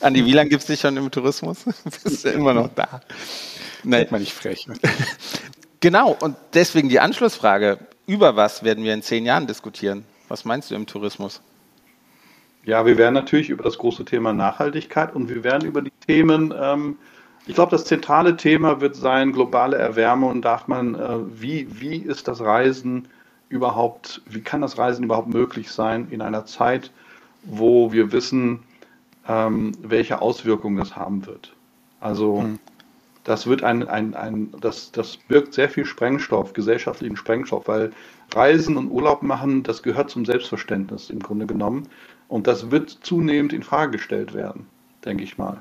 Andi, 0.00 0.24
wie 0.24 0.32
lange 0.32 0.50
gibt 0.50 0.62
es 0.62 0.66
dich 0.66 0.80
schon 0.80 0.96
im 0.96 1.10
Tourismus? 1.10 1.64
Bist 2.04 2.24
du 2.24 2.30
immer 2.30 2.54
noch 2.54 2.68
da? 2.74 3.00
Nein. 3.84 4.06
man 4.10 4.20
nicht 4.20 4.32
frech. 4.32 4.66
Genau, 5.80 6.16
und 6.20 6.36
deswegen 6.52 6.88
die 6.88 7.00
Anschlussfrage. 7.00 7.78
Über 8.06 8.36
was 8.36 8.62
werden 8.62 8.84
wir 8.84 8.92
in 8.92 9.02
zehn 9.02 9.24
Jahren 9.24 9.46
diskutieren? 9.46 10.04
Was 10.28 10.44
meinst 10.44 10.70
du 10.70 10.74
im 10.74 10.86
Tourismus? 10.86 11.40
Ja, 12.64 12.84
wir 12.84 12.98
werden 12.98 13.14
natürlich 13.14 13.48
über 13.48 13.64
das 13.64 13.78
große 13.78 14.04
Thema 14.04 14.32
Nachhaltigkeit 14.32 15.14
und 15.14 15.28
wir 15.28 15.42
werden 15.42 15.66
über 15.66 15.80
die 15.80 15.92
Themen, 16.06 16.52
ähm, 16.58 16.98
ich 17.46 17.54
glaube, 17.54 17.70
das 17.70 17.84
zentrale 17.84 18.36
Thema 18.36 18.80
wird 18.82 18.94
sein, 18.94 19.32
globale 19.32 19.78
Erwärmung. 19.78 20.42
Darf 20.42 20.68
man, 20.68 20.94
äh, 20.94 21.40
wie, 21.40 21.80
wie 21.80 21.96
ist 21.96 22.28
das 22.28 22.40
Reisen 22.40 23.08
überhaupt, 23.48 24.20
wie 24.26 24.42
kann 24.42 24.60
das 24.60 24.76
Reisen 24.76 25.04
überhaupt 25.04 25.28
möglich 25.28 25.70
sein 25.70 26.08
in 26.10 26.20
einer 26.20 26.44
Zeit, 26.44 26.92
wo 27.42 27.92
wir 27.92 28.12
wissen, 28.12 28.60
ähm, 29.28 29.72
welche 29.82 30.20
Auswirkungen 30.20 30.76
das 30.76 30.96
haben 30.96 31.26
wird. 31.26 31.52
Also 32.00 32.42
mhm. 32.42 32.58
das 33.24 33.46
wird 33.46 33.62
ein, 33.62 33.86
ein, 33.88 34.14
ein 34.14 34.52
das, 34.60 34.92
das 34.92 35.16
birgt 35.16 35.54
sehr 35.54 35.68
viel 35.68 35.84
Sprengstoff, 35.84 36.52
gesellschaftlichen 36.52 37.16
Sprengstoff, 37.16 37.68
weil 37.68 37.92
Reisen 38.32 38.76
und 38.76 38.90
Urlaub 38.90 39.22
machen, 39.22 39.62
das 39.62 39.82
gehört 39.82 40.10
zum 40.10 40.24
Selbstverständnis 40.24 41.10
im 41.10 41.20
Grunde 41.20 41.46
genommen. 41.46 41.88
Und 42.28 42.46
das 42.46 42.70
wird 42.70 42.90
zunehmend 43.02 43.52
in 43.52 43.62
Frage 43.62 43.92
gestellt 43.92 44.34
werden, 44.34 44.66
denke 45.04 45.24
ich 45.24 45.36
mal. 45.36 45.60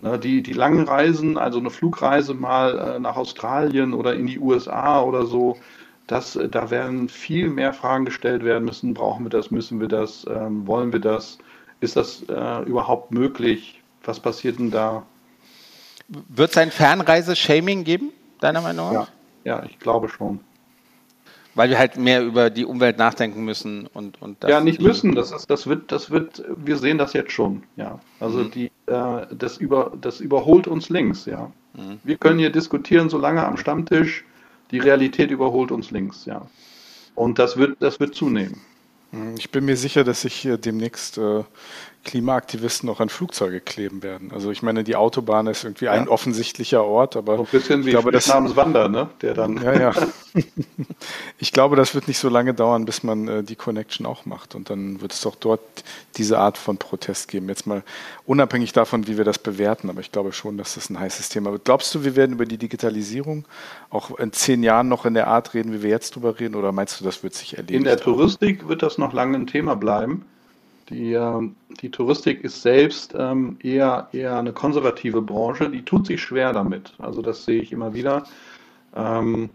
Ne, 0.00 0.18
die, 0.18 0.42
die 0.42 0.52
langen 0.52 0.86
Reisen, 0.86 1.36
also 1.36 1.58
eine 1.58 1.70
Flugreise 1.70 2.32
mal 2.32 2.78
äh, 2.78 2.98
nach 3.00 3.16
Australien 3.16 3.92
oder 3.92 4.14
in 4.14 4.26
die 4.26 4.38
USA 4.38 5.02
oder 5.02 5.26
so, 5.26 5.58
das, 6.08 6.34
äh, 6.34 6.48
da 6.48 6.70
werden 6.70 7.08
viel 7.08 7.48
mehr 7.48 7.72
Fragen 7.72 8.04
gestellt 8.04 8.42
werden 8.42 8.64
müssen. 8.64 8.94
Brauchen 8.94 9.24
wir 9.24 9.30
das? 9.30 9.52
Müssen 9.52 9.80
wir 9.80 9.88
das? 9.88 10.26
Ähm, 10.28 10.66
wollen 10.66 10.92
wir 10.92 11.00
das? 11.00 11.38
Ist 11.80 11.94
das 11.94 12.24
äh, 12.28 12.62
überhaupt 12.64 13.12
möglich? 13.12 13.80
Was 14.02 14.18
passiert 14.18 14.58
denn 14.58 14.72
da? 14.72 15.04
Wird 16.08 16.50
es 16.50 16.56
ein 16.56 16.70
Fernreise-Shaming 16.70 17.84
geben, 17.84 18.10
deiner 18.40 18.62
Meinung 18.62 18.92
nach? 18.92 19.08
Ja, 19.44 19.58
ja, 19.60 19.62
ich 19.64 19.78
glaube 19.78 20.08
schon. 20.08 20.40
Weil 21.54 21.70
wir 21.70 21.78
halt 21.78 21.96
mehr 21.96 22.22
über 22.22 22.50
die 22.50 22.64
Umwelt 22.64 22.98
nachdenken 22.98 23.44
müssen 23.44 23.86
und, 23.88 24.22
und 24.22 24.42
Ja, 24.44 24.60
nicht 24.60 24.80
müssen. 24.80 25.14
Das, 25.14 25.32
ist, 25.32 25.50
das, 25.50 25.66
wird, 25.66 25.92
das 25.92 26.10
wird, 26.10 26.42
wir 26.56 26.76
sehen 26.76 26.98
das 26.98 27.12
jetzt 27.12 27.32
schon, 27.32 27.64
ja. 27.76 27.98
Also 28.20 28.38
mhm. 28.38 28.50
die, 28.52 28.66
äh, 28.86 29.26
das, 29.30 29.58
über, 29.58 29.92
das 30.00 30.20
überholt 30.20 30.66
uns 30.66 30.88
links, 30.88 31.26
ja. 31.26 31.50
Mhm. 31.74 31.98
Wir 32.04 32.16
können 32.16 32.38
hier 32.38 32.50
diskutieren, 32.50 33.10
solange 33.10 33.44
am 33.44 33.56
Stammtisch 33.56 34.24
die 34.70 34.78
Realität 34.78 35.30
überholt 35.30 35.70
uns 35.70 35.90
links, 35.90 36.24
ja. 36.24 36.46
Und 37.14 37.38
das 37.38 37.56
wird, 37.56 37.76
das 37.80 37.98
wird 38.00 38.14
zunehmen. 38.14 38.60
Ich 39.38 39.50
bin 39.50 39.64
mir 39.64 39.76
sicher, 39.76 40.04
dass 40.04 40.20
sich 40.22 40.46
demnächst 40.64 41.16
äh, 41.18 41.42
Klimaaktivisten 42.04 42.88
auch 42.88 43.00
an 43.00 43.08
Flugzeuge 43.08 43.60
kleben 43.60 44.02
werden. 44.02 44.30
Also 44.32 44.50
ich 44.50 44.62
meine, 44.62 44.84
die 44.84 44.96
Autobahn 44.96 45.46
ist 45.46 45.64
irgendwie 45.64 45.86
ja. 45.86 45.92
ein 45.92 46.08
offensichtlicher 46.08 46.84
Ort, 46.84 47.16
aber 47.16 47.36
so 47.36 47.42
ein 47.42 47.48
bisschen 47.50 47.84
wie 47.84 47.90
glaube, 47.90 48.12
das 48.12 48.28
namens 48.28 48.56
Wander, 48.56 48.88
ne? 48.88 49.10
Der 49.20 49.34
dann. 49.34 49.62
Ja, 49.62 49.78
ja. 49.78 49.92
ich 51.38 51.52
glaube, 51.52 51.76
das 51.76 51.94
wird 51.94 52.08
nicht 52.08 52.18
so 52.18 52.28
lange 52.28 52.54
dauern, 52.54 52.84
bis 52.84 53.02
man 53.02 53.28
äh, 53.28 53.42
die 53.42 53.56
Connection 53.56 54.06
auch 54.06 54.24
macht 54.24 54.54
und 54.54 54.70
dann 54.70 55.00
wird 55.00 55.12
es 55.12 55.20
doch 55.20 55.34
dort 55.34 55.60
diese 56.16 56.38
Art 56.38 56.56
von 56.56 56.78
Protest 56.78 57.28
geben. 57.28 57.48
Jetzt 57.48 57.66
mal 57.66 57.82
unabhängig 58.24 58.72
davon, 58.72 59.06
wie 59.06 59.18
wir 59.18 59.24
das 59.24 59.38
bewerten, 59.38 59.90
aber 59.90 60.00
ich 60.00 60.10
glaube 60.10 60.32
schon, 60.32 60.56
dass 60.56 60.76
das 60.76 60.88
ein 60.88 60.98
heißes 60.98 61.28
Thema 61.28 61.52
wird. 61.52 61.64
Glaubst 61.64 61.94
du, 61.94 62.04
wir 62.04 62.16
werden 62.16 62.32
über 62.32 62.46
die 62.46 62.58
Digitalisierung 62.58 63.44
auch 63.90 64.18
in 64.18 64.32
zehn 64.32 64.62
Jahren 64.62 64.88
noch 64.88 65.04
in 65.04 65.14
der 65.14 65.26
Art 65.26 65.52
reden, 65.52 65.72
wie 65.72 65.82
wir 65.82 65.90
jetzt 65.90 66.14
drüber 66.14 66.40
reden, 66.40 66.54
oder 66.54 66.72
meinst 66.72 67.00
du, 67.00 67.04
das 67.04 67.22
wird 67.22 67.34
sich 67.34 67.56
erledigen? 67.56 67.80
In 67.80 67.84
der 67.84 67.98
Touristik 67.98 68.68
wird 68.68 68.82
das 68.82 68.96
noch 68.96 69.12
lange 69.12 69.36
ein 69.36 69.46
Thema 69.46 69.76
bleiben. 69.76 70.24
Die, 70.88 71.12
ähm, 71.12 71.56
die 71.82 71.90
Touristik 71.90 72.42
ist 72.42 72.62
selbst 72.62 73.14
ähm, 73.18 73.58
eher, 73.62 74.08
eher 74.12 74.38
eine 74.38 74.52
konservative 74.52 75.20
Branche, 75.20 75.68
die 75.70 75.84
tut 75.84 76.06
sich 76.06 76.22
schwer 76.22 76.52
damit. 76.52 76.94
Also 76.98 77.20
das 77.20 77.44
sehe 77.44 77.60
ich 77.60 77.72
immer 77.72 77.92
wieder. 77.92 78.24
Ähm, 78.96 79.50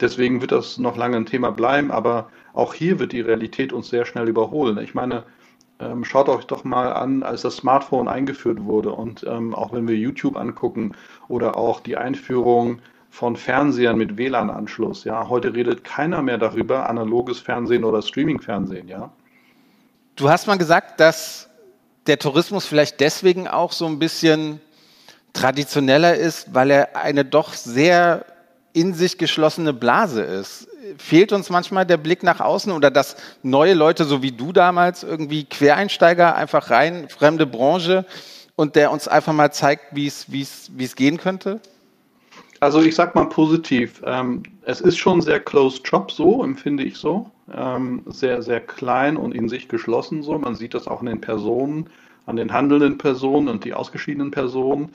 deswegen 0.00 0.40
wird 0.40 0.52
das 0.52 0.78
noch 0.78 0.96
lange 0.96 1.16
ein 1.18 1.26
Thema 1.26 1.50
bleiben, 1.50 1.90
aber 1.90 2.30
auch 2.54 2.72
hier 2.72 2.98
wird 2.98 3.12
die 3.12 3.20
Realität 3.20 3.72
uns 3.72 3.90
sehr 3.90 4.06
schnell 4.06 4.28
überholen. 4.28 4.78
Ich 4.78 4.94
meine, 4.94 5.24
schaut 6.02 6.28
euch 6.28 6.44
doch 6.44 6.64
mal 6.64 6.92
an, 6.92 7.22
als 7.22 7.42
das 7.42 7.58
Smartphone 7.58 8.08
eingeführt 8.08 8.64
wurde 8.64 8.90
und 8.90 9.24
auch 9.28 9.72
wenn 9.72 9.86
wir 9.86 9.94
YouTube 9.94 10.36
angucken 10.36 10.96
oder 11.28 11.56
auch 11.56 11.78
die 11.78 11.96
Einführung 11.96 12.80
von 13.10 13.36
Fernsehern 13.36 13.96
mit 13.96 14.16
WLAN-Anschluss. 14.16 15.04
Ja, 15.04 15.28
heute 15.28 15.54
redet 15.54 15.84
keiner 15.84 16.20
mehr 16.20 16.38
darüber, 16.38 16.88
analoges 16.88 17.38
Fernsehen 17.38 17.84
oder 17.84 18.02
Streaming-Fernsehen. 18.02 18.88
Ja, 18.88 19.12
Du 20.18 20.28
hast 20.28 20.48
mal 20.48 20.58
gesagt, 20.58 20.98
dass 20.98 21.48
der 22.08 22.18
Tourismus 22.18 22.66
vielleicht 22.66 22.98
deswegen 22.98 23.46
auch 23.46 23.70
so 23.70 23.86
ein 23.86 24.00
bisschen 24.00 24.60
traditioneller 25.32 26.16
ist, 26.16 26.52
weil 26.52 26.72
er 26.72 26.96
eine 26.96 27.24
doch 27.24 27.54
sehr 27.54 28.24
in 28.72 28.94
sich 28.94 29.16
geschlossene 29.16 29.72
Blase 29.72 30.22
ist. 30.22 30.66
Fehlt 30.98 31.32
uns 31.32 31.50
manchmal 31.50 31.86
der 31.86 31.98
Blick 31.98 32.24
nach 32.24 32.40
außen 32.40 32.72
oder 32.72 32.90
dass 32.90 33.14
neue 33.44 33.74
Leute, 33.74 34.04
so 34.06 34.20
wie 34.20 34.32
du 34.32 34.52
damals, 34.52 35.04
irgendwie 35.04 35.44
Quereinsteiger, 35.44 36.34
einfach 36.34 36.70
rein, 36.70 37.08
fremde 37.08 37.46
Branche 37.46 38.04
und 38.56 38.74
der 38.74 38.90
uns 38.90 39.06
einfach 39.06 39.32
mal 39.32 39.52
zeigt, 39.52 39.94
wie 39.94 40.08
es, 40.08 40.96
gehen 40.96 41.18
könnte? 41.18 41.60
Also 42.60 42.80
ich 42.82 42.94
sag 42.94 43.14
mal 43.14 43.28
positiv. 43.28 44.02
Ähm, 44.04 44.42
es 44.62 44.80
ist 44.80 44.98
schon 44.98 45.20
sehr 45.20 45.40
closed 45.40 45.86
Job, 45.86 46.10
so 46.10 46.42
empfinde 46.42 46.82
ich 46.82 46.96
so. 46.96 47.30
Ähm, 47.52 48.02
sehr, 48.06 48.42
sehr 48.42 48.60
klein 48.60 49.16
und 49.16 49.32
in 49.34 49.48
sich 49.48 49.68
geschlossen 49.68 50.22
so. 50.22 50.38
Man 50.38 50.54
sieht 50.54 50.74
das 50.74 50.88
auch 50.88 51.00
an 51.00 51.06
den 51.06 51.20
Personen, 51.20 51.88
an 52.26 52.36
den 52.36 52.52
handelnden 52.52 52.98
Personen 52.98 53.48
und 53.48 53.64
die 53.64 53.74
ausgeschiedenen 53.74 54.32
Personen. 54.32 54.90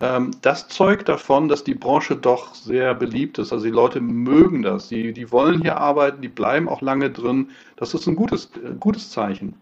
Ähm, 0.00 0.30
das 0.42 0.68
zeugt 0.68 1.08
davon, 1.08 1.48
dass 1.48 1.64
die 1.64 1.74
Branche 1.74 2.16
doch 2.16 2.54
sehr 2.54 2.94
beliebt 2.94 3.38
ist. 3.38 3.52
Also 3.52 3.64
die 3.64 3.70
Leute 3.70 4.00
mögen 4.00 4.62
das. 4.62 4.88
Die, 4.88 5.12
die 5.12 5.32
wollen 5.32 5.62
hier 5.62 5.78
arbeiten, 5.78 6.20
die 6.20 6.28
bleiben 6.28 6.68
auch 6.68 6.82
lange 6.82 7.10
drin. 7.10 7.48
Das 7.76 7.94
ist 7.94 8.06
ein 8.06 8.16
gutes, 8.16 8.50
äh, 8.56 8.74
gutes 8.78 9.10
Zeichen. 9.10 9.54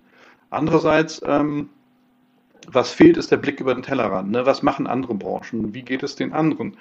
Andererseits 0.50 1.22
ähm, 1.24 1.68
was 2.68 2.92
fehlt, 2.92 3.16
ist 3.16 3.30
der 3.30 3.36
Blick 3.36 3.60
über 3.60 3.74
den 3.74 3.82
Tellerrand. 3.82 4.30
Ne? 4.30 4.46
Was 4.46 4.62
machen 4.62 4.86
andere 4.86 5.14
Branchen? 5.14 5.74
Wie 5.74 5.82
geht 5.82 6.02
es 6.02 6.16
den 6.16 6.32
anderen? 6.32 6.76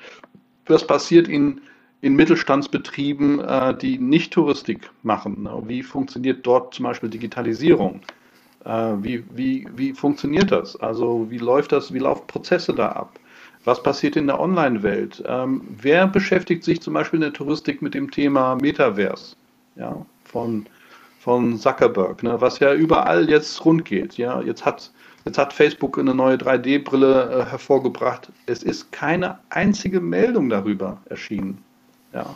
Was 0.65 0.85
passiert 0.85 1.27
in, 1.27 1.61
in 2.01 2.15
Mittelstandsbetrieben, 2.15 3.39
äh, 3.39 3.77
die 3.77 3.97
nicht 3.97 4.33
Touristik 4.33 4.89
machen? 5.03 5.47
Wie 5.67 5.83
funktioniert 5.83 6.45
dort 6.45 6.73
zum 6.73 6.83
Beispiel 6.83 7.09
Digitalisierung? 7.09 8.01
Äh, 8.65 8.93
wie, 9.01 9.23
wie, 9.33 9.67
wie 9.75 9.93
funktioniert 9.93 10.51
das? 10.51 10.75
Also 10.77 11.27
wie 11.29 11.37
läuft 11.37 11.71
das, 11.71 11.93
wie 11.93 11.99
laufen 11.99 12.27
Prozesse 12.27 12.73
da 12.73 12.89
ab? 12.89 13.19
Was 13.65 13.81
passiert 13.81 14.15
in 14.15 14.27
der 14.27 14.39
Online-Welt? 14.39 15.23
Ähm, 15.25 15.61
wer 15.81 16.07
beschäftigt 16.07 16.63
sich 16.63 16.81
zum 16.81 16.93
Beispiel 16.93 17.17
in 17.17 17.21
der 17.21 17.33
Touristik 17.33 17.81
mit 17.81 17.93
dem 17.93 18.11
Thema 18.11 18.55
Metaverse? 18.55 19.35
Ja, 19.75 20.05
von, 20.25 20.65
von 21.19 21.57
Zuckerberg, 21.57 22.23
ne? 22.23 22.39
was 22.39 22.59
ja 22.59 22.73
überall 22.73 23.29
jetzt 23.29 23.63
rund 23.65 23.85
geht. 23.85 24.17
Ja, 24.17 24.41
jetzt 24.41 24.65
hat, 24.65 24.91
jetzt 25.25 25.37
hat 25.37 25.53
Facebook 25.53 25.97
eine 25.97 26.13
neue 26.13 26.37
3D-Brille 26.37 27.31
äh, 27.31 27.45
hervorgebracht. 27.49 28.31
Es 28.45 28.63
ist 28.63 28.91
keine 28.91 29.39
einzige 29.49 29.99
Meldung 29.99 30.49
darüber 30.49 31.01
erschienen. 31.05 31.63
Ja. 32.13 32.35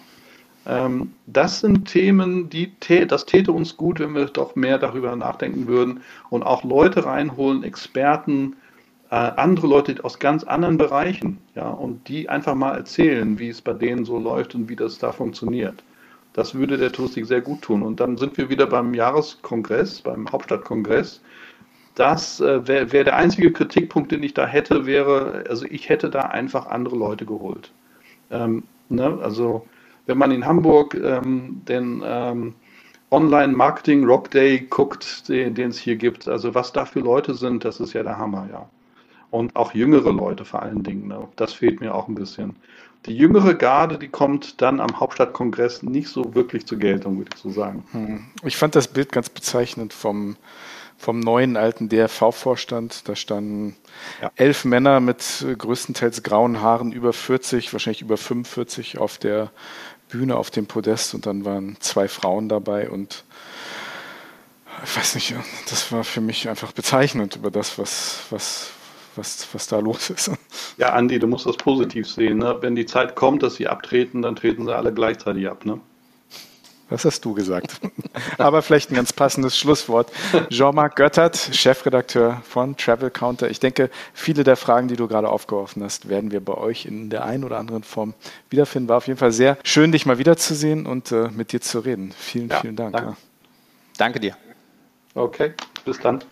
Ähm, 0.65 1.13
das 1.27 1.61
sind 1.61 1.85
Themen, 1.85 2.49
die 2.49 2.71
das 3.07 3.25
täte 3.25 3.51
uns 3.51 3.77
gut, 3.77 3.99
wenn 3.99 4.13
wir 4.13 4.25
doch 4.25 4.55
mehr 4.55 4.77
darüber 4.77 5.15
nachdenken 5.15 5.67
würden 5.67 6.01
und 6.29 6.43
auch 6.43 6.63
Leute 6.63 7.05
reinholen, 7.05 7.63
Experten, 7.63 8.55
äh, 9.09 9.15
andere 9.15 9.67
Leute 9.67 10.03
aus 10.03 10.19
ganz 10.19 10.43
anderen 10.43 10.77
Bereichen, 10.77 11.37
ja, 11.55 11.69
und 11.69 12.07
die 12.09 12.27
einfach 12.27 12.55
mal 12.55 12.75
erzählen, 12.75 13.39
wie 13.39 13.49
es 13.49 13.61
bei 13.61 13.73
denen 13.73 14.03
so 14.03 14.19
läuft 14.19 14.55
und 14.55 14.67
wie 14.67 14.75
das 14.75 14.97
da 14.97 15.11
funktioniert. 15.13 15.83
Das 16.33 16.53
würde 16.53 16.77
der 16.77 16.91
Touristik 16.91 17.25
sehr 17.25 17.41
gut 17.41 17.63
tun. 17.63 17.81
Und 17.81 17.99
dann 17.99 18.17
sind 18.17 18.37
wir 18.37 18.49
wieder 18.49 18.67
beim 18.67 18.93
Jahreskongress, 18.93 20.01
beim 20.01 20.31
Hauptstadtkongress. 20.31 21.21
Das 21.97 22.39
äh, 22.39 22.67
wäre 22.67 22.91
wär 22.91 23.03
der 23.03 23.15
einzige 23.15 23.51
Kritikpunkt, 23.51 24.11
den 24.11 24.21
ich 24.21 24.33
da 24.33 24.45
hätte, 24.45 24.85
wäre, 24.85 25.43
also 25.49 25.65
ich 25.65 25.89
hätte 25.89 26.09
da 26.09 26.21
einfach 26.21 26.67
andere 26.67 26.95
Leute 26.95 27.25
geholt. 27.25 27.71
Ähm, 28.29 28.63
ne? 28.89 29.17
Also 29.21 29.65
wenn 30.05 30.17
man 30.17 30.31
in 30.31 30.45
Hamburg 30.45 30.93
ähm, 30.93 31.61
den 31.67 32.03
ähm, 32.05 32.53
Online-Marketing 33.09 34.05
Rock 34.05 34.29
Day 34.31 34.59
guckt, 34.69 35.27
den 35.27 35.57
es 35.57 35.79
hier 35.79 35.95
gibt, 35.95 36.27
also 36.27 36.53
was 36.53 36.71
da 36.71 36.85
für 36.85 36.99
Leute 36.99 37.33
sind, 37.33 37.65
das 37.65 37.79
ist 37.79 37.93
ja 37.93 38.03
der 38.03 38.17
Hammer, 38.17 38.47
ja 38.51 38.67
und 39.31 39.55
auch 39.55 39.73
jüngere 39.73 40.11
Leute 40.11 40.45
vor 40.45 40.61
allen 40.61 40.83
Dingen. 40.83 41.07
Ne? 41.07 41.27
Das 41.35 41.53
fehlt 41.53 41.81
mir 41.81 41.93
auch 41.93 42.07
ein 42.07 42.15
bisschen. 42.15 42.55
Die 43.05 43.15
jüngere 43.15 43.53
Garde, 43.53 43.97
die 43.97 44.07
kommt 44.07 44.61
dann 44.61 44.79
am 44.79 44.99
Hauptstadtkongress 44.99 45.83
nicht 45.83 46.09
so 46.09 46.33
wirklich 46.35 46.65
zur 46.65 46.79
Geltung, 46.79 47.17
würde 47.17 47.31
ich 47.33 47.41
so 47.41 47.49
sagen. 47.49 47.83
Hm. 47.91 48.25
Ich 48.43 48.57
fand 48.57 48.75
das 48.75 48.87
Bild 48.87 49.11
ganz 49.11 49.29
bezeichnend 49.29 49.93
vom, 49.93 50.35
vom 50.97 51.19
neuen 51.19 51.57
alten 51.57 51.89
DRV-Vorstand. 51.89 53.07
Da 53.07 53.15
standen 53.15 53.75
ja. 54.21 54.31
elf 54.35 54.65
Männer 54.65 54.99
mit 54.99 55.45
größtenteils 55.57 56.23
grauen 56.23 56.61
Haaren, 56.61 56.91
über 56.91 57.13
40, 57.13 57.71
wahrscheinlich 57.73 58.01
über 58.01 58.17
45 58.17 58.97
auf 58.97 59.17
der 59.17 59.51
Bühne, 60.09 60.35
auf 60.35 60.51
dem 60.51 60.67
Podest 60.67 61.13
und 61.13 61.25
dann 61.25 61.45
waren 61.45 61.77
zwei 61.79 62.07
Frauen 62.07 62.49
dabei 62.49 62.89
und 62.89 63.23
ich 64.83 64.95
weiß 64.95 65.15
nicht, 65.15 65.33
das 65.69 65.91
war 65.91 66.03
für 66.03 66.21
mich 66.21 66.47
einfach 66.49 66.71
bezeichnend 66.71 67.35
über 67.35 67.49
das, 67.49 67.79
was, 67.79 68.19
was, 68.29 68.69
was, 69.15 69.47
was 69.53 69.67
da 69.67 69.79
los 69.79 70.09
ist. 70.09 70.31
Ja, 70.77 70.93
Andi, 70.93 71.17
du 71.17 71.27
musst 71.27 71.47
das 71.47 71.57
positiv 71.57 72.07
sehen. 72.07 72.37
Ne? 72.37 72.55
Wenn 72.61 72.75
die 72.75 72.85
Zeit 72.85 73.15
kommt, 73.15 73.41
dass 73.41 73.55
sie 73.55 73.67
abtreten, 73.67 74.21
dann 74.21 74.35
treten 74.35 74.65
sie 74.65 74.75
alle 74.75 74.93
gleichzeitig 74.93 75.49
ab. 75.49 75.65
Ne? 75.65 75.79
Das 76.89 77.03
hast 77.03 77.25
du 77.25 77.33
gesagt. 77.33 77.79
Aber 78.37 78.61
vielleicht 78.61 78.91
ein 78.91 78.95
ganz 78.95 79.11
passendes 79.11 79.57
Schlusswort. 79.57 80.11
Jean-Marc 80.49 80.95
Göttert, 80.95 81.37
Chefredakteur 81.51 82.41
von 82.47 82.77
Travel 82.77 83.09
Counter. 83.09 83.49
Ich 83.49 83.59
denke, 83.59 83.89
viele 84.13 84.43
der 84.43 84.55
Fragen, 84.55 84.87
die 84.87 84.95
du 84.95 85.07
gerade 85.07 85.29
aufgeworfen 85.29 85.83
hast, 85.83 86.07
werden 86.07 86.31
wir 86.31 86.39
bei 86.39 86.53
euch 86.53 86.85
in 86.85 87.09
der 87.09 87.25
einen 87.25 87.43
oder 87.43 87.57
anderen 87.57 87.83
Form 87.83 88.13
wiederfinden. 88.49 88.87
War 88.89 88.97
auf 88.97 89.07
jeden 89.07 89.19
Fall 89.19 89.31
sehr 89.31 89.57
schön, 89.63 89.91
dich 89.91 90.05
mal 90.05 90.17
wiederzusehen 90.17 90.85
und 90.85 91.11
äh, 91.11 91.29
mit 91.29 91.51
dir 91.51 91.61
zu 91.61 91.79
reden. 91.79 92.13
Vielen, 92.17 92.49
ja, 92.49 92.61
vielen 92.61 92.75
Dank. 92.75 92.93
Danke. 92.93 93.09
Ja. 93.09 93.17
danke 93.97 94.19
dir. 94.19 94.37
Okay, 95.13 95.53
bis 95.83 95.99
dann. 95.99 96.23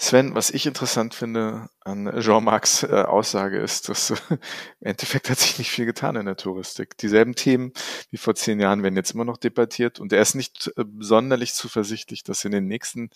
Sven, 0.00 0.34
was 0.34 0.48
ich 0.48 0.64
interessant 0.64 1.14
finde 1.14 1.68
an 1.80 2.10
Jean-Marcs 2.18 2.84
äh, 2.84 3.04
Aussage 3.06 3.58
ist, 3.58 3.90
dass 3.90 4.10
äh, 4.10 4.16
im 4.30 4.38
Endeffekt 4.80 5.28
hat 5.28 5.38
sich 5.38 5.58
nicht 5.58 5.70
viel 5.70 5.84
getan 5.84 6.16
in 6.16 6.24
der 6.24 6.38
Touristik. 6.38 6.96
Dieselben 6.96 7.34
Themen 7.34 7.74
wie 8.10 8.16
vor 8.16 8.34
zehn 8.34 8.60
Jahren 8.60 8.82
werden 8.82 8.96
jetzt 8.96 9.10
immer 9.10 9.26
noch 9.26 9.36
debattiert 9.36 10.00
und 10.00 10.14
er 10.14 10.22
ist 10.22 10.34
nicht 10.34 10.72
äh, 10.78 10.84
sonderlich 11.00 11.52
zuversichtlich, 11.52 12.24
dass 12.24 12.46
in 12.46 12.52
den 12.52 12.66
nächsten 12.66 13.10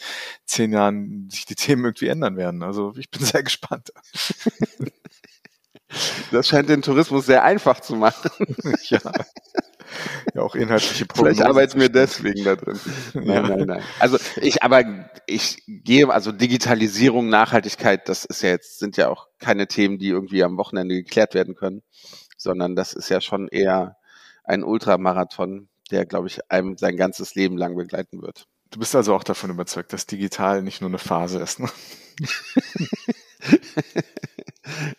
zehn 0.44 0.72
Jahren 0.72 1.30
sich 1.30 1.46
die 1.46 1.54
Themen 1.54 1.86
irgendwie 1.86 2.08
ändern 2.08 2.36
werden. 2.36 2.62
Also 2.62 2.92
ich 2.98 3.08
bin 3.10 3.24
sehr 3.24 3.42
gespannt. 3.42 3.90
Das 6.32 6.46
scheint 6.46 6.68
den 6.68 6.82
Tourismus 6.82 7.24
sehr 7.24 7.44
einfach 7.44 7.80
zu 7.80 7.96
machen. 7.96 8.30
ja 8.88 9.00
ja 10.34 10.42
auch 10.42 10.54
inhaltliche 10.54 11.06
Probleme. 11.06 11.34
Vielleicht 11.34 11.48
arbeiten 11.48 11.80
wir 11.80 11.88
deswegen 11.88 12.44
da 12.44 12.56
drin. 12.56 12.78
Nein, 13.14 13.26
ja. 13.26 13.42
nein, 13.42 13.66
nein. 13.66 13.82
Also 13.98 14.18
ich, 14.40 14.62
aber 14.62 15.10
ich 15.26 15.62
gehe, 15.66 16.08
also 16.08 16.32
Digitalisierung, 16.32 17.28
Nachhaltigkeit, 17.28 18.08
das 18.08 18.24
ist 18.24 18.42
ja 18.42 18.50
jetzt, 18.50 18.78
sind 18.78 18.96
ja 18.96 19.08
auch 19.08 19.28
keine 19.38 19.66
Themen, 19.66 19.98
die 19.98 20.08
irgendwie 20.08 20.42
am 20.42 20.56
Wochenende 20.56 20.94
geklärt 20.94 21.34
werden 21.34 21.54
können, 21.54 21.82
sondern 22.36 22.76
das 22.76 22.92
ist 22.92 23.08
ja 23.08 23.20
schon 23.20 23.48
eher 23.48 23.96
ein 24.44 24.62
Ultramarathon, 24.62 25.68
der, 25.90 26.06
glaube 26.06 26.28
ich, 26.28 26.50
einem 26.50 26.76
sein 26.76 26.96
ganzes 26.96 27.34
Leben 27.34 27.56
lang 27.56 27.76
begleiten 27.76 28.22
wird. 28.22 28.46
Du 28.70 28.78
bist 28.78 28.94
also 28.96 29.14
auch 29.14 29.24
davon 29.24 29.50
überzeugt, 29.50 29.92
dass 29.92 30.06
digital 30.06 30.62
nicht 30.62 30.80
nur 30.80 30.90
eine 30.90 30.98
Phase 30.98 31.40
ist, 31.40 31.60
ne? 31.60 31.68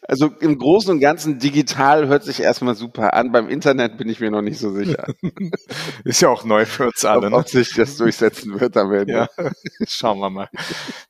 Also 0.07 0.27
im 0.39 0.57
Großen 0.57 0.91
und 0.91 0.99
Ganzen 0.99 1.39
digital 1.39 2.07
hört 2.07 2.23
sich 2.23 2.39
erstmal 2.39 2.75
super 2.75 3.13
an. 3.13 3.31
Beim 3.31 3.49
Internet 3.49 3.97
bin 3.97 4.09
ich 4.09 4.19
mir 4.19 4.31
noch 4.31 4.41
nicht 4.41 4.59
so 4.59 4.71
sicher. 4.71 5.07
Ist 6.03 6.21
ja 6.21 6.29
auch 6.29 6.43
neu 6.43 6.65
für 6.65 6.87
uns 6.87 7.03
alle. 7.05 7.27
Ob, 7.27 7.31
ne? 7.31 7.37
ob 7.37 7.49
sich 7.49 7.73
das 7.73 7.97
durchsetzen 7.97 8.59
wird 8.59 8.77
am 8.77 8.91
Ende. 8.93 9.13
Ja. 9.13 9.29
Schauen 9.87 10.19
wir 10.19 10.29
mal. 10.29 10.49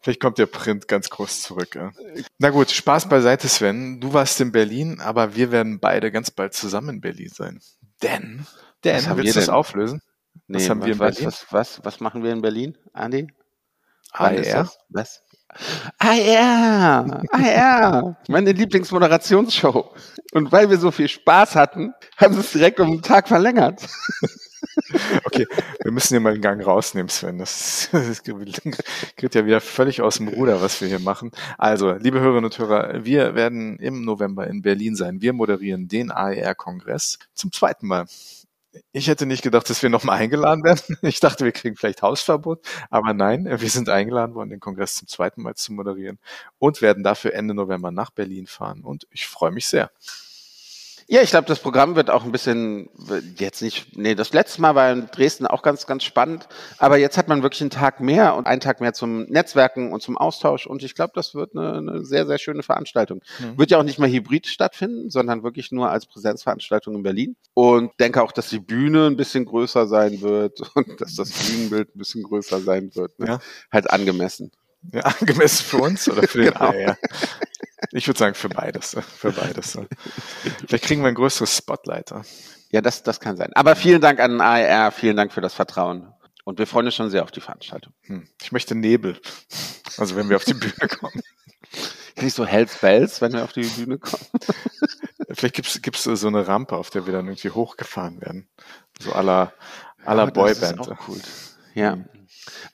Vielleicht 0.02 0.20
kommt 0.20 0.38
der 0.38 0.46
Print 0.46 0.88
ganz 0.88 1.10
groß 1.10 1.42
zurück. 1.42 1.76
Ja. 1.76 1.92
Na 2.40 2.50
gut, 2.50 2.72
Spaß 2.72 3.10
beiseite, 3.10 3.48
Sven. 3.48 4.00
Du 4.00 4.14
warst 4.14 4.40
in 4.42 4.52
Berlin, 4.52 5.00
aber 5.02 5.36
wir 5.36 5.52
werden 5.52 5.80
beide 5.80 6.12
ganz 6.12 6.32
bald 6.32 6.54
zusammen 6.54 6.90
in 6.90 7.02
Berlin 7.02 7.30
sein. 7.34 7.60
Denn, 8.02 8.46
denn 8.84 9.06
was 9.06 9.18
willst 9.18 9.36
du 9.36 9.40
das 9.40 9.50
auflösen? 9.50 10.02
Nee, 10.48 10.58
was 10.58 10.70
haben 10.70 10.80
was, 10.82 10.86
wir 10.86 10.94
in 10.94 11.00
Berlin? 11.00 11.26
Was, 11.26 11.46
was, 11.50 11.84
was 11.84 12.00
machen 12.00 12.24
wir 12.24 12.32
in 12.32 12.42
Berlin, 12.42 12.78
Andi? 12.94 13.28
AR? 14.12 14.70
Was? 14.90 15.22
Ah 16.00 16.14
ja, 16.14 17.06
ah 17.32 17.40
ja, 17.40 18.16
meine 18.28 18.52
Lieblingsmoderationsshow. 18.52 19.94
Und 20.34 20.52
weil 20.52 20.70
wir 20.70 20.78
so 20.78 20.92
viel 20.92 21.08
Spaß 21.08 21.56
hatten, 21.56 21.94
haben 22.18 22.34
sie 22.34 22.42
es 22.42 22.52
direkt 22.52 22.80
um 22.80 22.92
den 22.92 23.02
Tag 23.02 23.28
verlängert. 23.28 23.82
Okay, 25.24 25.48
wir 25.84 25.92
müssen 25.92 26.10
hier 26.10 26.20
mal 26.20 26.34
einen 26.34 26.42
Gang 26.42 26.66
rausnehmen, 26.66 27.10
Sven. 27.10 27.38
Das, 27.38 27.90
das 27.92 28.24
geht 28.24 29.36
ja 29.36 29.46
wieder 29.46 29.62
völlig 29.62 30.02
aus 30.02 30.18
dem 30.18 30.28
Ruder, 30.28 30.62
was 30.62 30.82
wir 30.82 30.88
hier 30.88 31.00
machen. 31.00 31.32
Also, 31.58 31.94
liebe 31.94 32.20
Hörerinnen 32.20 32.46
und 32.46 32.58
Hörer, 32.58 33.06
wir 33.06 33.36
werden 33.36 33.78
im 33.80 34.04
November 34.04 34.48
in 34.48 34.62
Berlin 34.62 34.96
sein. 34.96 35.22
Wir 35.22 35.34
moderieren 35.34 35.88
den 35.88 36.12
AER-Kongress 36.12 37.20
zum 37.34 37.52
zweiten 37.52 37.88
Mal 37.88 38.06
ich 38.92 39.08
hätte 39.08 39.26
nicht 39.26 39.42
gedacht, 39.44 39.70
dass 39.70 39.82
wir 39.82 39.90
nochmal 39.90 40.20
eingeladen 40.20 40.64
werden. 40.64 40.80
Ich 41.02 41.20
dachte, 41.20 41.46
wir 41.46 41.52
kriegen 41.52 41.76
vielleicht 41.76 42.02
Hausverbot. 42.02 42.66
Aber 42.90 43.14
nein, 43.14 43.46
wir 43.46 43.70
sind 43.70 43.90
eingeladen 43.90 44.36
worden, 44.36 44.50
den 44.50 44.60
Kongress 44.60 44.96
zum 44.96 45.08
zweiten 45.08 45.42
Mal 45.42 45.56
zu 45.56 45.74
moderieren 45.74 46.20
und 46.60 46.82
werden 46.82 47.04
dafür 47.04 47.34
Ende 47.34 47.54
November 47.54 47.92
nach 47.92 48.12
Berlin 48.12 48.48
fahren. 48.48 48.82
Und 48.82 49.08
ich 49.12 49.28
freue 49.28 49.52
mich 49.52 49.68
sehr. 49.68 49.92
Ja, 51.08 51.22
ich 51.22 51.30
glaube, 51.30 51.48
das 51.48 51.60
Programm 51.60 51.96
wird 51.96 52.10
auch 52.10 52.24
ein 52.24 52.32
bisschen, 52.32 52.90
jetzt 53.38 53.62
nicht, 53.62 53.96
nee, 53.96 54.16
das 54.16 54.34
letzte 54.34 54.60
Mal 54.60 54.74
war 54.74 54.92
in 54.92 55.08
Dresden 55.12 55.46
auch 55.46 55.62
ganz, 55.62 55.86
ganz 55.86 56.04
spannend, 56.04 56.48
aber 56.80 56.98
jetzt 56.98 57.16
hat 57.20 57.28
man 57.28 57.44
wirklich 57.44 57.62
einen 57.62 57.70
Tag 57.70 58.00
mehr 58.00 58.36
und 58.36 58.48
einen 58.48 58.60
Tag 58.60 58.82
mehr 58.82 58.94
zum 58.94 59.24
Netzwerken 59.26 59.94
und 59.94 60.02
zum 60.02 60.18
Austausch 60.18 60.66
und 60.66 60.82
ich 60.82 60.96
glaube, 60.96 61.12
das 61.14 61.36
wird 61.36 61.56
eine, 61.56 61.78
eine, 61.78 62.06
sehr, 62.06 62.26
sehr 62.26 62.40
schöne 62.40 62.64
Veranstaltung. 62.64 63.22
Mhm. 63.38 63.60
Wird 63.60 63.70
ja 63.70 63.78
auch 63.78 63.84
nicht 63.84 64.00
mehr 64.00 64.10
hybrid 64.10 64.48
stattfinden, 64.48 65.12
sondern 65.12 65.44
wirklich 65.44 65.72
nur 65.72 65.92
als 65.92 66.08
Präsenzveranstaltung 66.08 66.96
in 66.96 67.04
Berlin 67.04 67.36
und 67.54 67.92
denke 68.00 68.24
auch, 68.24 68.32
dass 68.32 68.50
die 68.50 68.60
Bühne 68.60 69.06
ein 69.06 69.16
bisschen 69.16 69.46
größer 69.46 69.86
sein 69.88 70.22
wird 70.22 70.62
und 70.76 71.00
dass 71.02 71.16
das 71.16 71.32
Bühnenbild 71.32 71.96
ein 71.96 72.00
bisschen 72.00 72.24
größer 72.24 72.62
sein 72.62 72.96
wird. 72.96 73.20
Ne? 73.20 73.28
Ja. 73.28 73.40
Halt 73.72 73.92
angemessen. 73.92 74.52
Ja, 74.92 75.02
angemessen 75.20 75.66
für 75.66 75.78
uns 75.78 76.10
oder 76.10 76.28
für 76.28 76.40
den 76.40 76.54
genau. 76.54 76.66
AR? 76.66 76.98
Ich 77.92 78.08
würde 78.08 78.18
sagen 78.18 78.36
für 78.36 78.50
beides. 78.50 78.96
Für 79.18 79.32
beides. 79.32 79.78
Vielleicht 80.68 80.86
kriegen 80.86 81.02
wir 81.02 81.10
ein 81.10 81.16
größeres 81.16 81.58
Spotlight. 81.58 82.14
Ja, 82.72 82.82
das, 82.82 83.04
das 83.04 83.20
kann 83.20 83.38
sein. 83.38 83.52
Aber 83.56 83.76
vielen 83.76 84.02
Dank 84.02 84.20
an 84.20 84.42
AR, 84.42 84.92
vielen 84.92 85.18
Dank 85.18 85.34
für 85.34 85.42
das 85.42 85.54
Vertrauen. 85.54 86.12
Und 86.44 86.60
wir 86.60 86.68
freuen 86.68 86.86
uns 86.86 86.96
schon 86.96 87.10
sehr 87.10 87.24
auf 87.24 87.32
die 87.32 87.42
Veranstaltung. 87.42 87.94
Hm. 88.04 88.28
Ich 88.42 88.52
möchte 88.52 88.76
Nebel. 88.76 89.20
Also 89.98 90.16
wenn 90.16 90.30
wir 90.30 90.36
auf 90.36 90.46
die 90.46 90.54
Bühne 90.54 90.88
kommen. 91.00 91.22
Nicht 92.22 92.36
so 92.36 92.46
Hells 92.46 92.78
Bells, 92.78 93.22
wenn 93.22 93.34
wir 93.34 93.44
auf 93.44 93.54
die 93.54 93.64
Bühne 93.64 93.98
kommen. 93.98 94.26
Vielleicht 95.32 95.56
gibt 95.56 95.98
es 95.98 96.04
so 96.04 96.28
eine 96.28 96.48
Rampe, 96.48 96.78
auf 96.78 96.90
der 96.90 97.06
wir 97.06 97.14
dann 97.14 97.28
irgendwie 97.28 97.50
hochgefahren 97.50 98.22
werden. 98.22 98.48
So 99.00 99.12
aller 99.12 99.54
aller 100.06 100.26
ja, 100.26 100.30
Boyband. 100.30 100.80
Das 100.80 100.88
ist 100.88 100.94
auch 100.94 101.08
cool. 101.08 101.20
Ja. 101.74 101.98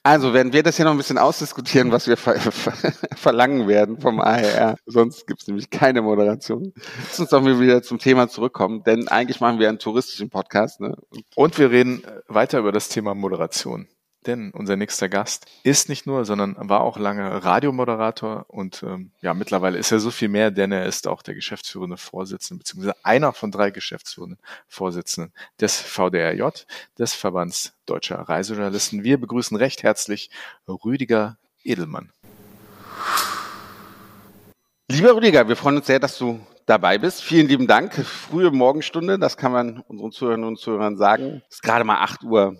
Also 0.02 0.34
werden 0.34 0.52
wir 0.52 0.62
das 0.62 0.76
hier 0.76 0.84
noch 0.84 0.92
ein 0.92 0.98
bisschen 0.98 1.18
ausdiskutieren, 1.18 1.92
was 1.92 2.06
wir 2.06 2.16
ver 2.16 2.38
ver 2.38 2.72
verlangen 3.16 3.68
werden 3.68 4.00
vom 4.00 4.20
ARR. 4.20 4.76
Sonst 4.86 5.26
gibt 5.26 5.42
es 5.42 5.48
nämlich 5.48 5.70
keine 5.70 6.02
Moderation. 6.02 6.72
Lass 7.08 7.20
uns 7.20 7.30
doch 7.30 7.42
mal 7.42 7.60
wieder 7.60 7.82
zum 7.82 7.98
Thema 7.98 8.28
zurückkommen, 8.28 8.82
denn 8.84 9.08
eigentlich 9.08 9.40
machen 9.40 9.58
wir 9.58 9.68
einen 9.68 9.78
touristischen 9.78 10.30
Podcast. 10.30 10.80
Ne? 10.80 10.96
Und 11.34 11.58
wir 11.58 11.70
reden 11.70 12.02
weiter 12.28 12.58
über 12.58 12.72
das 12.72 12.88
Thema 12.88 13.14
Moderation. 13.14 13.88
Denn 14.26 14.52
unser 14.52 14.76
nächster 14.76 15.08
Gast 15.08 15.46
ist 15.64 15.88
nicht 15.88 16.06
nur, 16.06 16.24
sondern 16.24 16.54
war 16.56 16.82
auch 16.82 16.96
lange 16.96 17.44
Radiomoderator 17.44 18.46
und 18.48 18.84
ähm, 18.84 19.10
ja, 19.20 19.34
mittlerweile 19.34 19.78
ist 19.78 19.90
er 19.90 19.98
so 19.98 20.12
viel 20.12 20.28
mehr, 20.28 20.52
denn 20.52 20.70
er 20.70 20.86
ist 20.86 21.08
auch 21.08 21.22
der 21.22 21.34
geschäftsführende 21.34 21.96
Vorsitzende, 21.96 22.60
beziehungsweise 22.60 22.94
einer 23.04 23.32
von 23.32 23.50
drei 23.50 23.70
geschäftsführenden 23.70 24.38
Vorsitzenden 24.68 25.32
des 25.60 25.80
VDRJ, 25.80 26.64
des 26.98 27.14
Verbands 27.14 27.74
Deutscher 27.84 28.16
Reisejournalisten. 28.16 29.02
Wir 29.02 29.18
begrüßen 29.18 29.56
recht 29.56 29.82
herzlich 29.82 30.30
Rüdiger 30.68 31.36
Edelmann. 31.64 32.12
Lieber 34.88 35.16
Rüdiger, 35.16 35.48
wir 35.48 35.56
freuen 35.56 35.78
uns 35.78 35.86
sehr, 35.86 35.98
dass 35.98 36.18
du 36.18 36.38
dabei 36.66 36.98
bist. 36.98 37.22
Vielen 37.22 37.48
lieben 37.48 37.66
Dank. 37.66 37.94
Frühe 37.94 38.50
Morgenstunde, 38.52 39.18
das 39.18 39.36
kann 39.36 39.50
man 39.50 39.80
unseren 39.80 40.12
Zuhörern 40.12 40.44
und 40.44 40.58
Zuhörern 40.58 40.96
sagen. 40.96 41.42
Es 41.48 41.56
ist 41.56 41.62
gerade 41.62 41.84
mal 41.84 41.98
acht 41.98 42.22
Uhr 42.22 42.56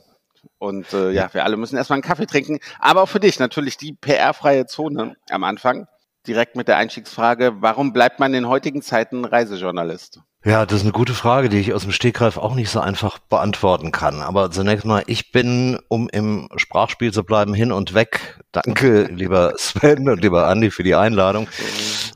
und 0.59 0.93
äh, 0.93 1.11
ja, 1.11 1.33
wir 1.33 1.45
alle 1.45 1.57
müssen 1.57 1.77
erstmal 1.77 1.97
einen 1.97 2.03
Kaffee 2.03 2.27
trinken. 2.27 2.61
Aber 2.79 3.03
auch 3.03 3.09
für 3.09 3.21
dich 3.21 3.39
natürlich 3.39 3.77
die 3.77 3.93
PR-freie 3.95 4.67
Zone 4.67 5.17
am 5.31 5.45
Anfang. 5.45 5.87
Direkt 6.27 6.55
mit 6.55 6.69
der 6.69 6.77
Einstiegsfrage, 6.77 7.55
warum 7.61 7.93
bleibt 7.93 8.21
man 8.21 8.33
in 8.33 8.47
heutigen 8.47 8.81
Zeiten 8.81 9.25
Reisejournalist? 9.25 10.21
Ja, 10.45 10.67
das 10.67 10.79
ist 10.79 10.83
eine 10.83 10.93
gute 10.93 11.15
Frage, 11.15 11.49
die 11.49 11.59
ich 11.59 11.73
aus 11.73 11.83
dem 11.83 11.93
Stegreif 11.93 12.37
auch 12.37 12.57
nicht 12.57 12.69
so 12.69 12.81
einfach 12.81 13.21
beantworten 13.21 13.93
kann. 13.93 14.23
Aber 14.23 14.51
zunächst 14.51 14.85
mal, 14.85 15.05
ich 15.07 15.31
bin, 15.31 15.79
um 15.87 16.09
im 16.09 16.49
Sprachspiel 16.57 17.13
zu 17.13 17.23
bleiben, 17.23 17.55
hin 17.55 17.71
und 17.71 17.95
weg. 17.95 18.41
Danke, 18.51 19.05
lieber 19.13 19.55
Sven 19.57 20.09
und 20.09 20.21
lieber 20.21 20.49
Andi 20.49 20.73
für 20.73 20.83
die 20.83 20.97
Einladung. 20.97 21.47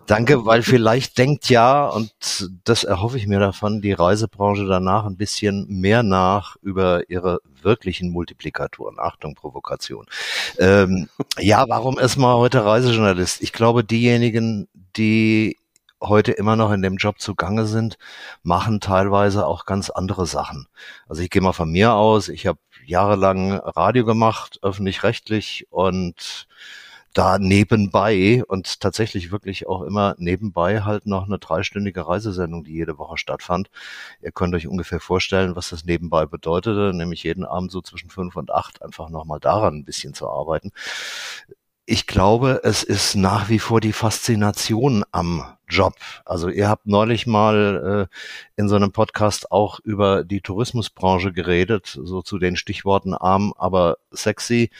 Danke, 0.06 0.44
weil 0.44 0.62
vielleicht 0.62 1.18
denkt 1.18 1.48
ja, 1.48 1.86
und 1.86 2.12
das 2.64 2.82
erhoffe 2.82 3.16
ich 3.16 3.28
mir 3.28 3.38
davon, 3.38 3.80
die 3.80 3.92
Reisebranche 3.92 4.66
danach 4.66 5.04
ein 5.04 5.16
bisschen 5.16 5.66
mehr 5.68 6.02
nach 6.02 6.56
über 6.62 7.08
ihre 7.08 7.38
wirklichen 7.66 8.10
Multiplikatoren. 8.10 8.98
Achtung, 8.98 9.34
Provokation. 9.34 10.06
Ähm, 10.58 11.10
ja, 11.38 11.66
warum 11.68 11.98
ist 11.98 12.16
man 12.16 12.36
heute 12.36 12.64
Reisejournalist? 12.64 13.42
Ich 13.42 13.52
glaube, 13.52 13.84
diejenigen, 13.84 14.68
die 14.96 15.58
heute 16.02 16.32
immer 16.32 16.56
noch 16.56 16.72
in 16.72 16.82
dem 16.82 16.96
Job 16.96 17.20
zugange 17.20 17.66
sind, 17.66 17.98
machen 18.42 18.80
teilweise 18.80 19.46
auch 19.46 19.66
ganz 19.66 19.90
andere 19.90 20.26
Sachen. 20.26 20.66
Also 21.08 21.22
ich 21.22 21.30
gehe 21.30 21.42
mal 21.42 21.52
von 21.52 21.70
mir 21.70 21.92
aus, 21.92 22.28
ich 22.28 22.46
habe 22.46 22.58
jahrelang 22.86 23.52
Radio 23.52 24.04
gemacht, 24.04 24.58
öffentlich-rechtlich 24.62 25.66
und 25.70 26.46
da 27.16 27.38
nebenbei 27.38 28.42
und 28.46 28.80
tatsächlich 28.80 29.30
wirklich 29.30 29.66
auch 29.66 29.82
immer 29.82 30.14
nebenbei 30.18 30.82
halt 30.82 31.06
noch 31.06 31.24
eine 31.26 31.38
dreistündige 31.38 32.06
Reisesendung, 32.06 32.64
die 32.64 32.74
jede 32.74 32.98
Woche 32.98 33.16
stattfand. 33.16 33.70
Ihr 34.20 34.32
könnt 34.32 34.54
euch 34.54 34.66
ungefähr 34.68 35.00
vorstellen, 35.00 35.56
was 35.56 35.70
das 35.70 35.84
nebenbei 35.84 36.26
bedeutete, 36.26 36.92
nämlich 36.94 37.22
jeden 37.22 37.44
Abend 37.44 37.72
so 37.72 37.80
zwischen 37.80 38.10
fünf 38.10 38.36
und 38.36 38.50
acht 38.50 38.82
einfach 38.82 39.08
nochmal 39.08 39.40
daran 39.40 39.76
ein 39.76 39.84
bisschen 39.84 40.14
zu 40.14 40.28
arbeiten 40.28 40.72
ich 41.88 42.08
glaube, 42.08 42.60
es 42.64 42.82
ist 42.82 43.14
nach 43.14 43.48
wie 43.48 43.60
vor 43.60 43.80
die 43.80 43.92
Faszination 43.92 45.04
am 45.12 45.44
Job. 45.68 45.94
Also 46.24 46.48
ihr 46.48 46.68
habt 46.68 46.86
neulich 46.86 47.28
mal 47.28 48.08
äh, 48.10 48.60
in 48.60 48.68
so 48.68 48.74
einem 48.74 48.90
Podcast 48.90 49.52
auch 49.52 49.78
über 49.80 50.24
die 50.24 50.40
Tourismusbranche 50.40 51.32
geredet, 51.32 51.86
so 51.86 52.22
zu 52.22 52.38
den 52.38 52.56
Stichworten 52.56 53.14
arm, 53.14 53.52
aber 53.56 53.98
sexy 54.10 54.70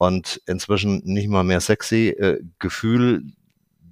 und 0.00 0.40
inzwischen 0.46 1.02
nicht 1.04 1.28
mal 1.28 1.44
mehr 1.44 1.60
sexy. 1.60 2.08
Äh, 2.08 2.40
Gefühl, 2.58 3.22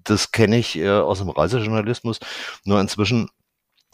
das 0.04 0.32
kenne 0.32 0.56
ich 0.56 0.74
äh, 0.78 0.88
aus 0.88 1.18
dem 1.18 1.28
Reisejournalismus. 1.28 2.18
Nur 2.64 2.80
inzwischen 2.80 3.28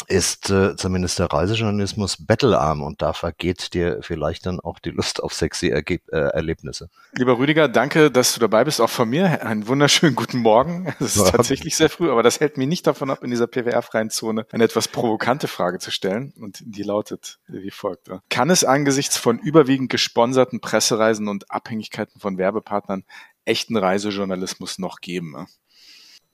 ist 0.09 0.51
äh, 0.51 0.77
zumindest 0.77 1.19
der 1.19 1.27
Reisejournalismus 1.27 2.25
battlearm 2.25 2.83
und 2.83 3.03
da 3.03 3.13
vergeht 3.13 3.75
dir 3.75 3.99
vielleicht 4.03 4.47
dann 4.47 4.61
auch 4.61 4.79
die 4.79 4.91
Lust 4.91 5.23
auf 5.23 5.33
sexy 5.35 5.69
Ergeb 5.69 6.03
äh, 6.13 6.17
Erlebnisse. 6.17 6.91
Lieber 7.13 7.39
Rüdiger, 7.39 7.69
danke, 7.69 8.11
dass 8.11 8.35
du 8.35 8.41
dabei 8.41 8.65
bist, 8.65 8.81
auch 8.81 8.91
von 8.91 9.09
mir. 9.09 9.45
Einen 9.45 9.67
wunderschönen 9.69 10.15
guten 10.15 10.39
Morgen. 10.39 10.93
Es 11.05 11.17
ist 11.17 11.27
ja. 11.27 11.33
tatsächlich 11.33 11.77
sehr 11.77 11.91
früh, 11.91 12.11
aber 12.11 12.23
das 12.23 12.41
hält 12.41 12.57
mich 12.57 12.69
nicht 12.69 12.87
davon 12.87 13.11
ab, 13.11 13.23
in 13.23 13.31
dieser 13.31 13.47
PWR-freien 13.47 14.11
Zone 14.11 14.47
eine 14.53 14.65
etwas 14.65 14.89
provokante 14.89 15.49
Frage 15.49 15.79
zu 15.79 15.91
stellen 15.91 16.33
und 16.39 16.63
die 16.65 16.83
lautet 16.83 17.41
wie 17.49 17.71
folgt. 17.71 18.11
Kann 18.31 18.49
es 18.49 18.65
angesichts 18.65 19.17
von 19.17 19.39
überwiegend 19.39 19.91
gesponserten 19.91 20.61
Pressereisen 20.61 21.29
und 21.29 21.51
Abhängigkeiten 21.51 22.21
von 22.21 22.39
Werbepartnern 22.39 23.05
echten 23.45 23.77
Reisejournalismus 23.77 24.79
noch 24.79 25.01
geben? 25.01 25.47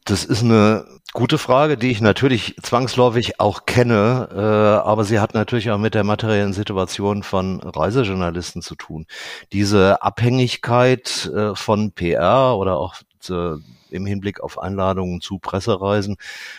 Das 0.04 0.24
ist 0.24 0.42
eine 0.42 0.86
gute 1.12 1.38
Frage, 1.38 1.76
die 1.76 1.90
ich 1.90 2.00
natürlich 2.00 2.56
zwangsläufig 2.62 3.40
auch 3.40 3.66
kenne, 3.66 4.28
äh, 4.32 4.86
aber 4.86 5.04
sie 5.04 5.20
hat 5.20 5.34
natürlich 5.34 5.70
auch 5.70 5.78
mit 5.78 5.94
der 5.94 6.04
materiellen 6.04 6.52
Situation 6.52 7.22
von 7.22 7.60
Reisejournalisten 7.60 8.62
zu 8.62 8.76
tun. 8.76 9.06
Diese 9.52 10.02
Abhängigkeit 10.02 11.30
äh, 11.34 11.54
von 11.54 11.92
PR 11.92 12.56
oder 12.56 12.78
auch 12.78 12.96
äh, 13.28 13.56
im 13.90 14.06
Hinblick 14.06 14.40
auf 14.40 14.58
Einladungen 14.58 15.20
zu 15.20 15.38
Pressereisen, 15.38 16.16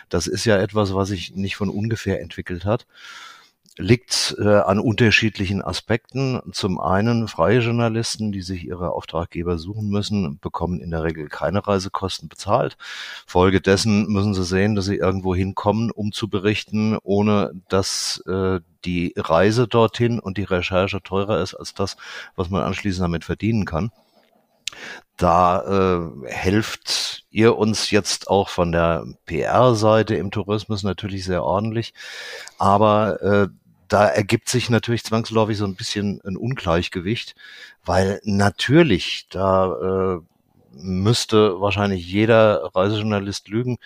das 0.10 0.28
ist 0.28 0.46
ja 0.46 0.58
etwas, 0.58 0.94
was 0.94 1.10
sich 1.10 1.34
nicht 1.36 1.56
von 1.56 1.70
ungefähr 1.70 2.22
entwickelt 2.22 2.66
hat 2.66 2.86
liegt 3.78 4.36
äh, 4.38 4.48
an 4.48 4.80
unterschiedlichen 4.80 5.62
Aspekten. 5.62 6.42
Zum 6.52 6.80
einen 6.80 7.28
freie 7.28 7.60
Journalisten, 7.60 8.32
die 8.32 8.42
sich 8.42 8.66
ihre 8.66 8.92
Auftraggeber 8.92 9.58
suchen 9.58 9.90
müssen, 9.90 10.40
bekommen 10.40 10.82
in 10.82 10.92
der 10.92 11.04
Regel 11.04 11.30
keine 11.30 11.66
Reisekosten 11.66 12.28
bezahlt. 12.28 12.78
Folgedessen 13.26 14.08
müssen 14.08 14.34
sie 14.34 14.44
sehen, 14.44 14.76
dass 14.76 14.86
sie 14.86 14.98
irgendwo 14.98 15.34
hinkommen, 15.34 15.90
um 15.92 16.12
zu 16.12 16.30
berichten, 16.30 16.98
ohne 17.02 17.52
dass 17.70 18.22
äh, 18.28 18.60
die 18.84 19.14
Reise 19.16 19.68
dorthin 19.68 20.20
und 20.20 20.38
die 20.38 20.44
Recherche 20.44 21.02
teurer 21.02 21.42
ist 21.42 21.54
als 21.54 21.74
das, 21.74 21.96
was 22.36 22.50
man 22.50 22.64
anschließend 22.64 23.04
damit 23.04 23.24
verdienen 23.24 23.66
kann. 23.66 23.92
Da 25.18 25.62
äh, 25.62 26.30
helft 26.30 27.26
ihr 27.30 27.58
uns 27.58 27.92
jetzt 27.92 28.28
auch 28.28 28.50
von 28.50 28.72
der 28.72 29.06
PR-Seite 29.26 30.16
im 30.16 30.32
Tourismus 30.32 30.84
natürlich 30.84 31.26
sehr 31.26 31.44
ordentlich. 31.44 31.94
Aber 32.58 33.22
äh, 33.22 33.48
da 33.92 34.08
ergibt 34.08 34.48
sich 34.48 34.70
natürlich 34.70 35.04
zwangsläufig 35.04 35.58
so 35.58 35.66
ein 35.66 35.76
bisschen 35.76 36.22
ein 36.26 36.38
Ungleichgewicht, 36.38 37.36
weil 37.84 38.22
natürlich 38.24 39.28
da 39.30 40.16
äh, 40.18 40.22
müsste 40.74 41.60
wahrscheinlich 41.60 42.08
jeder 42.08 42.72
Reisejournalist 42.74 43.50
lügen, 43.50 43.80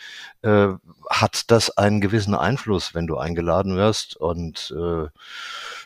äh, 0.44 0.68
hat 1.10 1.50
das 1.50 1.76
einen 1.76 2.02
gewissen 2.02 2.36
Einfluss, 2.36 2.94
wenn 2.94 3.08
du 3.08 3.18
eingeladen 3.18 3.76
wirst 3.78 4.16
und 4.16 4.72
äh, 4.78 5.08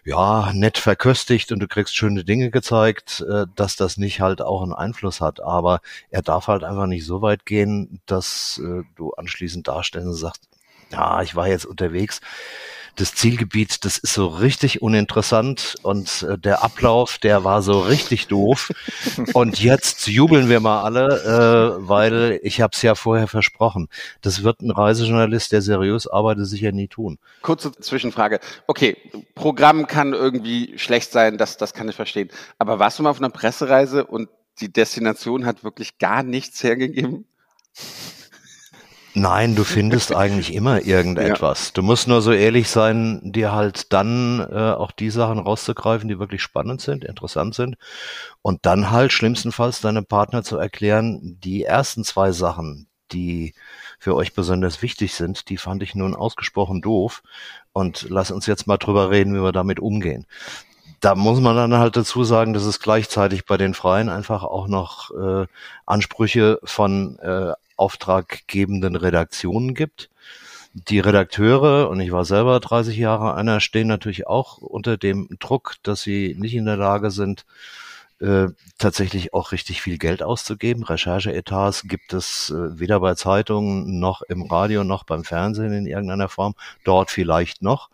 ja, 0.03 0.51
nett 0.53 0.77
verköstigt 0.77 1.53
und 1.53 1.59
du 1.59 1.69
kriegst 1.69 1.95
schöne 1.95 2.25
Dinge 2.25 2.51
gezeigt, 2.51 3.21
äh, 3.21 3.45
dass 3.55 3.77
das 3.77 3.95
nicht 3.95 4.19
halt 4.19 4.41
auch 4.41 4.61
einen 4.61 4.73
Einfluss 4.73 5.21
hat. 5.21 5.39
Aber 5.41 5.79
er 6.09 6.23
darf 6.23 6.47
halt 6.47 6.65
einfach 6.65 6.87
nicht 6.87 7.05
so 7.05 7.21
weit 7.21 7.45
gehen, 7.45 8.01
dass 8.05 8.61
äh, 8.61 8.83
du 8.97 9.13
anschließend 9.13 9.65
darstellen 9.69 10.07
und 10.07 10.15
sagst, 10.15 10.49
ja, 10.91 11.21
ich 11.21 11.37
war 11.37 11.47
jetzt 11.47 11.65
unterwegs 11.65 12.19
das 12.95 13.15
Zielgebiet, 13.15 13.85
das 13.85 13.97
ist 13.97 14.13
so 14.13 14.27
richtig 14.27 14.81
uninteressant 14.81 15.75
und 15.83 16.23
äh, 16.23 16.37
der 16.37 16.63
Ablauf, 16.63 17.17
der 17.17 17.43
war 17.43 17.61
so 17.61 17.79
richtig 17.79 18.27
doof. 18.27 18.71
und 19.33 19.59
jetzt 19.59 20.07
jubeln 20.07 20.49
wir 20.49 20.59
mal 20.59 20.83
alle, 20.83 21.79
äh, 21.79 21.87
weil 21.87 22.39
ich 22.43 22.61
habe 22.61 22.71
es 22.73 22.81
ja 22.81 22.95
vorher 22.95 23.27
versprochen. 23.27 23.87
Das 24.21 24.43
wird 24.43 24.61
ein 24.61 24.71
Reisejournalist, 24.71 25.51
der 25.51 25.61
seriös 25.61 26.07
arbeitet, 26.07 26.47
sicher 26.47 26.71
nie 26.71 26.87
tun. 26.87 27.19
Kurze 27.41 27.71
Zwischenfrage. 27.71 28.39
Okay, 28.67 28.97
Programm 29.35 29.87
kann 29.87 30.13
irgendwie 30.13 30.77
schlecht 30.77 31.11
sein, 31.11 31.37
das, 31.37 31.57
das 31.57 31.73
kann 31.73 31.89
ich 31.89 31.95
verstehen. 31.95 32.29
Aber 32.57 32.79
warst 32.79 32.99
du 32.99 33.03
mal 33.03 33.09
auf 33.09 33.19
einer 33.19 33.29
Pressereise 33.29 34.05
und 34.05 34.29
die 34.61 34.71
Destination 34.71 35.45
hat 35.45 35.63
wirklich 35.63 35.97
gar 35.97 36.23
nichts 36.23 36.63
hergegeben? 36.63 37.25
Nein, 39.19 39.55
du 39.55 39.65
findest 39.65 40.15
eigentlich 40.15 40.53
immer 40.53 40.81
irgendetwas. 40.85 41.67
Ja. 41.67 41.71
Du 41.75 41.83
musst 41.83 42.07
nur 42.07 42.21
so 42.21 42.31
ehrlich 42.31 42.69
sein, 42.69 43.19
dir 43.23 43.51
halt 43.51 43.91
dann 43.91 44.39
äh, 44.39 44.71
auch 44.71 44.91
die 44.91 45.09
Sachen 45.09 45.39
rauszugreifen, 45.39 46.07
die 46.07 46.19
wirklich 46.19 46.41
spannend 46.41 46.79
sind, 46.81 47.03
interessant 47.03 47.53
sind. 47.53 47.75
Und 48.41 48.65
dann 48.65 48.91
halt 48.91 49.11
schlimmstenfalls 49.11 49.81
deinem 49.81 50.05
Partner 50.05 50.43
zu 50.43 50.57
erklären, 50.57 51.37
die 51.43 51.63
ersten 51.63 52.03
zwei 52.05 52.31
Sachen, 52.31 52.87
die 53.11 53.53
für 53.99 54.15
euch 54.15 54.33
besonders 54.33 54.81
wichtig 54.81 55.13
sind, 55.15 55.49
die 55.49 55.57
fand 55.57 55.83
ich 55.83 55.95
nun 55.95 56.15
ausgesprochen 56.15 56.81
doof. 56.81 57.21
Und 57.73 58.07
lass 58.09 58.31
uns 58.31 58.45
jetzt 58.45 58.67
mal 58.67 58.77
drüber 58.77 59.09
reden, 59.09 59.35
wie 59.35 59.43
wir 59.43 59.51
damit 59.51 59.79
umgehen 59.79 60.25
da 61.01 61.15
muss 61.15 61.39
man 61.39 61.55
dann 61.55 61.73
halt 61.75 61.95
dazu 61.95 62.25
sagen, 62.25 62.53
dass 62.53 62.65
es 62.65 62.81
gleichzeitig 62.81 63.45
bei 63.45 63.55
den 63.55 63.73
Freien 63.73 64.09
einfach 64.09 64.43
auch 64.43 64.67
noch 64.67 65.11
äh, 65.11 65.47
Ansprüche 65.85 66.59
von 66.65 67.17
äh, 67.19 67.53
auftraggebenden 67.79 68.95
Redaktionen 68.95 69.73
gibt. 69.73 70.09
Die 70.73 70.99
Redakteure, 70.99 71.89
und 71.89 71.99
ich 71.99 72.11
war 72.11 72.25
selber 72.25 72.59
30 72.59 72.97
Jahre 72.97 73.33
einer, 73.33 73.59
stehen 73.59 73.87
natürlich 73.87 74.27
auch 74.27 74.57
unter 74.59 74.97
dem 74.97 75.27
Druck, 75.39 75.75
dass 75.83 76.01
sie 76.01 76.35
nicht 76.37 76.53
in 76.53 76.65
der 76.65 76.77
Lage 76.77 77.09
sind, 77.09 77.45
äh, 78.19 78.49
tatsächlich 78.77 79.33
auch 79.33 79.51
richtig 79.51 79.81
viel 79.81 79.97
Geld 79.97 80.21
auszugeben. 80.21 80.83
Rechercheetats 80.83 81.83
gibt 81.87 82.13
es 82.13 82.49
äh, 82.49 82.77
weder 82.79 82.99
bei 82.99 83.15
Zeitungen 83.15 83.99
noch 83.99 84.21
im 84.23 84.43
Radio 84.43 84.83
noch 84.83 85.05
beim 85.05 85.23
Fernsehen 85.23 85.71
in 85.71 85.87
irgendeiner 85.87 86.29
Form. 86.29 86.53
Dort 86.83 87.11
vielleicht 87.11 87.61
noch. 87.61 87.89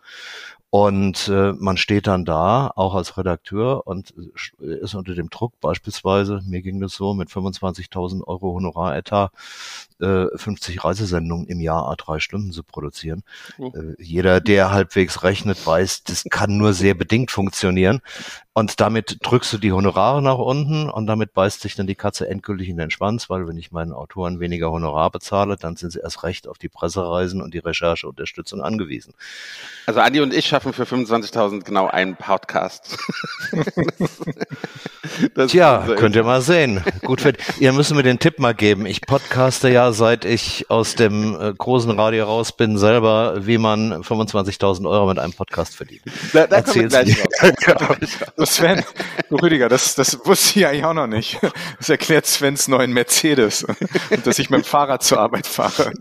Und 0.78 1.28
äh, 1.28 1.54
man 1.54 1.78
steht 1.78 2.06
dann 2.06 2.26
da, 2.26 2.70
auch 2.76 2.94
als 2.94 3.16
Redakteur, 3.16 3.86
und 3.86 4.10
ist 4.58 4.94
unter 4.94 5.14
dem 5.14 5.30
Druck 5.30 5.58
beispielsweise, 5.62 6.42
mir 6.44 6.60
ging 6.60 6.82
das 6.82 6.92
so, 6.92 7.14
mit 7.14 7.30
25.000 7.30 8.22
Euro 8.26 8.52
Honoraretat 8.52 9.32
äh, 10.00 10.26
50 10.34 10.84
Reisesendungen 10.84 11.46
im 11.46 11.62
Jahr 11.62 11.88
a 11.88 11.96
drei 11.96 12.20
Stunden 12.20 12.52
zu 12.52 12.62
produzieren. 12.62 13.22
Oh. 13.56 13.72
Äh, 13.74 13.94
jeder, 13.98 14.42
der 14.42 14.70
halbwegs 14.70 15.22
rechnet, 15.22 15.66
weiß, 15.66 16.04
das 16.04 16.24
kann 16.28 16.58
nur 16.58 16.74
sehr 16.74 16.92
bedingt 16.92 17.30
funktionieren. 17.30 18.02
Und 18.56 18.80
damit 18.80 19.18
drückst 19.20 19.52
du 19.52 19.58
die 19.58 19.72
Honorare 19.72 20.22
nach 20.22 20.38
unten 20.38 20.88
und 20.88 21.06
damit 21.06 21.34
beißt 21.34 21.60
sich 21.60 21.74
dann 21.74 21.86
die 21.86 21.94
Katze 21.94 22.26
endgültig 22.26 22.70
in 22.70 22.78
den 22.78 22.90
Schwanz, 22.90 23.28
weil 23.28 23.46
wenn 23.46 23.58
ich 23.58 23.70
meinen 23.70 23.92
Autoren 23.92 24.40
weniger 24.40 24.70
Honorar 24.70 25.10
bezahle, 25.10 25.58
dann 25.58 25.76
sind 25.76 25.92
sie 25.92 26.00
erst 26.00 26.22
recht 26.22 26.48
auf 26.48 26.56
die 26.56 26.70
Pressereisen 26.70 27.42
und 27.42 27.52
die 27.52 27.58
Rechercheunterstützung 27.58 28.62
angewiesen. 28.62 29.12
Also 29.84 30.00
Andi 30.00 30.22
und 30.22 30.32
ich 30.32 30.46
schaffen 30.46 30.72
für 30.72 30.84
25.000 30.84 31.64
genau 31.64 31.86
einen 31.88 32.16
Podcast. 32.16 32.96
das 35.34 35.50
Tja, 35.50 35.86
könnt 35.98 36.16
ihr 36.16 36.24
mal 36.24 36.40
sehen. 36.40 36.82
Gut, 37.02 37.20
für, 37.20 37.34
ihr 37.60 37.74
müsst 37.74 37.94
mir 37.94 38.04
den 38.04 38.18
Tipp 38.18 38.38
mal 38.38 38.54
geben. 38.54 38.86
Ich 38.86 39.02
podcaste 39.02 39.68
ja, 39.68 39.92
seit 39.92 40.24
ich 40.24 40.70
aus 40.70 40.94
dem 40.94 41.38
äh, 41.38 41.52
großen 41.52 41.90
Radio 41.90 42.24
raus 42.24 42.56
bin, 42.56 42.78
selber, 42.78 43.46
wie 43.46 43.58
man 43.58 44.02
25.000 44.02 44.88
Euro 44.88 45.08
mit 45.08 45.18
einem 45.18 45.34
Podcast 45.34 45.76
verdient. 45.76 46.00
Da, 46.32 46.46
da 46.46 46.62
kommen 46.62 46.74
wir 46.76 46.88
gleich 46.88 47.18
raus. 47.20 48.45
Sven, 48.46 48.84
du 49.28 49.36
Rüdiger, 49.36 49.68
das, 49.68 49.94
das 49.94 50.24
wusste 50.24 50.58
ich 50.58 50.66
eigentlich 50.66 50.84
auch 50.84 50.94
noch 50.94 51.06
nicht. 51.06 51.38
Das 51.78 51.88
erklärt 51.88 52.26
Svens 52.26 52.68
neuen 52.68 52.92
Mercedes 52.92 53.64
und 53.64 54.26
dass 54.26 54.38
ich 54.38 54.50
mit 54.50 54.60
dem 54.62 54.64
Fahrrad 54.64 55.02
zur 55.02 55.20
Arbeit 55.20 55.46
fahre. 55.46 55.92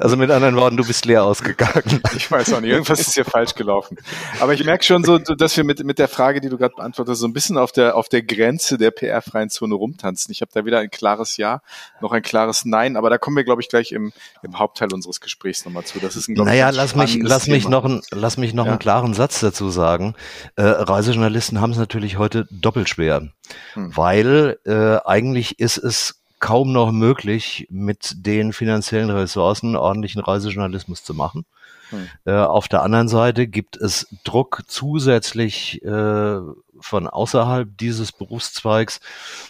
Also 0.00 0.16
mit 0.16 0.30
anderen 0.30 0.56
Worten, 0.56 0.76
du 0.76 0.84
bist 0.84 1.04
leer 1.04 1.24
ausgegangen. 1.24 2.02
Ich 2.16 2.30
weiß 2.30 2.52
auch 2.52 2.60
nicht, 2.60 2.70
irgendwas 2.70 3.00
ist 3.00 3.14
hier 3.14 3.24
falsch 3.24 3.54
gelaufen. 3.54 3.96
Aber 4.40 4.54
ich 4.54 4.64
merke 4.64 4.84
schon 4.84 5.04
so, 5.04 5.18
dass 5.18 5.56
wir 5.56 5.64
mit, 5.64 5.84
mit 5.84 5.98
der 5.98 6.08
Frage, 6.08 6.40
die 6.40 6.48
du 6.48 6.58
gerade 6.58 6.74
beantwortest, 6.76 7.20
so 7.20 7.26
ein 7.26 7.32
bisschen 7.32 7.58
auf 7.58 7.72
der, 7.72 7.96
auf 7.96 8.08
der 8.08 8.22
Grenze 8.22 8.78
der 8.78 8.90
PR-freien 8.90 9.50
Zone 9.50 9.74
rumtanzen. 9.74 10.32
Ich 10.32 10.40
habe 10.40 10.50
da 10.52 10.64
wieder 10.64 10.78
ein 10.78 10.90
klares 10.90 11.36
Ja, 11.36 11.62
noch 12.00 12.12
ein 12.12 12.22
klares 12.22 12.64
Nein, 12.64 12.96
aber 12.96 13.10
da 13.10 13.18
kommen 13.18 13.36
wir, 13.36 13.44
glaube 13.44 13.62
ich, 13.62 13.68
gleich 13.68 13.92
im, 13.92 14.12
im 14.42 14.58
Hauptteil 14.58 14.92
unseres 14.92 15.20
Gesprächs 15.20 15.64
nochmal 15.64 15.84
zu. 15.84 15.98
Das 15.98 16.16
ist 16.16 16.28
ein, 16.28 16.34
glaube 16.34 16.50
naja, 16.50 16.70
lass 16.70 16.94
mich, 16.94 17.18
lass 17.22 17.46
mich 17.46 17.68
noch, 17.68 17.84
ein, 17.84 18.02
lass 18.10 18.36
mich 18.36 18.54
noch 18.54 18.66
ja. 18.66 18.72
einen 18.72 18.78
klaren 18.78 19.14
Satz 19.14 19.40
dazu 19.40 19.70
sagen. 19.70 20.14
Äh, 20.56 20.62
Reisejournalisten 20.62 21.60
haben 21.60 21.74
es 21.76 21.80
natürlich 21.80 22.18
heute 22.18 22.46
doppelt 22.50 22.88
schwer, 22.88 23.28
hm. 23.74 23.96
weil 23.96 24.58
äh, 24.64 24.98
eigentlich 25.04 25.58
ist 25.58 25.78
es 25.78 26.22
kaum 26.38 26.72
noch 26.72 26.92
möglich, 26.92 27.66
mit 27.70 28.26
den 28.26 28.52
finanziellen 28.52 29.10
Ressourcen 29.10 29.76
ordentlichen 29.76 30.20
Reisejournalismus 30.20 31.02
zu 31.02 31.14
machen. 31.14 31.46
Hm. 31.90 32.08
Äh, 32.24 32.32
auf 32.32 32.68
der 32.68 32.82
anderen 32.82 33.08
Seite 33.08 33.46
gibt 33.46 33.76
es 33.76 34.08
Druck 34.24 34.64
zusätzlich 34.66 35.82
äh, 35.84 36.38
von 36.80 37.06
außerhalb 37.06 37.68
dieses 37.78 38.12
Berufszweigs 38.12 39.00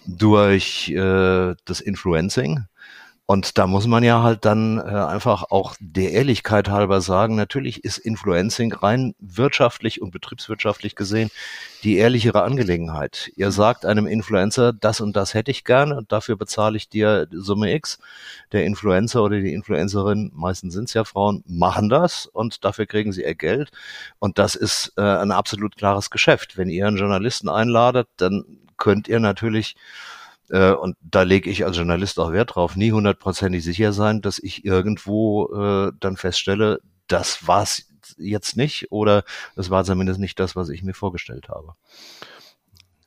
durch 0.06 0.90
äh, 0.90 1.54
das 1.64 1.80
Influencing. 1.80 2.64
Und 3.28 3.58
da 3.58 3.66
muss 3.66 3.88
man 3.88 4.04
ja 4.04 4.22
halt 4.22 4.44
dann 4.44 4.78
äh, 4.78 4.82
einfach 4.82 5.50
auch 5.50 5.74
der 5.80 6.12
Ehrlichkeit 6.12 6.68
halber 6.68 7.00
sagen, 7.00 7.34
natürlich 7.34 7.82
ist 7.82 7.98
Influencing 7.98 8.72
rein 8.72 9.16
wirtschaftlich 9.18 10.00
und 10.00 10.12
betriebswirtschaftlich 10.12 10.94
gesehen 10.94 11.30
die 11.82 11.96
ehrlichere 11.96 12.42
Angelegenheit. 12.44 13.32
Ihr 13.36 13.50
sagt 13.50 13.84
einem 13.84 14.06
Influencer, 14.06 14.72
das 14.72 15.00
und 15.00 15.16
das 15.16 15.34
hätte 15.34 15.50
ich 15.50 15.64
gerne 15.64 15.96
und 15.96 16.12
dafür 16.12 16.36
bezahle 16.36 16.76
ich 16.76 16.88
dir 16.88 17.26
Summe 17.32 17.74
X. 17.74 17.98
Der 18.52 18.64
Influencer 18.64 19.24
oder 19.24 19.40
die 19.40 19.52
Influencerin, 19.52 20.30
meistens 20.32 20.74
sind 20.74 20.84
es 20.84 20.94
ja 20.94 21.02
Frauen, 21.02 21.42
machen 21.46 21.88
das 21.88 22.26
und 22.26 22.64
dafür 22.64 22.86
kriegen 22.86 23.12
sie 23.12 23.24
ihr 23.24 23.34
Geld. 23.34 23.70
Und 24.20 24.38
das 24.38 24.54
ist 24.54 24.92
äh, 24.96 25.02
ein 25.02 25.32
absolut 25.32 25.76
klares 25.76 26.10
Geschäft. 26.10 26.56
Wenn 26.56 26.68
ihr 26.68 26.86
einen 26.86 26.96
Journalisten 26.96 27.48
einladet, 27.48 28.08
dann 28.18 28.44
könnt 28.76 29.08
ihr 29.08 29.18
natürlich 29.18 29.74
äh, 30.50 30.72
und 30.72 30.96
da 31.00 31.22
lege 31.22 31.50
ich 31.50 31.64
als 31.64 31.76
Journalist 31.76 32.18
auch 32.18 32.32
Wert 32.32 32.54
drauf, 32.54 32.76
nie 32.76 32.92
hundertprozentig 32.92 33.64
sicher 33.64 33.92
sein, 33.92 34.20
dass 34.20 34.38
ich 34.38 34.64
irgendwo 34.64 35.52
äh, 35.54 35.92
dann 35.98 36.16
feststelle, 36.16 36.80
das 37.08 37.46
war's 37.46 37.88
jetzt 38.18 38.56
nicht 38.56 38.92
oder 38.92 39.24
das 39.54 39.70
war 39.70 39.84
zumindest 39.84 40.20
nicht 40.20 40.38
das, 40.38 40.56
was 40.56 40.68
ich 40.68 40.82
mir 40.82 40.94
vorgestellt 40.94 41.48
habe. 41.48 41.74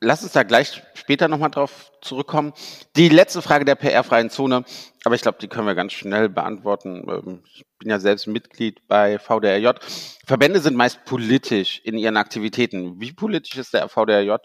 Lass 0.02 0.22
uns 0.22 0.32
da 0.32 0.44
gleich 0.44 0.82
später 0.94 1.28
nochmal 1.28 1.50
drauf 1.50 1.92
zurückkommen. 2.00 2.54
Die 2.96 3.10
letzte 3.10 3.42
Frage 3.42 3.66
der 3.66 3.74
PR-freien 3.74 4.30
Zone, 4.30 4.64
aber 5.04 5.14
ich 5.14 5.20
glaube, 5.20 5.36
die 5.42 5.48
können 5.48 5.66
wir 5.66 5.74
ganz 5.74 5.92
schnell 5.92 6.30
beantworten. 6.30 7.04
Ähm, 7.06 7.42
ich 7.52 7.66
bin 7.78 7.90
ja 7.90 7.98
selbst 7.98 8.26
Mitglied 8.26 8.86
bei 8.88 9.18
VDRJ. 9.18 9.72
Verbände 10.26 10.60
sind 10.60 10.74
meist 10.74 11.04
politisch 11.04 11.82
in 11.84 11.98
ihren 11.98 12.16
Aktivitäten. 12.16 12.98
Wie 12.98 13.12
politisch 13.12 13.58
ist 13.58 13.74
der 13.74 13.88
VDRJ? 13.90 14.36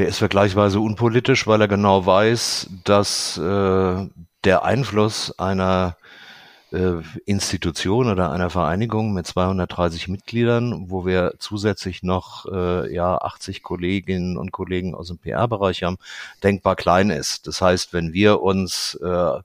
Der 0.00 0.08
ist 0.08 0.16
vergleichsweise 0.16 0.80
unpolitisch, 0.80 1.46
weil 1.46 1.60
er 1.60 1.68
genau 1.68 2.06
weiß, 2.06 2.70
dass 2.84 3.36
äh, 3.36 4.08
der 4.44 4.64
Einfluss 4.64 5.38
einer 5.38 5.98
äh, 6.72 7.02
Institution 7.26 8.08
oder 8.08 8.30
einer 8.30 8.48
Vereinigung 8.48 9.12
mit 9.12 9.26
230 9.26 10.08
Mitgliedern, 10.08 10.86
wo 10.88 11.04
wir 11.04 11.34
zusätzlich 11.38 12.02
noch 12.02 12.46
äh, 12.46 12.90
ja 12.94 13.18
80 13.18 13.62
Kolleginnen 13.62 14.38
und 14.38 14.52
Kollegen 14.52 14.94
aus 14.94 15.08
dem 15.08 15.18
PR-Bereich 15.18 15.82
haben, 15.82 15.98
denkbar 16.42 16.76
klein 16.76 17.10
ist. 17.10 17.46
Das 17.46 17.60
heißt, 17.60 17.92
wenn 17.92 18.14
wir 18.14 18.40
uns 18.40 18.94
äh, 19.02 19.38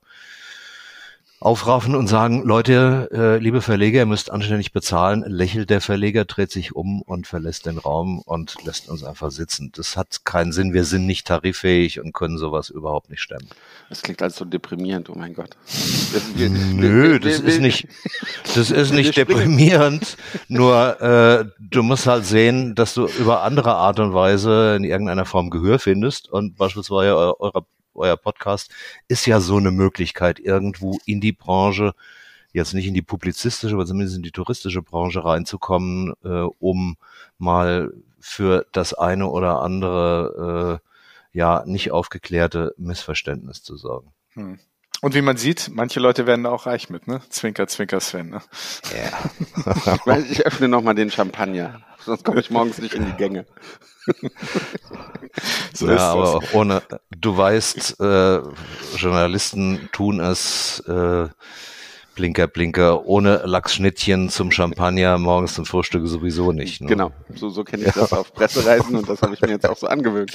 aufraffen 1.38 1.94
und 1.94 2.06
sagen, 2.06 2.42
Leute, 2.44 3.10
äh, 3.12 3.36
liebe 3.42 3.60
Verleger, 3.60 4.00
ihr 4.00 4.06
müsst 4.06 4.30
anständig 4.30 4.72
bezahlen, 4.72 5.22
lächelt 5.26 5.68
der 5.68 5.82
Verleger, 5.82 6.24
dreht 6.24 6.50
sich 6.50 6.74
um 6.74 7.02
und 7.02 7.26
verlässt 7.26 7.66
den 7.66 7.76
Raum 7.76 8.20
und 8.20 8.56
lässt 8.64 8.88
uns 8.88 9.04
einfach 9.04 9.30
sitzen. 9.30 9.70
Das 9.74 9.98
hat 9.98 10.24
keinen 10.24 10.52
Sinn, 10.52 10.72
wir 10.72 10.84
sind 10.84 11.04
nicht 11.04 11.26
tariffähig 11.26 12.00
und 12.00 12.14
können 12.14 12.38
sowas 12.38 12.70
überhaupt 12.70 13.10
nicht 13.10 13.20
stemmen. 13.20 13.48
Das 13.90 14.00
klingt 14.00 14.22
alles 14.22 14.36
so 14.36 14.46
deprimierend, 14.46 15.10
oh 15.10 15.14
mein 15.14 15.34
Gott. 15.34 15.50
Wir, 16.36 16.48
Nö, 16.48 17.20
das 17.20 17.40
ist 17.40 17.60
nicht, 17.60 17.86
das 18.54 18.70
ist 18.70 18.92
nicht 18.92 19.14
deprimierend, 19.16 20.16
nur 20.48 21.00
äh, 21.02 21.44
du 21.58 21.82
musst 21.82 22.06
halt 22.06 22.24
sehen, 22.24 22.74
dass 22.74 22.94
du 22.94 23.06
über 23.06 23.42
andere 23.42 23.74
Art 23.74 24.00
und 24.00 24.14
Weise 24.14 24.74
in 24.76 24.84
irgendeiner 24.84 25.26
Form 25.26 25.50
Gehör 25.50 25.78
findest 25.78 26.30
und 26.30 26.56
beispielsweise 26.56 27.38
eurer 27.40 27.66
euer 27.96 28.16
Podcast, 28.16 28.70
ist 29.08 29.26
ja 29.26 29.40
so 29.40 29.56
eine 29.56 29.70
Möglichkeit, 29.70 30.38
irgendwo 30.38 30.98
in 31.06 31.20
die 31.20 31.32
Branche, 31.32 31.94
jetzt 32.52 32.74
nicht 32.74 32.86
in 32.86 32.94
die 32.94 33.02
publizistische, 33.02 33.74
aber 33.74 33.86
zumindest 33.86 34.16
in 34.16 34.22
die 34.22 34.32
touristische 34.32 34.82
Branche 34.82 35.24
reinzukommen, 35.24 36.14
äh, 36.24 36.46
um 36.58 36.96
mal 37.38 37.92
für 38.18 38.66
das 38.72 38.94
eine 38.94 39.28
oder 39.28 39.60
andere 39.62 40.80
äh, 40.82 41.38
ja 41.38 41.64
nicht 41.66 41.92
aufgeklärte 41.92 42.74
Missverständnis 42.78 43.62
zu 43.62 43.76
sorgen. 43.76 44.12
Hm. 44.30 44.58
Und 45.02 45.14
wie 45.14 45.20
man 45.20 45.36
sieht, 45.36 45.70
manche 45.70 46.00
Leute 46.00 46.26
werden 46.26 46.44
da 46.44 46.50
auch 46.50 46.64
reich 46.64 46.88
mit, 46.88 47.06
ne? 47.06 47.20
Zwinker, 47.28 47.68
Zwinker, 47.68 48.00
Sven. 48.00 48.30
Ne? 48.30 48.40
Ja. 48.96 50.16
ich 50.30 50.46
öffne 50.46 50.68
nochmal 50.68 50.94
den 50.94 51.10
Champagner, 51.10 51.82
sonst 52.00 52.24
komme 52.24 52.40
ich 52.40 52.50
morgens 52.50 52.78
nicht 52.78 52.94
in 52.94 53.04
die 53.04 53.12
Gänge. 53.12 53.46
So 55.72 55.88
ja, 55.88 56.12
aber 56.12 56.40
ohne, 56.52 56.82
du 57.10 57.36
weißt, 57.36 58.00
äh, 58.00 58.40
Journalisten 58.96 59.88
tun 59.92 60.20
es, 60.20 60.80
äh, 60.80 61.28
Blinker, 62.14 62.46
Blinker, 62.46 63.04
ohne 63.04 63.42
Lachsschnittchen 63.44 64.30
zum 64.30 64.50
Champagner, 64.50 65.18
morgens 65.18 65.54
zum 65.54 65.66
Frühstück 65.66 66.06
sowieso 66.06 66.50
nicht. 66.50 66.80
Ne? 66.80 66.88
Genau, 66.88 67.12
so, 67.34 67.50
so 67.50 67.62
kenne 67.62 67.84
ich 67.84 67.94
ja. 67.94 68.00
das 68.00 68.12
auf 68.14 68.32
Pressereisen 68.32 68.96
und 68.96 69.08
das 69.08 69.20
habe 69.20 69.34
ich 69.34 69.40
mir 69.42 69.50
jetzt 69.50 69.68
auch 69.68 69.76
so 69.76 69.86
angewöhnt. 69.86 70.32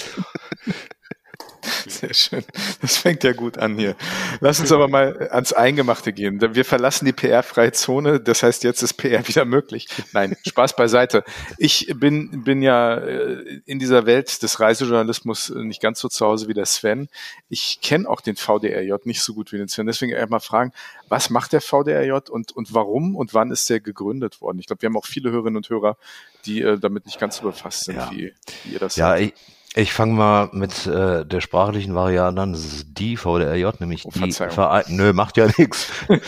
Sehr 1.87 2.13
schön. 2.13 2.43
Das 2.81 2.97
fängt 2.97 3.23
ja 3.23 3.33
gut 3.33 3.57
an 3.57 3.77
hier. 3.77 3.95
Lass 4.39 4.59
uns 4.59 4.71
aber 4.71 4.87
mal 4.87 5.29
ans 5.31 5.53
Eingemachte 5.53 6.13
gehen. 6.13 6.41
Wir 6.41 6.65
verlassen 6.65 7.05
die 7.05 7.13
PR-freie 7.13 7.71
Zone. 7.71 8.19
Das 8.19 8.43
heißt, 8.43 8.63
jetzt 8.63 8.81
ist 8.81 8.93
PR 8.93 9.27
wieder 9.27 9.45
möglich. 9.45 9.87
Nein, 10.13 10.35
Spaß 10.47 10.75
beiseite. 10.75 11.23
Ich 11.57 11.93
bin, 11.95 12.43
bin 12.43 12.61
ja 12.61 12.95
äh, 12.95 13.61
in 13.65 13.79
dieser 13.79 14.05
Welt 14.05 14.41
des 14.41 14.59
Reisejournalismus 14.59 15.49
nicht 15.49 15.81
ganz 15.81 15.99
so 15.99 16.09
zu 16.09 16.25
Hause 16.25 16.47
wie 16.47 16.53
der 16.53 16.65
Sven. 16.65 17.09
Ich 17.49 17.79
kenne 17.81 18.09
auch 18.09 18.21
den 18.21 18.35
VDRJ 18.35 18.93
nicht 19.03 19.21
so 19.21 19.33
gut 19.33 19.51
wie 19.51 19.57
den 19.57 19.67
Sven. 19.67 19.85
Deswegen 19.85 20.15
einmal 20.15 20.39
fragen, 20.39 20.71
was 21.09 21.29
macht 21.29 21.53
der 21.53 21.61
VDRJ 21.61 22.29
und, 22.29 22.51
und 22.51 22.73
warum 22.73 23.15
und 23.15 23.33
wann 23.33 23.51
ist 23.51 23.69
der 23.69 23.79
gegründet 23.79 24.41
worden? 24.41 24.59
Ich 24.59 24.67
glaube, 24.67 24.81
wir 24.81 24.87
haben 24.87 24.97
auch 24.97 25.05
viele 25.05 25.31
Hörerinnen 25.31 25.57
und 25.57 25.69
Hörer, 25.69 25.97
die 26.45 26.61
äh, 26.61 26.79
damit 26.79 27.05
nicht 27.05 27.19
ganz 27.19 27.37
so 27.37 27.43
befasst 27.43 27.85
sind, 27.85 27.97
ja. 27.97 28.09
wie, 28.11 28.33
wie 28.63 28.73
ihr 28.73 28.79
das 28.79 28.95
Ja, 28.95 29.17
ich, 29.17 29.33
Ich 29.73 29.93
fange 29.93 30.13
mal 30.13 30.49
mit 30.51 30.85
äh, 30.85 31.25
der 31.25 31.39
sprachlichen 31.39 31.95
Variante 31.95 32.41
an. 32.41 32.51
Das 32.51 32.65
ist 32.65 32.87
die 32.89 33.15
VDRJ, 33.15 33.69
nämlich 33.79 34.05
Oh, 34.05 34.11
die. 34.13 34.33
Verein. 34.33 34.83
Nö, 34.89 35.13
macht 35.13 35.37
ja 35.37 35.47
nichts. 35.57 35.87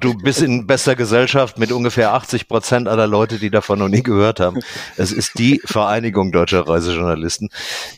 Du 0.00 0.14
bist 0.14 0.42
in 0.42 0.66
bester 0.66 0.94
Gesellschaft 0.94 1.56
mit 1.58 1.72
ungefähr 1.72 2.12
80 2.12 2.48
Prozent 2.48 2.88
aller 2.88 3.06
Leute, 3.06 3.38
die 3.38 3.48
davon 3.48 3.78
noch 3.78 3.88
nie 3.88 4.02
gehört 4.02 4.40
haben. 4.40 4.60
Es 4.98 5.10
ist 5.10 5.38
die 5.38 5.62
Vereinigung 5.64 6.32
deutscher 6.32 6.68
Reisejournalisten. 6.68 7.48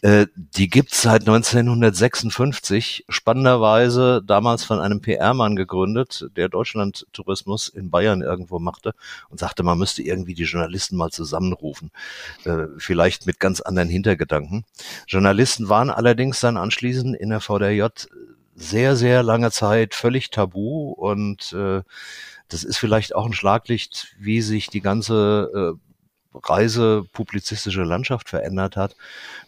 Äh, 0.03 0.27
die 0.37 0.69
gibt's 0.69 1.03
seit 1.03 1.23
1956. 1.23 3.05
Spannenderweise 3.09 4.23
damals 4.25 4.63
von 4.63 4.79
einem 4.79 5.01
PR-Mann 5.01 5.57
gegründet, 5.57 6.29
der 6.37 6.49
Deutschlandtourismus 6.49 7.69
in 7.69 7.91
Bayern 7.91 8.23
irgendwo 8.23 8.61
machte 8.61 8.95
und 9.29 9.41
sagte, 9.41 9.65
man 9.65 9.79
müsste 9.79 10.03
irgendwie 10.03 10.35
die 10.35 10.45
Journalisten 10.45 10.97
mal 10.97 11.11
zusammenrufen. 11.11 11.91
Äh, 12.45 12.67
vielleicht 12.79 13.27
mit 13.27 13.41
ganz 13.41 13.61
anderen 13.61 13.89
Hintergedanken. 13.89 14.65
Journalisten 15.07 15.69
waren 15.69 15.91
allerdings 15.91 16.41
dann 16.41 16.57
anschließend 16.57 17.17
in 17.17 17.31
der 17.31 17.41
VDJ 17.41 17.87
sehr, 18.55 18.97
sehr 18.97 19.23
lange 19.23 19.51
Zeit 19.51 19.95
völlig 19.95 20.31
tabu 20.31 20.91
und 20.93 21.53
äh, 21.53 21.83
das 22.49 22.65
ist 22.65 22.77
vielleicht 22.77 23.15
auch 23.15 23.27
ein 23.27 23.33
Schlaglicht, 23.33 24.15
wie 24.19 24.41
sich 24.41 24.69
die 24.69 24.81
ganze 24.81 25.77
äh, 25.77 25.94
reisepublizistische 26.43 27.83
Landschaft 27.83 28.29
verändert 28.29 28.77
hat. 28.77 28.97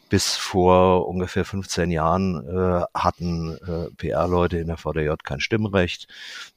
Bis 0.08 0.36
vor 0.36 1.08
ungefähr 1.08 1.44
15 1.44 1.90
Jahren 1.90 2.46
äh, 2.46 2.84
hatten 2.94 3.56
äh, 3.66 3.90
PR-Leute 3.96 4.58
in 4.58 4.68
der 4.68 4.76
VDJ 4.76 5.10
kein 5.24 5.40
Stimmrecht. 5.40 6.06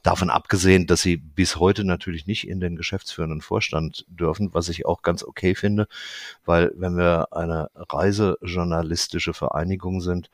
Davon 0.04 0.30
abgesehen, 0.30 0.86
dass 0.86 1.02
sie 1.02 1.18
bis 1.18 1.56
heute 1.56 1.84
natürlich 1.84 2.28
nicht 2.28 2.48
in 2.48 2.60
den 2.60 2.76
geschäftsführenden 2.76 3.42
Vorstand 3.42 4.06
dürfen, 4.08 4.54
was 4.54 4.70
ich 4.70 4.86
auch 4.86 5.02
ganz 5.02 5.24
okay 5.24 5.56
finde, 5.56 5.88
weil 6.46 6.72
wenn 6.76 6.96
wir 6.96 7.30
eine 7.32 7.72
reisejournalistische 7.76 9.34
Vereinigung 9.34 10.00
sind, 10.00 10.30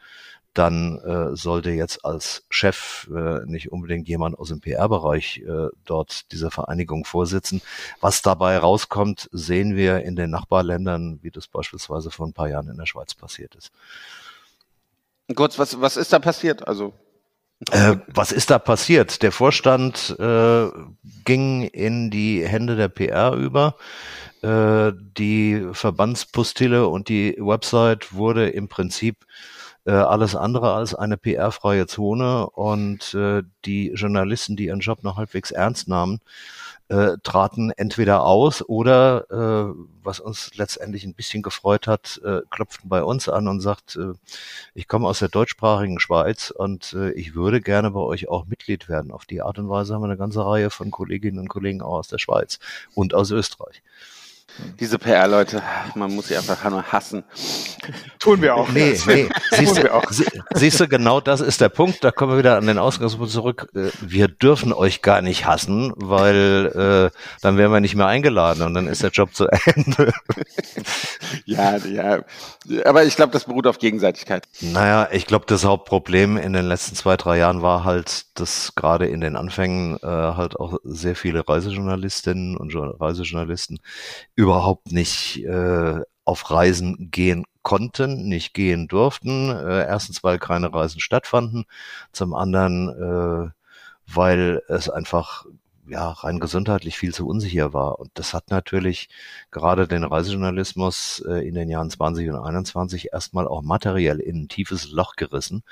dann 0.57 0.97
äh, 0.99 1.35
sollte 1.35 1.71
jetzt 1.71 2.03
als 2.05 2.45
Chef 2.49 3.09
äh, 3.13 3.45
nicht 3.45 3.71
unbedingt 3.71 4.07
jemand 4.07 4.37
aus 4.37 4.49
dem 4.49 4.61
PR-Bereich 4.61 5.43
äh, 5.45 5.67
dort 5.85 6.31
dieser 6.31 6.51
Vereinigung 6.51 7.05
vorsitzen. 7.05 7.61
Was 8.01 8.21
dabei 8.21 8.57
rauskommt, 8.57 9.29
sehen 9.31 9.75
wir 9.75 10.03
in 10.03 10.15
den 10.15 10.31
Nachbarländern, 10.31 11.19
wie 11.21 11.31
das 11.31 11.47
beispielsweise 11.47 12.11
vor 12.11 12.27
ein 12.27 12.33
paar 12.33 12.49
Jahren 12.49 12.69
in 12.69 12.77
der 12.77 12.85
Schweiz 12.85 13.13
passiert 13.13 13.55
ist. 13.55 13.71
Kurz, 15.35 15.57
was, 15.59 15.79
was 15.81 15.97
ist 15.97 16.13
da 16.13 16.19
passiert? 16.19 16.67
Also, 16.67 16.93
Äh, 17.71 17.97
was 18.07 18.31
ist 18.31 18.49
da 18.49 18.59
passiert? 18.59 19.23
Der 19.23 19.31
Vorstand 19.31 20.15
äh, 20.19 20.67
ging 21.23 21.63
in 21.63 22.11
die 22.11 22.45
Hände 22.45 22.75
der 22.75 22.89
PR 22.89 23.33
über. 23.33 23.75
Äh, 24.41 24.91
die 25.17 25.65
Verbandspostille 25.71 26.87
und 26.87 27.09
die 27.09 27.35
Website 27.39 28.13
wurde 28.13 28.49
im 28.49 28.67
Prinzip 28.67 29.25
äh, 29.85 29.91
alles 29.91 30.35
andere 30.35 30.73
als 30.73 30.95
eine 30.95 31.17
PR-freie 31.17 31.87
Zone 31.87 32.49
und 32.49 33.13
äh, 33.13 33.43
die 33.65 33.91
Journalisten, 33.91 34.55
die 34.55 34.65
ihren 34.65 34.79
Job 34.79 35.03
noch 35.03 35.17
halbwegs 35.17 35.51
ernst 35.51 35.87
nahmen, 35.87 36.19
äh, 36.87 37.17
traten 37.23 37.71
entweder 37.71 38.23
aus 38.23 38.61
oder, 38.67 39.25
äh, 39.31 39.75
was 40.03 40.19
uns 40.19 40.51
letztendlich 40.55 41.03
ein 41.03 41.15
bisschen 41.15 41.41
gefreut 41.41 41.87
hat, 41.87 42.21
äh, 42.23 42.41
klopften 42.51 42.89
bei 42.89 43.03
uns 43.03 43.27
an 43.27 43.47
und 43.47 43.61
sagt, 43.61 43.95
äh, 43.95 44.13
ich 44.75 44.87
komme 44.87 45.07
aus 45.07 45.19
der 45.19 45.29
deutschsprachigen 45.29 45.99
Schweiz 45.99 46.51
und 46.51 46.93
äh, 46.93 47.11
ich 47.11 47.33
würde 47.33 47.61
gerne 47.61 47.91
bei 47.91 48.01
euch 48.01 48.27
auch 48.27 48.45
Mitglied 48.45 48.87
werden. 48.87 49.11
Auf 49.11 49.25
die 49.25 49.41
Art 49.41 49.57
und 49.57 49.69
Weise 49.69 49.95
haben 49.95 50.01
wir 50.01 50.07
eine 50.07 50.17
ganze 50.17 50.45
Reihe 50.45 50.69
von 50.69 50.91
Kolleginnen 50.91 51.39
und 51.39 51.47
Kollegen 51.47 51.81
auch 51.81 51.97
aus 51.99 52.07
der 52.07 52.19
Schweiz 52.19 52.59
und 52.93 53.13
aus 53.15 53.31
Österreich. 53.31 53.81
Diese 54.79 54.97
PR-Leute, 54.99 55.61
man 55.95 56.13
muss 56.15 56.27
sie 56.29 56.37
einfach 56.37 56.69
nur 56.69 56.83
hassen. 56.83 57.23
Tun 58.19 58.41
wir 58.41 58.55
auch. 58.55 58.69
Nee, 58.69 58.97
nee. 59.05 59.27
Siehst 59.51 59.73
Tun 59.75 59.83
wir 59.83 59.83
du, 59.89 59.93
auch. 59.95 60.09
sie- 60.11 60.25
siehst 60.53 60.79
du, 60.79 60.87
genau 60.87 61.19
das 61.19 61.41
ist 61.41 61.59
der 61.61 61.69
Punkt. 61.69 62.03
Da 62.03 62.11
kommen 62.11 62.31
wir 62.33 62.37
wieder 62.39 62.57
an 62.57 62.65
den 62.65 62.77
Ausgangspunkt 62.77 63.31
zurück. 63.31 63.67
Äh, 63.75 63.89
Wir 64.01 64.27
dürfen 64.27 64.71
euch 64.71 65.01
gar 65.01 65.21
nicht 65.21 65.45
hassen, 65.45 65.91
weil 65.97 67.11
äh, 67.13 67.17
dann 67.41 67.57
wären 67.57 67.71
wir 67.73 67.79
nicht 67.81 67.95
mehr 67.95 68.07
eingeladen 68.07 68.63
und 68.63 68.73
dann 68.73 68.87
ist 68.87 69.03
der 69.03 69.09
Job 69.11 69.35
zu 69.35 69.47
Ende. 69.65 70.13
Ja, 71.45 71.77
ja. 71.77 72.23
Aber 72.85 73.03
ich 73.03 73.15
glaube, 73.15 73.33
das 73.33 73.45
beruht 73.45 73.67
auf 73.67 73.77
Gegenseitigkeit. 73.79 74.47
Naja, 74.61 75.09
ich 75.11 75.25
glaube, 75.27 75.45
das 75.47 75.65
Hauptproblem 75.65 76.37
in 76.37 76.53
den 76.53 76.65
letzten 76.65 76.95
zwei, 76.95 77.17
drei 77.17 77.37
Jahren 77.37 77.61
war 77.61 77.83
halt, 77.83 78.25
dass 78.39 78.73
gerade 78.75 79.07
in 79.07 79.21
den 79.21 79.35
Anfängen 79.35 79.97
äh, 80.01 80.05
halt 80.07 80.55
auch 80.59 80.77
sehr 80.83 81.15
viele 81.15 81.47
Reisejournalistinnen 81.47 82.57
und 82.57 82.69
Jo- 82.69 82.95
Reisejournalisten 82.99 83.79
überhaupt 84.35 84.91
nicht 84.91 85.43
äh, 85.43 86.01
auf 86.25 86.51
Reisen 86.51 87.09
gehen 87.11 87.45
konnten, 87.63 88.27
nicht 88.27 88.53
gehen 88.53 88.87
durften. 88.87 89.49
Äh, 89.49 89.85
erstens, 89.85 90.23
weil 90.23 90.39
keine 90.39 90.73
Reisen 90.73 90.99
stattfanden. 90.99 91.65
Zum 92.11 92.33
anderen, 92.33 92.89
äh, 92.89 93.51
weil 94.07 94.61
es 94.67 94.89
einfach 94.89 95.45
ja 95.87 96.09
rein 96.09 96.39
gesundheitlich 96.39 96.97
viel 96.97 97.13
zu 97.13 97.27
unsicher 97.27 97.73
war. 97.73 97.99
Und 97.99 98.11
das 98.15 98.33
hat 98.33 98.49
natürlich 98.49 99.09
gerade 99.51 99.87
den 99.87 100.03
Reisejournalismus 100.03 101.23
äh, 101.27 101.47
in 101.47 101.55
den 101.55 101.69
Jahren 101.69 101.89
20 101.89 102.29
und 102.29 102.35
21 102.37 103.13
erstmal 103.13 103.47
auch 103.47 103.61
materiell 103.61 104.19
in 104.19 104.43
ein 104.43 104.47
tiefes 104.49 104.89
Loch 104.91 105.15
gerissen 105.15 105.63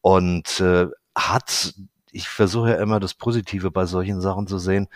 und 0.00 0.60
äh, 0.60 0.86
hat, 1.14 1.74
ich 2.12 2.28
versuche 2.28 2.70
ja 2.70 2.76
immer 2.76 3.00
das 3.00 3.14
Positive 3.14 3.70
bei 3.70 3.86
solchen 3.86 4.20
Sachen 4.20 4.46
zu 4.46 4.58
sehen, 4.58 4.88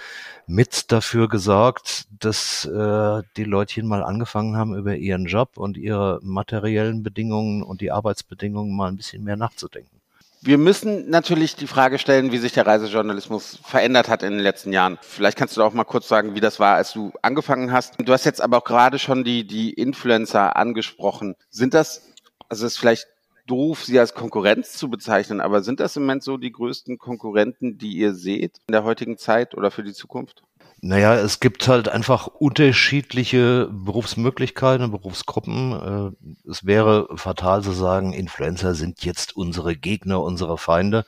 mit 0.46 0.92
dafür 0.92 1.28
gesorgt, 1.28 2.06
dass 2.20 2.66
äh, 2.66 3.22
die 3.36 3.44
Leutchen 3.44 3.86
mal 3.86 4.04
angefangen 4.04 4.56
haben, 4.56 4.76
über 4.76 4.94
ihren 4.94 5.24
Job 5.24 5.56
und 5.56 5.76
ihre 5.76 6.20
materiellen 6.22 7.02
Bedingungen 7.02 7.62
und 7.62 7.80
die 7.80 7.90
Arbeitsbedingungen 7.90 8.76
mal 8.76 8.88
ein 8.88 8.96
bisschen 8.96 9.24
mehr 9.24 9.36
nachzudenken. 9.36 9.96
Wir 10.42 10.58
müssen 10.58 11.10
natürlich 11.10 11.56
die 11.56 11.66
Frage 11.66 11.98
stellen, 11.98 12.30
wie 12.30 12.38
sich 12.38 12.52
der 12.52 12.66
Reisejournalismus 12.66 13.58
verändert 13.64 14.08
hat 14.08 14.22
in 14.22 14.32
den 14.32 14.40
letzten 14.40 14.72
Jahren. 14.72 14.98
Vielleicht 15.00 15.36
kannst 15.36 15.56
du 15.56 15.62
auch 15.62 15.72
mal 15.72 15.84
kurz 15.84 16.06
sagen, 16.06 16.34
wie 16.34 16.40
das 16.40 16.60
war, 16.60 16.76
als 16.76 16.92
du 16.92 17.12
angefangen 17.22 17.72
hast. 17.72 17.94
Du 17.98 18.12
hast 18.12 18.24
jetzt 18.24 18.40
aber 18.40 18.58
auch 18.58 18.64
gerade 18.64 18.98
schon 18.98 19.24
die, 19.24 19.46
die 19.46 19.72
Influencer 19.72 20.54
angesprochen. 20.54 21.34
Sind 21.50 21.74
das, 21.74 22.12
also 22.48 22.66
ist 22.66 22.78
vielleicht 22.78 23.08
doof, 23.46 23.84
sie 23.84 23.98
als 23.98 24.14
Konkurrenz 24.14 24.72
zu 24.72 24.90
bezeichnen, 24.90 25.40
aber 25.40 25.62
sind 25.62 25.80
das 25.80 25.96
im 25.96 26.02
Moment 26.02 26.22
so 26.22 26.36
die 26.36 26.52
größten 26.52 26.98
Konkurrenten, 26.98 27.78
die 27.78 27.96
ihr 27.96 28.14
seht 28.14 28.58
in 28.68 28.72
der 28.72 28.84
heutigen 28.84 29.18
Zeit 29.18 29.54
oder 29.54 29.70
für 29.70 29.82
die 29.82 29.92
Zukunft? 29.92 30.42
Naja, 30.88 31.14
es 31.16 31.40
gibt 31.40 31.66
halt 31.66 31.88
einfach 31.88 32.28
unterschiedliche 32.28 33.68
Berufsmöglichkeiten 33.72 34.88
Berufsgruppen. 34.92 36.14
Äh, 36.16 36.48
Es 36.48 36.64
wäre 36.64 37.08
fatal 37.16 37.62
zu 37.64 37.72
sagen, 37.72 38.12
Influencer 38.12 38.74
sind 38.76 39.04
jetzt 39.04 39.34
unsere 39.36 39.74
Gegner, 39.74 40.20
unsere 40.22 40.58
Feinde. 40.58 41.04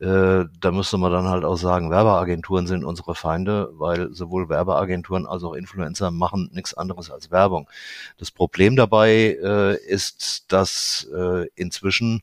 Äh, 0.00 0.44
Da 0.60 0.70
müsste 0.70 0.98
man 0.98 1.12
dann 1.12 1.28
halt 1.28 1.44
auch 1.44 1.56
sagen, 1.56 1.90
Werbeagenturen 1.90 2.66
sind 2.66 2.84
unsere 2.84 3.14
Feinde, 3.14 3.70
weil 3.72 4.12
sowohl 4.12 4.50
Werbeagenturen 4.50 5.26
als 5.26 5.44
auch 5.44 5.54
Influencer 5.54 6.10
machen 6.10 6.50
nichts 6.52 6.74
anderes 6.74 7.10
als 7.10 7.30
Werbung. 7.30 7.70
Das 8.18 8.30
Problem 8.30 8.76
dabei 8.76 9.38
äh, 9.42 9.76
ist, 9.86 10.52
dass 10.52 11.08
inzwischen 11.54 12.22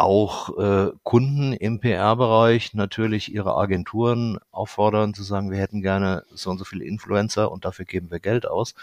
auch 0.00 0.58
äh, 0.58 0.90
Kunden 1.02 1.52
im 1.52 1.80
PR-Bereich 1.80 2.74
natürlich 2.74 3.32
ihre 3.32 3.56
Agenturen 3.56 4.38
auffordern 4.50 5.14
zu 5.14 5.22
sagen, 5.22 5.50
wir 5.50 5.58
hätten 5.58 5.82
gerne 5.82 6.24
so 6.32 6.50
und 6.50 6.58
so 6.58 6.64
viele 6.64 6.84
Influencer 6.84 7.50
und 7.52 7.64
dafür 7.64 7.84
geben 7.84 8.10
wir 8.10 8.20
Geld 8.20 8.46
aus. 8.46 8.74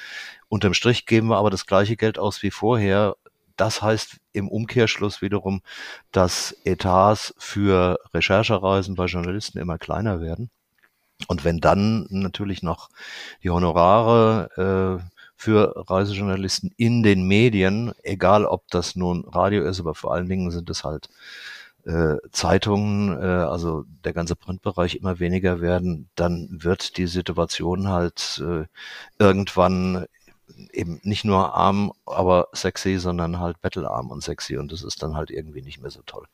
Unterm 0.50 0.74
Strich 0.74 1.06
geben 1.06 1.28
wir 1.28 1.38
aber 1.38 1.50
das 1.50 1.66
gleiche 1.66 1.98
Geld 1.98 2.20
aus 2.20 2.44
wie 2.44 2.52
vorher. 2.52 3.16
Das 3.56 3.82
heißt 3.82 4.18
im 4.34 4.48
Umkehrschluss 4.50 5.22
wiederum, 5.22 5.62
dass 6.12 6.56
Etats 6.64 7.34
für 7.38 8.00
Recherchereisen 8.14 8.96
bei 8.96 9.06
Journalisten 9.06 9.58
immer 9.58 9.78
kleiner 9.80 10.22
werden. 10.22 10.52
Und 11.28 11.44
wenn 11.44 11.60
dann 11.60 12.06
natürlich 12.10 12.62
noch 12.62 12.90
die 13.44 13.50
Honorare 13.50 15.02
äh, 15.02 15.17
für 15.38 15.74
Reisejournalisten 15.90 16.74
in 16.78 17.04
den 17.04 17.28
Medien, 17.28 17.94
egal 18.04 18.46
ob 18.46 18.68
das 18.70 18.96
nun 18.96 19.24
Radio 19.26 19.64
ist, 19.64 19.80
aber 19.80 19.94
vor 19.94 20.14
allen 20.14 20.28
Dingen 20.28 20.50
sind 20.50 20.70
es 20.70 20.84
halt 20.84 21.10
äh, 21.86 22.18
Zeitungen, 22.32 23.18
äh, 23.22 23.26
also 23.26 23.86
der 24.04 24.14
ganze 24.14 24.36
Printbereich 24.36 24.96
immer 24.96 25.20
weniger 25.20 25.62
werden, 25.62 26.10
dann 26.16 26.50
wird 26.52 26.98
die 26.98 27.08
Situation 27.08 27.88
halt 27.88 28.44
äh, 28.44 28.66
irgendwann 29.20 30.08
eben 30.74 31.00
nicht 31.04 31.24
nur 31.24 31.54
arm, 31.54 31.94
aber 32.06 32.48
sexy, 32.52 32.98
sondern 32.98 33.40
halt 33.40 33.62
bettelarm 33.62 34.10
und 34.10 34.24
sexy 34.24 34.58
und 34.58 34.72
das 34.72 34.84
ist 34.84 35.04
dann 35.04 35.16
halt 35.16 35.30
irgendwie 35.30 35.62
nicht 35.62 35.80
mehr 35.80 35.92
so 35.92 36.02
toll. 36.06 36.26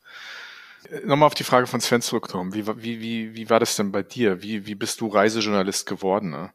Nochmal 1.04 1.26
auf 1.26 1.34
die 1.34 1.44
Frage 1.44 1.66
von 1.66 1.80
Sven 1.80 2.02
zurückkommen. 2.02 2.54
Wie, 2.54 2.66
wie, 2.66 3.00
wie, 3.00 3.34
wie 3.34 3.50
war 3.50 3.58
das 3.58 3.76
denn 3.76 3.90
bei 3.90 4.02
dir? 4.02 4.42
Wie, 4.42 4.66
wie 4.66 4.74
bist 4.74 5.00
du 5.00 5.08
Reisejournalist 5.08 5.86
geworden? 5.86 6.30
Ne? 6.30 6.50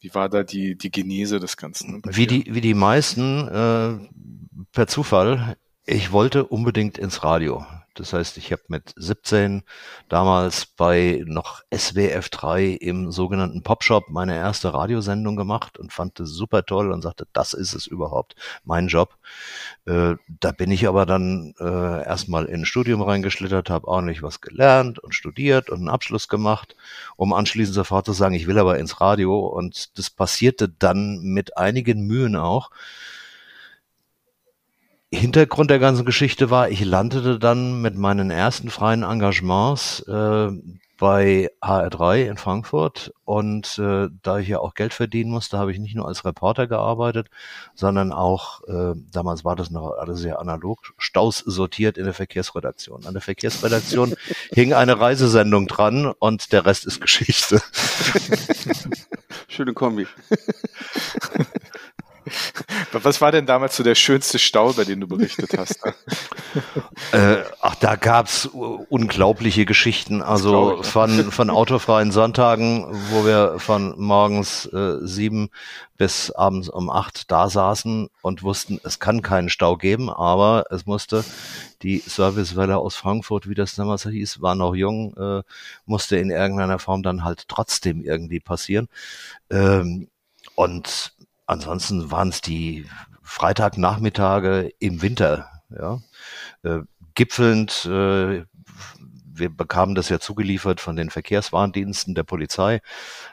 Wie 0.00 0.14
war 0.14 0.28
da 0.28 0.42
die, 0.44 0.76
die 0.76 0.90
Genese 0.90 1.40
des 1.40 1.56
Ganzen? 1.56 2.02
ne, 2.04 2.16
Wie 2.16 2.26
dir? 2.26 2.44
die, 2.44 2.54
wie 2.54 2.60
die 2.60 2.74
meisten, 2.74 3.48
äh, 3.48 3.98
per 4.72 4.86
Zufall, 4.86 5.56
ich 5.84 6.12
wollte 6.12 6.44
unbedingt 6.46 6.98
ins 6.98 7.24
Radio. 7.24 7.64
Das 7.98 8.12
heißt, 8.12 8.36
ich 8.36 8.52
habe 8.52 8.62
mit 8.68 8.92
17 8.96 9.62
damals 10.08 10.66
bei 10.66 11.22
noch 11.26 11.62
SWF 11.74 12.28
3 12.28 12.66
im 12.66 13.10
sogenannten 13.10 13.62
Popshop 13.62 14.08
meine 14.08 14.36
erste 14.36 14.72
Radiosendung 14.72 15.36
gemacht 15.36 15.78
und 15.78 15.92
fand 15.92 16.20
das 16.20 16.30
super 16.30 16.64
toll 16.64 16.92
und 16.92 17.02
sagte, 17.02 17.26
das 17.32 17.54
ist 17.54 17.74
es 17.74 17.86
überhaupt, 17.86 18.36
mein 18.64 18.86
Job. 18.86 19.16
Äh, 19.86 20.14
da 20.28 20.52
bin 20.52 20.70
ich 20.70 20.86
aber 20.86 21.06
dann 21.06 21.54
äh, 21.58 21.64
erstmal 22.04 22.44
in 22.46 22.62
ein 22.62 22.66
Studium 22.66 23.02
reingeschlittert, 23.02 23.70
habe 23.70 23.88
ordentlich 23.88 24.22
was 24.22 24.40
gelernt 24.40 24.98
und 24.98 25.14
studiert 25.14 25.70
und 25.70 25.78
einen 25.78 25.88
Abschluss 25.88 26.28
gemacht, 26.28 26.76
um 27.16 27.32
anschließend 27.32 27.74
sofort 27.74 28.06
zu 28.06 28.12
sagen, 28.12 28.34
ich 28.34 28.46
will 28.46 28.58
aber 28.58 28.78
ins 28.78 29.00
Radio. 29.00 29.38
Und 29.46 29.98
das 29.98 30.10
passierte 30.10 30.68
dann 30.68 31.20
mit 31.22 31.56
einigen 31.56 32.06
Mühen 32.06 32.36
auch. 32.36 32.70
Hintergrund 35.10 35.70
der 35.70 35.78
ganzen 35.78 36.04
Geschichte 36.04 36.50
war, 36.50 36.68
ich 36.68 36.84
landete 36.84 37.38
dann 37.38 37.80
mit 37.80 37.96
meinen 37.96 38.30
ersten 38.30 38.68
freien 38.68 39.02
Engagements 39.02 40.00
äh, 40.00 40.50
bei 40.98 41.48
HR3 41.62 42.26
in 42.26 42.36
Frankfurt 42.36 43.14
und 43.24 43.78
äh, 43.78 44.08
da 44.22 44.38
ich 44.38 44.48
ja 44.48 44.58
auch 44.58 44.74
Geld 44.74 44.92
verdienen 44.92 45.30
musste, 45.30 45.56
habe 45.56 45.72
ich 45.72 45.78
nicht 45.78 45.94
nur 45.94 46.06
als 46.08 46.24
Reporter 46.24 46.66
gearbeitet, 46.66 47.28
sondern 47.74 48.12
auch, 48.12 48.62
äh, 48.68 48.94
damals 49.12 49.44
war 49.44 49.54
das 49.54 49.70
noch 49.70 49.92
alles 49.92 50.18
sehr 50.18 50.40
analog, 50.40 50.92
Staus 50.98 51.38
sortiert 51.38 51.96
in 51.96 52.04
der 52.04 52.14
Verkehrsredaktion. 52.14 53.06
An 53.06 53.14
der 53.14 53.22
Verkehrsredaktion 53.22 54.14
hing 54.52 54.74
eine 54.74 55.00
Reisesendung 55.00 55.68
dran 55.68 56.12
und 56.18 56.52
der 56.52 56.66
Rest 56.66 56.84
ist 56.84 57.00
Geschichte. 57.00 57.62
Schöne 59.48 59.72
Kombi. 59.72 60.06
Was 62.92 63.20
war 63.20 63.32
denn 63.32 63.46
damals 63.46 63.76
so 63.76 63.82
der 63.82 63.94
schönste 63.94 64.38
Stau, 64.38 64.72
bei 64.72 64.84
dem 64.84 65.00
du 65.00 65.06
berichtet 65.06 65.56
hast? 65.56 65.80
äh, 67.12 67.44
ach, 67.60 67.74
da 67.76 67.96
gab's 67.96 68.46
unglaubliche 68.46 69.64
Geschichten. 69.66 70.22
Also 70.22 70.82
von, 70.82 71.30
von 71.30 71.50
autofreien 71.50 72.12
Sonntagen, 72.12 72.86
wo 73.10 73.24
wir 73.24 73.58
von 73.58 73.94
morgens 73.98 74.66
äh, 74.66 74.96
sieben 75.02 75.50
bis 75.96 76.30
abends 76.30 76.68
um 76.68 76.90
acht 76.90 77.30
da 77.30 77.50
saßen 77.50 78.08
und 78.22 78.42
wussten, 78.42 78.80
es 78.84 79.00
kann 79.00 79.20
keinen 79.20 79.48
Stau 79.48 79.76
geben, 79.76 80.08
aber 80.08 80.66
es 80.70 80.86
musste 80.86 81.24
die 81.82 81.98
Servicewelle 81.98 82.78
aus 82.78 82.94
Frankfurt, 82.94 83.48
wie 83.48 83.54
das 83.54 83.74
damals 83.74 84.04
hieß, 84.04 84.40
war 84.40 84.54
noch 84.54 84.74
jung, 84.74 85.16
äh, 85.16 85.42
musste 85.86 86.16
in 86.16 86.30
irgendeiner 86.30 86.78
Form 86.78 87.02
dann 87.02 87.24
halt 87.24 87.48
trotzdem 87.48 88.02
irgendwie 88.02 88.40
passieren. 88.40 88.88
Ähm, 89.50 90.08
und 90.54 91.12
ansonsten 91.48 92.10
waren 92.10 92.28
es 92.28 92.40
die 92.40 92.86
Freitagnachmittage 93.22 94.70
im 94.78 95.02
Winter, 95.02 95.50
ja. 95.70 96.00
Äh, 96.62 96.80
gipfelnd, 97.14 97.84
äh, 97.86 98.44
wir 99.38 99.48
bekamen 99.50 99.94
das 99.94 100.08
ja 100.08 100.18
zugeliefert 100.18 100.80
von 100.80 100.96
den 100.96 101.10
Verkehrswarndiensten 101.10 102.14
der 102.14 102.24
Polizei, 102.24 102.80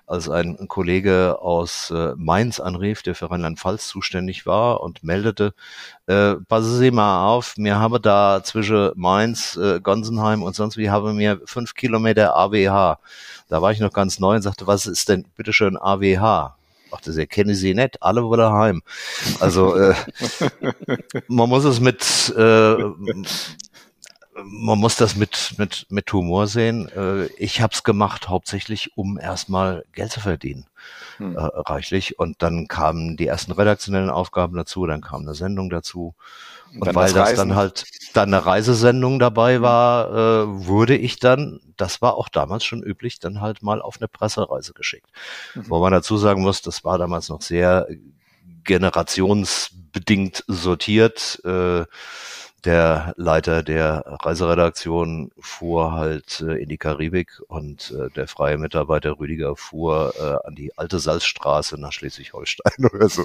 als 0.05 0.29
ein 0.29 0.67
Kollege 0.67 1.39
aus 1.41 1.91
äh, 1.91 2.13
Mainz 2.15 2.59
anrief, 2.59 3.01
der 3.01 3.15
für 3.15 3.31
Rheinland-Pfalz 3.31 3.87
zuständig 3.87 4.45
war 4.45 4.81
und 4.81 5.03
meldete, 5.03 5.53
äh, 6.07 6.35
passen 6.47 6.77
Sie 6.77 6.91
mal 6.91 7.27
auf, 7.27 7.57
mir 7.57 7.79
habe 7.79 7.99
da 7.99 8.41
zwischen 8.43 8.91
Mainz, 8.95 9.55
äh, 9.55 9.79
Gonsenheim 9.81 10.43
und 10.43 10.55
sonst 10.55 10.77
wie 10.77 10.89
habe 10.89 11.13
mir 11.13 11.41
fünf 11.45 11.73
Kilometer 11.73 12.35
AWH. 12.35 12.99
Da 13.49 13.61
war 13.61 13.71
ich 13.71 13.79
noch 13.79 13.93
ganz 13.93 14.19
neu 14.19 14.35
und 14.35 14.41
sagte, 14.41 14.67
was 14.67 14.85
ist 14.85 15.09
denn 15.09 15.25
bitteschön 15.35 15.77
AWH? 15.77 16.55
Dachte, 16.91 17.13
sie 17.13 17.27
kenne 17.27 17.55
sie 17.55 17.73
nicht, 17.73 18.01
alle 18.01 18.23
wollen 18.23 18.51
heim. 18.51 18.81
Also 19.39 19.75
äh, 19.75 19.95
man 21.27 21.49
muss 21.49 21.65
es 21.65 21.79
mit 21.79 22.33
äh, 22.37 22.75
man 24.43 24.79
muss 24.79 24.97
das 24.97 25.15
mit 25.15 25.55
mit 25.57 25.85
mit 25.89 26.11
Humor 26.11 26.47
sehen. 26.47 26.89
Äh, 26.89 27.25
ich 27.37 27.61
habe 27.61 27.73
es 27.73 27.83
gemacht 27.83 28.27
hauptsächlich, 28.27 28.97
um 28.97 29.17
erstmal 29.17 29.85
Geld 29.93 30.11
zu 30.11 30.19
verdienen, 30.19 30.65
hm. 31.17 31.37
äh, 31.37 31.39
reichlich. 31.39 32.19
Und 32.19 32.41
dann 32.41 32.67
kamen 32.67 33.15
die 33.15 33.27
ersten 33.27 33.53
redaktionellen 33.53 34.09
Aufgaben 34.09 34.55
dazu, 34.57 34.85
dann 34.85 35.01
kam 35.01 35.21
eine 35.21 35.35
Sendung 35.35 35.69
dazu. 35.69 36.15
Und, 36.73 36.93
weil 36.93 37.13
das, 37.13 37.29
das 37.29 37.35
dann 37.35 37.55
halt 37.55 37.85
dann 38.13 38.33
eine 38.33 38.45
Reisesendung 38.45 39.19
dabei 39.19 39.61
war, 39.61 40.09
äh, 40.09 40.67
wurde 40.67 40.97
ich 40.97 41.19
dann, 41.19 41.61
das 41.77 42.01
war 42.01 42.15
auch 42.15 42.27
damals 42.27 42.65
schon 42.65 42.83
üblich, 42.83 43.19
dann 43.19 43.39
halt 43.39 43.63
mal 43.63 43.81
auf 43.81 43.97
eine 43.99 44.09
Pressereise 44.09 44.73
geschickt. 44.73 45.09
Mhm. 45.53 45.69
Wo 45.69 45.79
man 45.79 45.93
dazu 45.93 46.17
sagen 46.17 46.41
muss, 46.41 46.61
das 46.61 46.83
war 46.83 46.97
damals 46.97 47.29
noch 47.29 47.41
sehr 47.41 47.87
generationsbedingt 48.65 50.43
sortiert. 50.47 51.39
Äh, 51.45 51.85
der 52.65 53.13
Leiter 53.17 53.63
der 53.63 54.03
Reiseredaktion 54.05 55.31
fuhr 55.39 55.93
halt 55.93 56.41
äh, 56.41 56.61
in 56.61 56.69
die 56.69 56.77
Karibik 56.77 57.41
und 57.47 57.91
äh, 57.91 58.09
der 58.11 58.27
freie 58.27 58.57
Mitarbeiter 58.57 59.19
Rüdiger 59.19 59.55
fuhr 59.55 60.13
äh, 60.17 60.47
an 60.47 60.55
die 60.55 60.77
alte 60.77 60.99
Salzstraße 60.99 61.79
nach 61.79 61.91
Schleswig-Holstein 61.91 62.85
oder 62.93 63.09
so. 63.09 63.23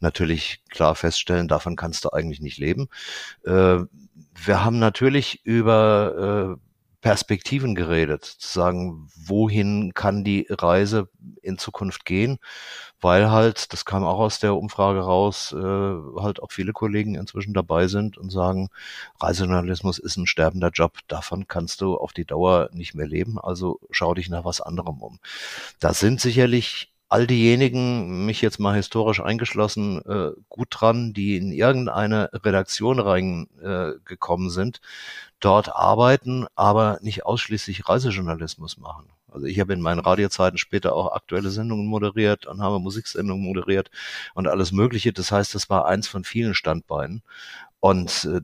natürlich 0.00 0.62
klar 0.70 0.94
feststellen, 0.94 1.46
davon 1.46 1.76
kannst 1.76 2.06
du 2.06 2.10
eigentlich 2.10 2.40
nicht 2.40 2.58
leben. 2.58 2.88
Wir 3.42 4.64
haben 4.64 4.78
natürlich 4.78 5.44
über 5.44 6.58
Perspektiven 7.04 7.74
geredet, 7.74 8.24
zu 8.24 8.48
sagen, 8.48 9.08
wohin 9.14 9.92
kann 9.92 10.24
die 10.24 10.46
Reise 10.48 11.10
in 11.42 11.58
Zukunft 11.58 12.06
gehen, 12.06 12.38
weil 13.04 13.30
halt, 13.30 13.72
das 13.74 13.84
kam 13.84 14.02
auch 14.02 14.18
aus 14.18 14.40
der 14.40 14.56
Umfrage 14.56 15.00
raus, 15.00 15.52
äh, 15.52 16.20
halt 16.20 16.42
auch 16.42 16.50
viele 16.50 16.72
Kollegen 16.72 17.14
inzwischen 17.16 17.52
dabei 17.52 17.86
sind 17.86 18.16
und 18.16 18.30
sagen, 18.30 18.70
Reisejournalismus 19.20 19.98
ist 19.98 20.16
ein 20.16 20.26
sterbender 20.26 20.70
Job, 20.70 20.98
davon 21.06 21.46
kannst 21.46 21.82
du 21.82 21.96
auf 21.98 22.14
die 22.14 22.24
Dauer 22.24 22.70
nicht 22.72 22.94
mehr 22.94 23.06
leben, 23.06 23.38
also 23.38 23.78
schau 23.90 24.14
dich 24.14 24.30
nach 24.30 24.46
was 24.46 24.62
anderem 24.62 25.02
um. 25.02 25.18
Da 25.80 25.92
sind 25.92 26.18
sicherlich 26.18 26.94
all 27.10 27.26
diejenigen, 27.26 28.24
mich 28.24 28.40
jetzt 28.40 28.58
mal 28.58 28.74
historisch 28.74 29.20
eingeschlossen, 29.20 30.00
äh, 30.06 30.30
gut 30.48 30.68
dran, 30.70 31.12
die 31.12 31.36
in 31.36 31.52
irgendeine 31.52 32.30
Redaktion 32.32 32.98
reingekommen 33.00 34.48
äh, 34.48 34.50
sind, 34.50 34.80
dort 35.40 35.68
arbeiten, 35.68 36.46
aber 36.56 36.98
nicht 37.02 37.26
ausschließlich 37.26 37.86
Reisejournalismus 37.86 38.78
machen. 38.78 39.10
Also 39.34 39.46
ich 39.46 39.60
habe 39.60 39.72
in 39.72 39.80
meinen 39.80 40.00
Radiozeiten 40.00 40.58
später 40.58 40.94
auch 40.94 41.12
aktuelle 41.12 41.50
Sendungen 41.50 41.86
moderiert 41.86 42.46
und 42.46 42.62
habe 42.62 42.78
Musiksendungen 42.78 43.44
moderiert 43.44 43.90
und 44.34 44.46
alles 44.48 44.72
Mögliche. 44.72 45.12
Das 45.12 45.32
heißt, 45.32 45.54
das 45.54 45.68
war 45.68 45.86
eins 45.86 46.08
von 46.08 46.24
vielen 46.24 46.54
Standbeinen. 46.54 47.22
Und 47.80 48.24
äh, 48.32 48.40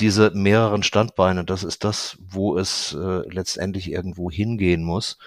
diese 0.00 0.30
mehreren 0.32 0.82
Standbeine, 0.82 1.44
das 1.44 1.64
ist 1.64 1.84
das, 1.84 2.18
wo 2.20 2.58
es 2.58 2.92
äh, 2.92 3.28
letztendlich 3.30 3.90
irgendwo 3.90 4.30
hingehen 4.30 4.82
muss, 4.84 5.18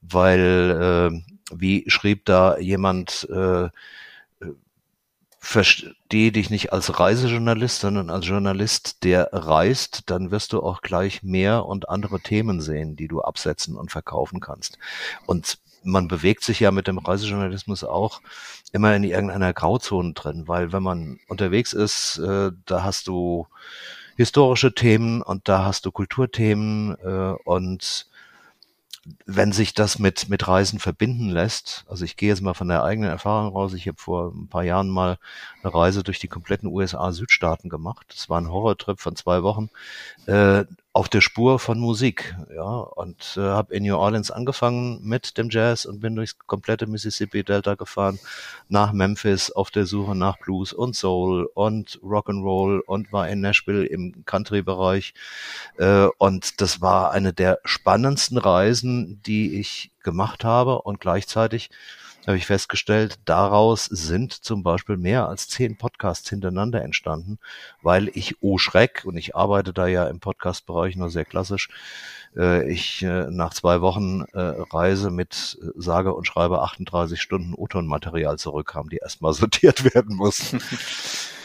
weil, 0.00 1.10
äh, 1.10 1.56
wie 1.56 1.84
schrieb 1.88 2.24
da 2.24 2.58
jemand, 2.58 3.28
äh, 3.30 3.68
verstehe 5.44 6.32
dich 6.32 6.48
nicht 6.48 6.72
als 6.72 6.98
Reisejournalist, 6.98 7.80
sondern 7.80 8.08
als 8.08 8.26
Journalist, 8.26 9.04
der 9.04 9.28
reist, 9.32 10.04
dann 10.06 10.30
wirst 10.30 10.54
du 10.54 10.62
auch 10.62 10.80
gleich 10.80 11.22
mehr 11.22 11.66
und 11.66 11.88
andere 11.90 12.20
Themen 12.20 12.62
sehen, 12.62 12.96
die 12.96 13.08
du 13.08 13.20
absetzen 13.20 13.76
und 13.76 13.92
verkaufen 13.92 14.40
kannst. 14.40 14.78
Und 15.26 15.58
man 15.82 16.08
bewegt 16.08 16.44
sich 16.44 16.60
ja 16.60 16.70
mit 16.70 16.86
dem 16.86 16.96
Reisejournalismus 16.96 17.84
auch 17.84 18.22
immer 18.72 18.96
in 18.96 19.04
irgendeiner 19.04 19.52
Grauzone 19.52 20.14
drin, 20.14 20.48
weil 20.48 20.72
wenn 20.72 20.82
man 20.82 21.20
unterwegs 21.28 21.74
ist, 21.74 22.18
äh, 22.18 22.50
da 22.64 22.82
hast 22.82 23.06
du 23.06 23.46
historische 24.16 24.74
Themen 24.74 25.20
und 25.20 25.46
da 25.48 25.66
hast 25.66 25.84
du 25.84 25.92
Kulturthemen 25.92 26.96
äh, 27.04 27.34
und 27.44 28.06
wenn 29.26 29.52
sich 29.52 29.74
das 29.74 29.98
mit, 29.98 30.28
mit 30.28 30.46
Reisen 30.48 30.78
verbinden 30.78 31.28
lässt, 31.28 31.84
also 31.88 32.04
ich 32.04 32.16
gehe 32.16 32.28
jetzt 32.28 32.42
mal 32.42 32.54
von 32.54 32.68
der 32.68 32.84
eigenen 32.84 33.10
Erfahrung 33.10 33.52
raus, 33.52 33.74
ich 33.74 33.86
habe 33.86 33.98
vor 33.98 34.32
ein 34.34 34.48
paar 34.48 34.64
Jahren 34.64 34.88
mal 34.88 35.18
eine 35.62 35.74
Reise 35.74 36.02
durch 36.02 36.18
die 36.18 36.28
kompletten 36.28 36.68
USA-Südstaaten 36.68 37.68
gemacht. 37.68 38.06
Das 38.10 38.28
war 38.28 38.40
ein 38.40 38.50
Horrortrip 38.50 39.00
von 39.00 39.16
zwei 39.16 39.42
Wochen. 39.42 39.70
Äh, 40.26 40.64
auf 40.94 41.08
der 41.08 41.20
Spur 41.20 41.58
von 41.58 41.80
Musik, 41.80 42.36
ja, 42.54 42.62
und 42.62 43.34
äh, 43.36 43.40
habe 43.40 43.74
in 43.74 43.82
New 43.82 43.96
Orleans 43.96 44.30
angefangen 44.30 45.00
mit 45.02 45.36
dem 45.36 45.50
Jazz 45.50 45.86
und 45.86 45.98
bin 45.98 46.14
durchs 46.14 46.38
komplette 46.38 46.86
Mississippi 46.86 47.42
Delta 47.42 47.74
gefahren, 47.74 48.20
nach 48.68 48.92
Memphis 48.92 49.50
auf 49.50 49.72
der 49.72 49.86
Suche 49.86 50.14
nach 50.14 50.38
Blues 50.38 50.72
und 50.72 50.94
Soul 50.94 51.50
und 51.52 51.98
Rock'n'Roll 52.00 52.78
und 52.78 53.12
war 53.12 53.28
in 53.28 53.40
Nashville 53.40 53.84
im 53.84 54.24
Country-Bereich 54.24 55.14
äh, 55.78 56.06
und 56.18 56.60
das 56.60 56.80
war 56.80 57.10
eine 57.10 57.32
der 57.32 57.58
spannendsten 57.64 58.38
Reisen, 58.38 59.20
die 59.26 59.58
ich 59.58 59.90
gemacht 60.04 60.44
habe 60.44 60.82
und 60.82 61.00
gleichzeitig 61.00 61.70
habe 62.26 62.36
ich 62.36 62.46
festgestellt, 62.46 63.18
daraus 63.24 63.84
sind 63.84 64.32
zum 64.32 64.62
Beispiel 64.62 64.96
mehr 64.96 65.28
als 65.28 65.48
zehn 65.48 65.76
Podcasts 65.76 66.28
hintereinander 66.28 66.82
entstanden, 66.82 67.38
weil 67.82 68.08
ich, 68.14 68.36
oh 68.40 68.58
Schreck, 68.58 69.02
und 69.04 69.16
ich 69.16 69.36
arbeite 69.36 69.72
da 69.72 69.86
ja 69.86 70.06
im 70.06 70.20
Podcast-Bereich 70.20 70.96
nur 70.96 71.10
sehr 71.10 71.24
klassisch, 71.24 71.68
äh, 72.36 72.70
ich 72.70 73.02
äh, 73.02 73.30
nach 73.30 73.54
zwei 73.54 73.80
Wochen 73.80 74.22
äh, 74.32 74.40
Reise 74.40 75.10
mit 75.10 75.58
äh, 75.60 75.66
sage 75.76 76.14
und 76.14 76.26
schreibe 76.26 76.62
38 76.62 77.20
Stunden 77.20 77.54
O-Ton-Material 77.54 78.38
zurückkam, 78.38 78.88
die 78.88 78.98
erstmal 78.98 79.32
sortiert 79.34 79.94
werden 79.94 80.16
mussten. 80.16 80.60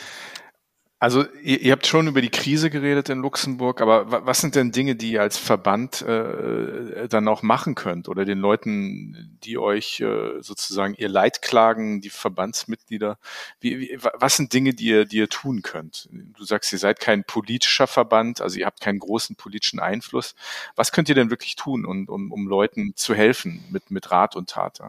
Also 1.02 1.24
ihr, 1.42 1.62
ihr 1.62 1.72
habt 1.72 1.88
schon 1.88 2.08
über 2.08 2.22
die 2.22 2.30
Krise 2.30 2.70
geredet 2.70 3.08
in 3.08 3.20
Luxemburg, 3.20 3.80
aber 3.80 4.26
was 4.26 4.42
sind 4.42 4.56
denn 4.56 4.74
Dinge, 4.74 4.96
die 4.98 5.14
ihr 5.14 5.22
als 5.22 5.38
Verband 5.38 6.02
äh, 6.02 7.08
dann 7.08 7.30
auch 7.30 7.42
machen 7.42 7.74
könnt 7.74 8.10
oder 8.10 8.26
den 8.26 8.40
Leuten, 8.40 9.40
die 9.46 9.58
euch 9.58 10.02
äh, 10.02 10.42
sozusagen 10.42 10.96
ihr 10.96 11.08
Leid 11.08 11.42
klagen, 11.42 12.02
die 12.02 12.10
Verbandsmitglieder, 12.10 13.18
wie, 13.62 13.80
wie, 13.80 13.98
was 14.14 14.36
sind 14.36 14.52
Dinge, 14.52 14.74
die 14.74 14.88
ihr, 14.88 15.06
die 15.06 15.18
ihr 15.18 15.30
tun 15.30 15.62
könnt? 15.62 16.10
Du 16.38 16.44
sagst, 16.44 16.74
ihr 16.74 16.80
seid 16.80 17.00
kein 17.00 17.24
politischer 17.24 17.88
Verband, 17.88 18.42
also 18.42 18.60
ihr 18.60 18.66
habt 18.66 18.82
keinen 18.82 19.00
großen 19.00 19.38
politischen 19.38 19.80
Einfluss. 19.80 20.36
Was 20.76 20.92
könnt 20.92 21.08
ihr 21.08 21.16
denn 21.16 21.30
wirklich 21.30 21.56
tun, 21.56 21.86
um, 21.86 22.10
um, 22.10 22.30
um 22.34 22.46
Leuten 22.46 22.92
zu 22.96 23.16
helfen 23.16 23.64
mit, 23.70 23.90
mit 23.90 24.12
Rat 24.12 24.36
und 24.36 24.50
Tat? 24.50 24.82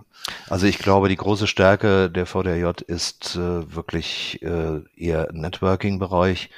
Also 0.48 0.66
ich 0.66 0.78
glaube, 0.78 1.08
die 1.08 1.16
große 1.16 1.46
Stärke 1.46 2.10
der 2.10 2.26
VDJ 2.26 2.82
ist 2.88 3.36
äh, 3.36 3.72
wirklich 3.72 4.42
äh, 4.42 4.80
eher 4.96 5.28
Networking 5.32 5.99
Bereich. 6.00 6.50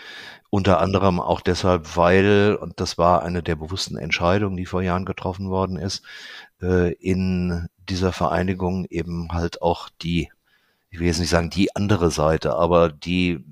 Unter 0.50 0.80
anderem 0.80 1.20
auch 1.20 1.40
deshalb, 1.40 1.96
weil, 1.96 2.58
und 2.60 2.80
das 2.80 2.98
war 2.98 3.22
eine 3.22 3.42
der 3.42 3.56
bewussten 3.56 3.96
Entscheidungen, 3.96 4.56
die 4.56 4.66
vor 4.66 4.82
Jahren 4.82 5.04
getroffen 5.06 5.50
worden 5.50 5.76
ist, 5.78 6.02
äh, 6.62 6.92
in 6.94 7.68
dieser 7.88 8.12
Vereinigung 8.12 8.86
eben 8.86 9.32
halt 9.32 9.62
auch 9.62 9.88
die, 10.02 10.30
ich 10.90 11.00
will 11.00 11.06
jetzt 11.06 11.20
nicht 11.20 11.30
sagen 11.30 11.50
die 11.50 11.74
andere 11.76 12.10
Seite, 12.10 12.54
aber 12.54 12.90
die 12.90 13.44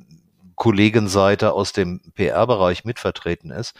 Kollegenseite 0.57 1.53
aus 1.53 1.73
dem 1.73 2.03
PR-Bereich 2.15 2.85
mitvertreten 2.85 3.51
ist. 3.51 3.75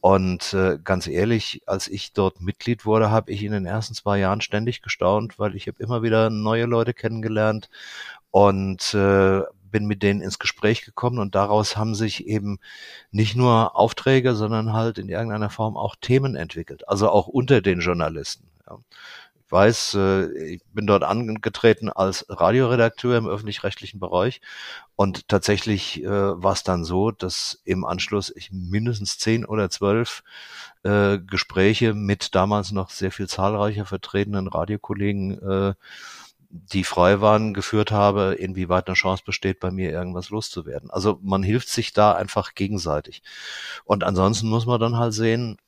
Und 0.00 0.52
äh, 0.52 0.78
ganz 0.82 1.06
ehrlich, 1.06 1.62
als 1.66 1.86
ich 1.88 2.12
dort 2.12 2.40
Mitglied 2.40 2.84
wurde, 2.84 3.10
habe 3.10 3.30
ich 3.30 3.42
in 3.44 3.52
den 3.52 3.66
ersten 3.66 3.94
zwei 3.94 4.18
Jahren 4.18 4.40
ständig 4.40 4.82
gestaunt, 4.82 5.38
weil 5.38 5.54
ich 5.56 5.68
habe 5.68 5.82
immer 5.82 6.02
wieder 6.02 6.30
neue 6.30 6.66
Leute 6.66 6.94
kennengelernt 6.94 7.68
und 8.30 8.94
äh, 8.94 9.42
bin 9.70 9.86
mit 9.86 10.02
denen 10.02 10.20
ins 10.20 10.38
Gespräch 10.38 10.84
gekommen 10.84 11.18
und 11.18 11.34
daraus 11.34 11.76
haben 11.76 11.94
sich 11.94 12.26
eben 12.26 12.58
nicht 13.10 13.36
nur 13.36 13.76
Aufträge, 13.76 14.34
sondern 14.34 14.72
halt 14.72 14.98
in 14.98 15.08
irgendeiner 15.08 15.50
Form 15.50 15.76
auch 15.76 15.96
Themen 16.00 16.34
entwickelt, 16.34 16.88
also 16.88 17.10
auch 17.10 17.26
unter 17.26 17.60
den 17.60 17.80
Journalisten. 17.80 18.48
Ja. 18.68 18.78
Ich 19.48 19.52
weiß, 19.52 19.94
äh, 19.94 20.54
ich 20.56 20.62
bin 20.74 20.86
dort 20.86 21.04
angetreten 21.04 21.88
als 21.88 22.26
Radioredakteur 22.28 23.16
im 23.16 23.26
öffentlich-rechtlichen 23.26 23.98
Bereich 23.98 24.42
und 24.94 25.26
tatsächlich 25.28 26.04
äh, 26.04 26.10
war 26.10 26.52
es 26.52 26.64
dann 26.64 26.84
so, 26.84 27.12
dass 27.12 27.58
im 27.64 27.86
Anschluss 27.86 28.30
ich 28.36 28.52
mindestens 28.52 29.16
zehn 29.16 29.46
oder 29.46 29.70
zwölf 29.70 30.22
äh, 30.82 31.18
Gespräche 31.18 31.94
mit 31.94 32.34
damals 32.34 32.72
noch 32.72 32.90
sehr 32.90 33.10
viel 33.10 33.26
zahlreicher 33.26 33.86
vertretenen 33.86 34.48
Radiokollegen 34.48 35.74
die 36.50 36.84
frei 36.84 37.20
waren, 37.20 37.52
geführt 37.52 37.90
habe, 37.90 38.34
inwieweit 38.34 38.86
eine 38.86 38.94
Chance 38.94 39.22
besteht, 39.24 39.60
bei 39.60 39.70
mir 39.70 39.90
irgendwas 39.90 40.30
loszuwerden. 40.30 40.90
Also 40.90 41.18
man 41.22 41.42
hilft 41.42 41.68
sich 41.68 41.92
da 41.92 42.12
einfach 42.12 42.54
gegenseitig. 42.54 43.22
Und 43.84 44.02
ansonsten 44.02 44.48
muss 44.48 44.66
man 44.66 44.80
dann 44.80 44.96
halt 44.96 45.12
sehen, 45.12 45.58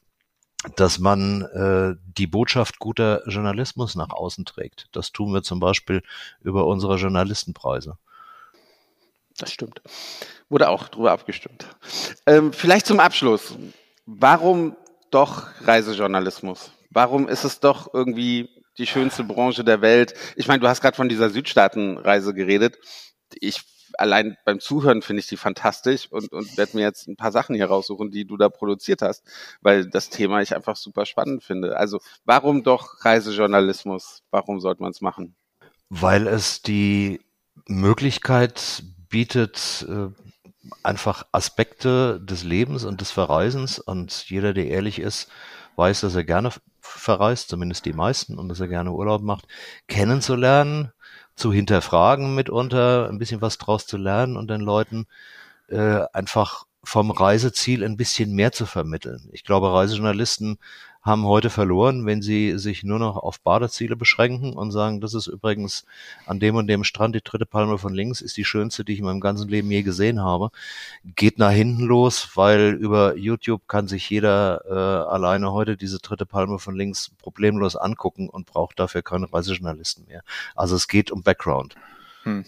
dass 0.77 0.99
man 0.99 1.43
äh, 1.43 1.97
die 2.19 2.27
Botschaft 2.27 2.79
guter 2.79 3.27
Journalismus 3.29 3.95
nach 3.95 4.11
außen 4.11 4.45
trägt. 4.45 4.89
Das 4.93 5.13
tun 5.13 5.33
wir 5.33 5.43
zum 5.43 5.61
Beispiel 5.61 6.03
über 6.43 6.67
unsere 6.67 6.97
Journalistenpreise. 6.97 7.97
Das 9.39 9.53
stimmt. 9.53 9.81
Wurde 10.51 10.69
auch 10.69 10.89
drüber 10.89 11.13
abgestimmt. 11.13 11.67
Ähm, 12.27 12.53
vielleicht 12.53 12.87
zum 12.87 13.01
Abschluss. 13.01 13.57
Warum 14.05 14.77
doch 15.11 15.47
Reisejournalismus? 15.63 16.73
Warum 16.91 17.29
ist 17.29 17.45
es 17.45 17.61
doch 17.61 17.95
irgendwie 17.95 18.51
die 18.79 18.87
schönste 18.87 19.25
Branche 19.25 19.65
der 19.65 19.81
Welt. 19.81 20.15
Ich 20.37 20.49
meine, 20.49 20.61
du 20.61 20.69
hast 20.69 20.81
gerade 20.81 20.97
von 20.97 21.09
dieser 21.09 21.31
Südstaatenreise 21.31 22.35
geredet. 22.35 22.79
Ich 23.41 23.63
allein 23.99 24.37
beim 24.45 24.61
Zuhören 24.61 25.03
finde 25.03 25.21
ich 25.21 25.27
die 25.27 25.37
fantastisch 25.37 26.11
und, 26.11 26.33
und 26.33 26.57
werde 26.57 26.77
mir 26.77 26.83
jetzt 26.83 27.09
ein 27.09 27.17
paar 27.17 27.33
Sachen 27.33 27.55
hier 27.55 27.67
raussuchen, 27.67 28.11
die 28.11 28.25
du 28.25 28.37
da 28.37 28.49
produziert 28.49 29.03
hast, 29.03 29.25
weil 29.61 29.89
das 29.89 30.11
Thema 30.11 30.41
ich 30.43 30.55
einfach 30.55 30.77
super 30.77 31.07
spannend 31.07 31.43
finde. 31.43 31.77
Also 31.77 32.01
warum 32.25 32.63
doch 32.63 33.05
Reisejournalismus? 33.05 34.23
Warum 34.31 34.61
sollte 34.61 34.83
man 34.83 34.93
es 34.93 35.01
machen? 35.01 35.35
Weil 35.89 36.27
es 36.27 36.63
die 36.63 37.21
Möglichkeit 37.67 38.83
bietet, 39.09 39.87
äh, 39.89 40.09
einfach 40.83 41.27
Aspekte 41.33 42.21
des 42.21 42.45
Lebens 42.45 42.85
und 42.85 43.01
des 43.01 43.11
Verreisens 43.11 43.79
und 43.79 44.13
jeder, 44.29 44.53
der 44.53 44.69
ehrlich 44.69 44.99
ist, 44.99 45.29
weiß, 45.77 46.01
dass 46.03 46.15
er 46.15 46.25
gerne 46.25 46.51
verreist, 46.99 47.49
zumindest 47.49 47.85
die 47.85 47.93
meisten, 47.93 48.39
und 48.39 48.49
dass 48.49 48.61
er 48.61 48.69
gerne 48.69 48.93
Urlaub 48.93 49.23
macht, 49.23 49.47
kennenzulernen, 49.89 50.93
zu 51.37 51.53
hinterfragen 51.53 52.35
mitunter, 52.35 53.09
ein 53.09 53.19
bisschen 53.19 53.41
was 53.41 53.59
draus 53.59 53.87
zu 53.87 53.97
lernen 53.97 54.37
und 54.37 54.51
den 54.51 54.61
Leuten 54.61 55.07
äh, 55.69 56.03
einfach 56.13 56.67
vom 56.83 57.11
Reiseziel 57.11 57.85
ein 57.85 57.97
bisschen 57.97 58.33
mehr 58.33 58.53
zu 58.53 58.67
vermitteln. 58.67 59.29
Ich 59.33 59.45
glaube, 59.45 59.73
Reisejournalisten 59.73 60.59
haben 61.03 61.25
heute 61.25 61.49
verloren, 61.49 62.05
wenn 62.05 62.21
sie 62.21 62.59
sich 62.59 62.85
nur 62.85 62.99
noch 62.99 63.17
auf 63.17 63.41
Badeziele 63.41 63.97
beschränken 63.97 64.53
und 64.53 64.71
sagen, 64.71 65.01
das 65.01 65.15
ist 65.15 65.29
übrigens 65.29 65.87
an 66.27 66.41
dem 66.41 66.57
und 66.57 66.67
dem 66.67 66.85
Strand 66.85 67.15
die 67.15 67.23
dritte 67.23 67.47
Palme 67.47 67.79
von 67.79 67.95
links, 67.95 68.21
ist 68.21 68.37
die 68.37 68.45
schönste, 68.45 68.85
die 68.85 68.93
ich 68.93 68.99
in 68.99 69.07
meinem 69.07 69.21
ganzen 69.21 69.49
Leben 69.49 69.71
je 69.71 69.83
gesehen 69.83 70.21
habe. 70.21 70.51
Geht 71.17 71.39
nach 71.39 71.53
hinten 71.53 71.85
los, 71.85 72.31
weil 72.35 72.75
über 72.75 73.17
YouTube 73.17 73.67
kann 73.67 73.89
sich 73.89 74.11
jeder 74.11 74.63
äh, 74.69 75.11
alleine 75.11 75.53
heute 75.53 75.77
diese 75.77 76.01
dritte 76.01 76.27
Palme 76.27 76.59
von 76.59 76.77
links 76.77 77.11
problemlos 77.23 77.77
angucken 77.77 78.29
und 78.29 78.47
braucht 78.47 78.79
dafür 78.79 79.03
keine 79.03 79.33
Reisejournalisten 79.33 80.07
mehr. 80.07 80.23
Also 80.55 80.77
es 80.77 80.87
geht 80.87 81.11
um 81.11 81.23
Background. 81.23 81.77
Hm. 82.25 82.45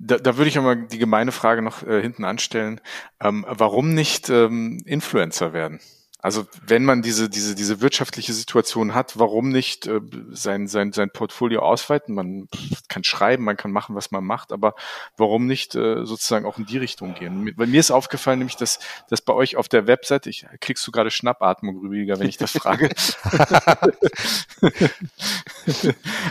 Da, 0.00 0.18
da 0.18 0.36
würde 0.36 0.48
ich 0.48 0.58
aber 0.58 0.74
die 0.74 0.98
gemeine 0.98 1.30
Frage 1.30 1.62
noch 1.62 1.84
äh, 1.84 2.02
hinten 2.02 2.24
anstellen. 2.24 2.80
Ähm, 3.20 3.46
warum 3.48 3.94
nicht 3.94 4.28
ähm, 4.28 4.82
Influencer 4.84 5.52
werden? 5.52 5.78
Also 6.22 6.46
wenn 6.64 6.84
man 6.84 7.02
diese, 7.02 7.28
diese, 7.28 7.56
diese 7.56 7.80
wirtschaftliche 7.80 8.32
Situation 8.32 8.94
hat, 8.94 9.18
warum 9.18 9.48
nicht 9.48 9.88
äh, 9.88 10.00
sein, 10.30 10.68
sein, 10.68 10.92
sein 10.92 11.10
Portfolio 11.10 11.62
ausweiten? 11.62 12.14
Man 12.14 12.48
kann 12.88 13.02
schreiben, 13.02 13.42
man 13.42 13.56
kann 13.56 13.72
machen, 13.72 13.96
was 13.96 14.12
man 14.12 14.24
macht, 14.24 14.52
aber 14.52 14.76
warum 15.16 15.46
nicht 15.48 15.74
äh, 15.74 16.06
sozusagen 16.06 16.46
auch 16.46 16.58
in 16.58 16.66
die 16.66 16.78
Richtung 16.78 17.14
gehen? 17.14 17.52
Bei 17.56 17.66
mir 17.66 17.80
ist 17.80 17.90
aufgefallen, 17.90 18.38
nämlich, 18.38 18.54
dass, 18.56 18.78
dass 19.10 19.20
bei 19.20 19.32
euch 19.32 19.56
auf 19.56 19.68
der 19.68 19.88
Website, 19.88 20.28
ich 20.28 20.46
kriegst 20.60 20.86
du 20.86 20.92
gerade 20.92 21.10
Schnappatmung, 21.10 21.78
Rüdiger, 21.78 22.20
wenn 22.20 22.28
ich 22.28 22.36
das 22.36 22.52
frage. 22.52 22.90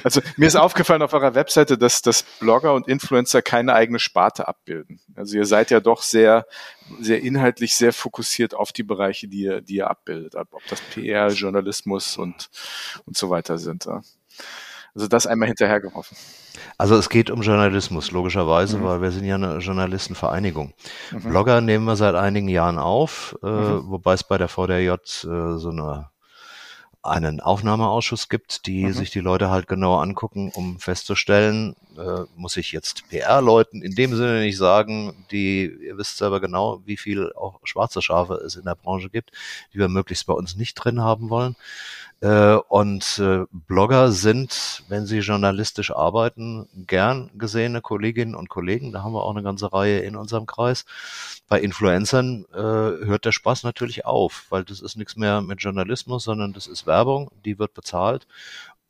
also 0.06 0.22
mir 0.38 0.48
ist 0.48 0.56
aufgefallen 0.56 1.02
auf 1.02 1.12
eurer 1.12 1.36
Webseite, 1.36 1.78
dass, 1.78 2.02
dass 2.02 2.24
Blogger 2.40 2.74
und 2.76 2.88
Influencer 2.88 3.42
keine 3.42 3.74
eigene 3.74 4.00
Sparte 4.00 4.48
abbilden. 4.48 5.02
Also 5.16 5.36
ihr 5.36 5.46
seid 5.46 5.70
ja 5.70 5.82
doch 5.82 6.02
sehr 6.02 6.46
sehr 7.00 7.22
inhaltlich 7.22 7.76
sehr 7.76 7.94
fokussiert 7.94 8.54
auf 8.54 8.72
die 8.72 8.84
Bereiche, 8.84 9.28
die 9.28 9.42
ihr, 9.42 9.62
die 9.62 9.76
ihr 9.76 9.90
abbildet, 9.90 10.36
ob 10.36 10.62
das 10.70 10.82
PR, 10.94 11.30
Journalismus 11.30 12.18
und, 12.18 12.50
und 13.06 13.18
so 13.18 13.30
weiter 13.30 13.58
sind. 13.58 13.88
Also 14.94 15.08
das 15.08 15.28
einmal 15.28 15.48
hinterhergeworfen. 15.48 16.18
Also 16.78 16.96
es 16.96 17.10
geht 17.10 17.30
um 17.30 17.42
Journalismus, 17.42 18.12
logischerweise, 18.12 18.78
mhm. 18.78 18.84
weil 18.84 19.02
wir 19.02 19.12
sind 19.12 19.24
ja 19.24 19.36
eine 19.36 19.60
Journalistenvereinigung. 19.60 20.74
Mhm. 21.12 21.30
Blogger 21.30 21.62
nehmen 21.62 21.86
wir 21.86 21.96
seit 21.96 22.16
einigen 22.16 22.50
Jahren 22.50 22.78
auf, 22.78 23.38
äh, 23.44 23.48
mhm. 23.48 23.90
wobei 23.90 24.14
es 24.14 24.24
bei 24.24 24.38
der 24.38 24.50
VDJ 24.50 24.90
äh, 24.90 24.98
so 25.58 25.70
eine 25.70 26.12
einen 27.04 27.40
Aufnahmeausschuss 27.40 28.30
gibt, 28.30 28.68
die 28.68 28.86
Mhm. 28.86 28.94
sich 28.94 29.10
die 29.10 29.22
Leute 29.22 29.50
halt 29.50 29.68
genauer 29.68 30.04
angucken, 30.04 30.52
um 30.54 30.78
festzustellen, 30.80 31.76
äh, 31.98 32.26
muss 32.36 32.58
ich 32.58 32.72
jetzt 32.72 33.08
PR-Leuten 33.10 33.82
in 33.82 33.96
dem 33.96 34.16
Sinne 34.16 34.42
nicht 34.42 34.58
sagen, 34.58 35.26
die, 35.32 35.66
ihr 35.66 35.98
wisst 35.98 36.18
selber 36.18 36.40
genau, 36.40 36.82
wie 36.86 36.98
viel 36.98 37.32
auch 37.34 37.60
schwarze 37.64 38.02
Schafe 38.02 38.36
es 38.36 38.56
in 38.56 38.66
der 38.66 38.76
Branche 38.76 39.10
gibt, 39.10 39.32
die 39.74 39.80
wir 39.80 39.88
möglichst 39.88 40.26
bei 40.26 40.34
uns 40.34 40.56
nicht 40.56 40.76
drin 40.76 41.02
haben 41.02 41.30
wollen. 41.30 41.56
Äh, 42.22 42.56
und 42.70 43.18
äh, 43.18 43.46
Blogger 43.52 44.12
sind, 44.12 44.84
wenn 44.90 45.08
sie 45.08 45.20
journalistisch 45.20 45.92
arbeiten, 45.92 46.68
gern 46.86 47.32
gesehene 47.34 47.82
Kolleginnen 47.82 48.36
und 48.36 48.48
Kollegen. 48.48 48.92
Da 48.92 49.02
haben 49.02 49.14
wir 49.14 49.24
auch 49.24 49.32
eine 49.32 49.42
ganze 49.42 49.74
Reihe 49.74 50.00
in 50.00 50.16
unserem 50.16 50.46
Kreis. 50.46 50.86
Bei 51.48 51.60
Influencern 51.60 52.46
äh, 52.54 52.58
hört 52.58 53.26
der 53.26 53.32
Spaß 53.32 53.64
natürlich 53.64 54.06
auf, 54.06 54.46
weil 54.50 54.64
das 54.64 54.82
ist 54.82 54.98
nichts 54.98 55.16
mehr 55.16 55.42
mit 55.42 55.62
Journalismus, 55.64 56.24
sondern 56.24 56.54
das 56.54 56.68
ist 56.68 56.86
Werbung, 56.86 57.32
die 57.44 57.58
wird 57.58 57.74
bezahlt. 57.74 58.28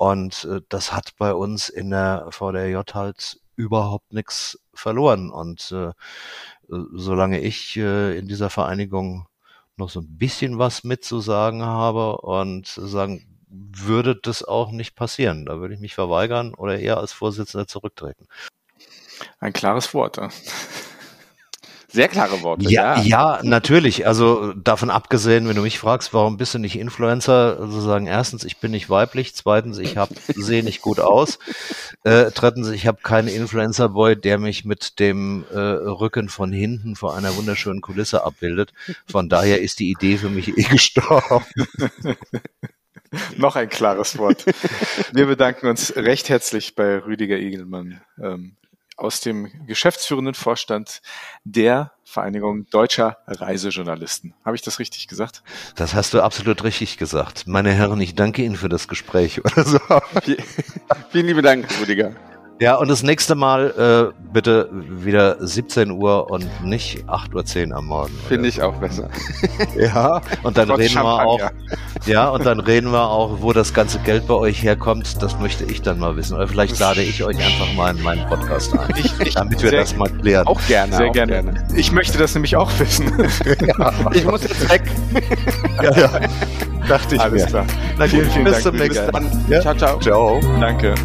Und 0.01 0.45
äh, 0.45 0.61
das 0.67 0.93
hat 0.93 1.11
bei 1.19 1.31
uns 1.31 1.69
in 1.69 1.91
der 1.91 2.25
VDJ 2.31 2.75
halt 2.95 3.39
überhaupt 3.55 4.13
nichts 4.13 4.59
verloren. 4.73 5.29
Und 5.29 5.71
äh, 5.71 5.91
solange 6.67 7.39
ich 7.39 7.77
äh, 7.77 8.17
in 8.17 8.27
dieser 8.27 8.49
Vereinigung 8.49 9.27
noch 9.77 9.91
so 9.91 9.99
ein 9.99 10.17
bisschen 10.17 10.57
was 10.57 10.83
mitzusagen 10.83 11.61
habe 11.61 12.17
und 12.17 12.65
sagen, 12.65 13.37
würde 13.47 14.15
das 14.15 14.43
auch 14.43 14.71
nicht 14.71 14.95
passieren. 14.95 15.45
Da 15.45 15.59
würde 15.59 15.75
ich 15.75 15.79
mich 15.79 15.93
verweigern 15.93 16.55
oder 16.55 16.79
eher 16.79 16.97
als 16.97 17.13
Vorsitzender 17.13 17.67
zurücktreten. 17.67 18.25
Ein 19.39 19.53
klares 19.53 19.93
Wort. 19.93 20.17
Ja. 20.17 20.29
Sehr 21.91 22.07
klare 22.07 22.41
Worte. 22.41 22.69
Ja, 22.69 23.01
ja, 23.01 23.39
natürlich. 23.43 24.07
Also 24.07 24.53
davon 24.53 24.89
abgesehen, 24.89 25.47
wenn 25.47 25.55
du 25.55 25.61
mich 25.61 25.77
fragst, 25.77 26.13
warum 26.13 26.37
bist 26.37 26.53
du 26.53 26.59
nicht 26.59 26.79
Influencer? 26.79 27.57
Sozusagen 27.57 28.07
erstens, 28.07 28.45
ich 28.45 28.57
bin 28.57 28.71
nicht 28.71 28.89
weiblich. 28.89 29.35
Zweitens, 29.35 29.77
ich 29.77 29.97
hab, 29.97 30.09
sehe 30.35 30.63
nicht 30.63 30.81
gut 30.81 30.99
aus. 30.99 31.39
Äh, 32.03 32.31
drittens, 32.31 32.69
ich 32.69 32.87
habe 32.87 32.99
keinen 33.01 33.27
Influencer-Boy, 33.27 34.15
der 34.15 34.37
mich 34.37 34.63
mit 34.63 34.99
dem 34.99 35.43
äh, 35.51 35.57
Rücken 35.57 36.29
von 36.29 36.53
hinten 36.53 36.95
vor 36.95 37.15
einer 37.15 37.35
wunderschönen 37.35 37.81
Kulisse 37.81 38.23
abbildet. 38.23 38.71
Von 39.05 39.27
daher 39.27 39.61
ist 39.61 39.79
die 39.79 39.91
Idee 39.91 40.17
für 40.17 40.29
mich 40.29 40.57
eh 40.57 40.63
gestorben. 40.69 41.45
Noch 43.37 43.57
ein 43.57 43.67
klares 43.67 44.17
Wort. 44.17 44.45
Wir 45.11 45.25
bedanken 45.25 45.67
uns 45.67 45.93
recht 45.97 46.29
herzlich 46.29 46.75
bei 46.75 46.99
Rüdiger 46.99 47.37
Egelmann 47.37 47.99
ähm, 48.21 48.55
aus 49.01 49.19
dem 49.19 49.51
geschäftsführenden 49.65 50.35
Vorstand 50.35 51.01
der 51.43 51.91
Vereinigung 52.03 52.67
Deutscher 52.69 53.17
Reisejournalisten. 53.27 54.33
Habe 54.45 54.55
ich 54.55 54.61
das 54.61 54.79
richtig 54.79 55.07
gesagt? 55.07 55.43
Das 55.75 55.93
hast 55.93 56.13
du 56.13 56.21
absolut 56.21 56.63
richtig 56.63 56.97
gesagt. 56.97 57.47
Meine 57.47 57.73
Herren, 57.73 57.99
ich 57.99 58.15
danke 58.15 58.43
Ihnen 58.43 58.55
für 58.55 58.69
das 58.69 58.87
Gespräch 58.87 59.43
oder 59.43 59.63
so. 59.63 59.79
Vielen 61.09 61.27
lieben 61.27 61.41
Dank, 61.41 61.67
Rüdiger. 61.79 62.15
Ja, 62.61 62.75
und 62.75 62.89
das 62.91 63.01
nächste 63.01 63.33
Mal 63.33 64.13
äh, 64.13 64.21
bitte 64.31 64.69
wieder 64.71 65.35
17 65.39 65.89
Uhr 65.89 66.29
und 66.29 66.47
nicht 66.63 67.03
8.10 67.07 67.71
Uhr 67.71 67.77
am 67.77 67.85
Morgen. 67.87 68.13
Finde 68.27 68.47
ich 68.49 68.61
auch 68.61 68.75
besser. 68.75 69.09
Ja, 69.75 70.21
und 70.43 70.57
dann 70.57 70.67
Trotz 70.67 70.79
reden 70.79 70.93
wir 70.95 71.03
auch, 71.05 71.39
Champagner. 71.39 71.59
ja, 72.05 72.29
und 72.29 72.45
dann 72.45 72.59
reden 72.59 72.91
wir 72.91 73.01
auch, 73.09 73.37
wo 73.41 73.51
das 73.51 73.73
ganze 73.73 73.97
Geld 73.99 74.27
bei 74.27 74.33
euch 74.35 74.61
herkommt. 74.61 75.21
Das 75.23 75.39
möchte 75.39 75.63
ich 75.65 75.81
dann 75.81 75.97
mal 75.97 76.15
wissen. 76.15 76.35
Oder 76.35 76.47
vielleicht 76.47 76.77
lade 76.79 77.01
ich 77.01 77.23
euch 77.23 77.37
einfach 77.37 77.73
mal 77.73 77.95
in 77.95 78.03
meinen 78.03 78.27
Podcast 78.27 78.77
ein, 78.77 78.93
Ich, 78.95 79.19
ich, 79.19 79.33
damit 79.33 79.61
wir 79.63 79.71
das 79.71 79.95
mal 79.95 80.09
klären. 80.09 80.45
Auch 80.45 80.61
gerne. 80.67 80.95
sehr 80.95 81.09
auch 81.09 81.13
gerne. 81.13 81.65
Ich 81.75 81.91
möchte 81.91 82.17
das 82.19 82.35
nämlich 82.35 82.55
auch 82.55 82.69
wissen. 82.79 83.11
Ich 84.13 84.25
muss 84.25 84.43
jetzt 84.43 84.69
weg. 84.69 84.83
Ja, 85.81 85.97
ja. 85.97 86.19
Dachte 86.87 87.15
ich 87.15 87.21
Alles 87.21 87.43
mir. 87.43 87.47
klar. 87.49 87.65
Na 87.97 88.05
gut, 88.05 88.11
Vielen, 88.11 88.29
vielen 88.31 88.43
bis 88.45 88.53
Dank, 88.53 88.63
zum 88.63 88.75
Rüdiger. 88.75 88.87
nächsten 89.05 89.11
Mal. 89.11 89.23
Ja. 89.49 89.61
Ciao, 89.61 89.75
ciao. 89.75 89.99
Ciao. 89.99 90.39
Danke. 90.59 90.95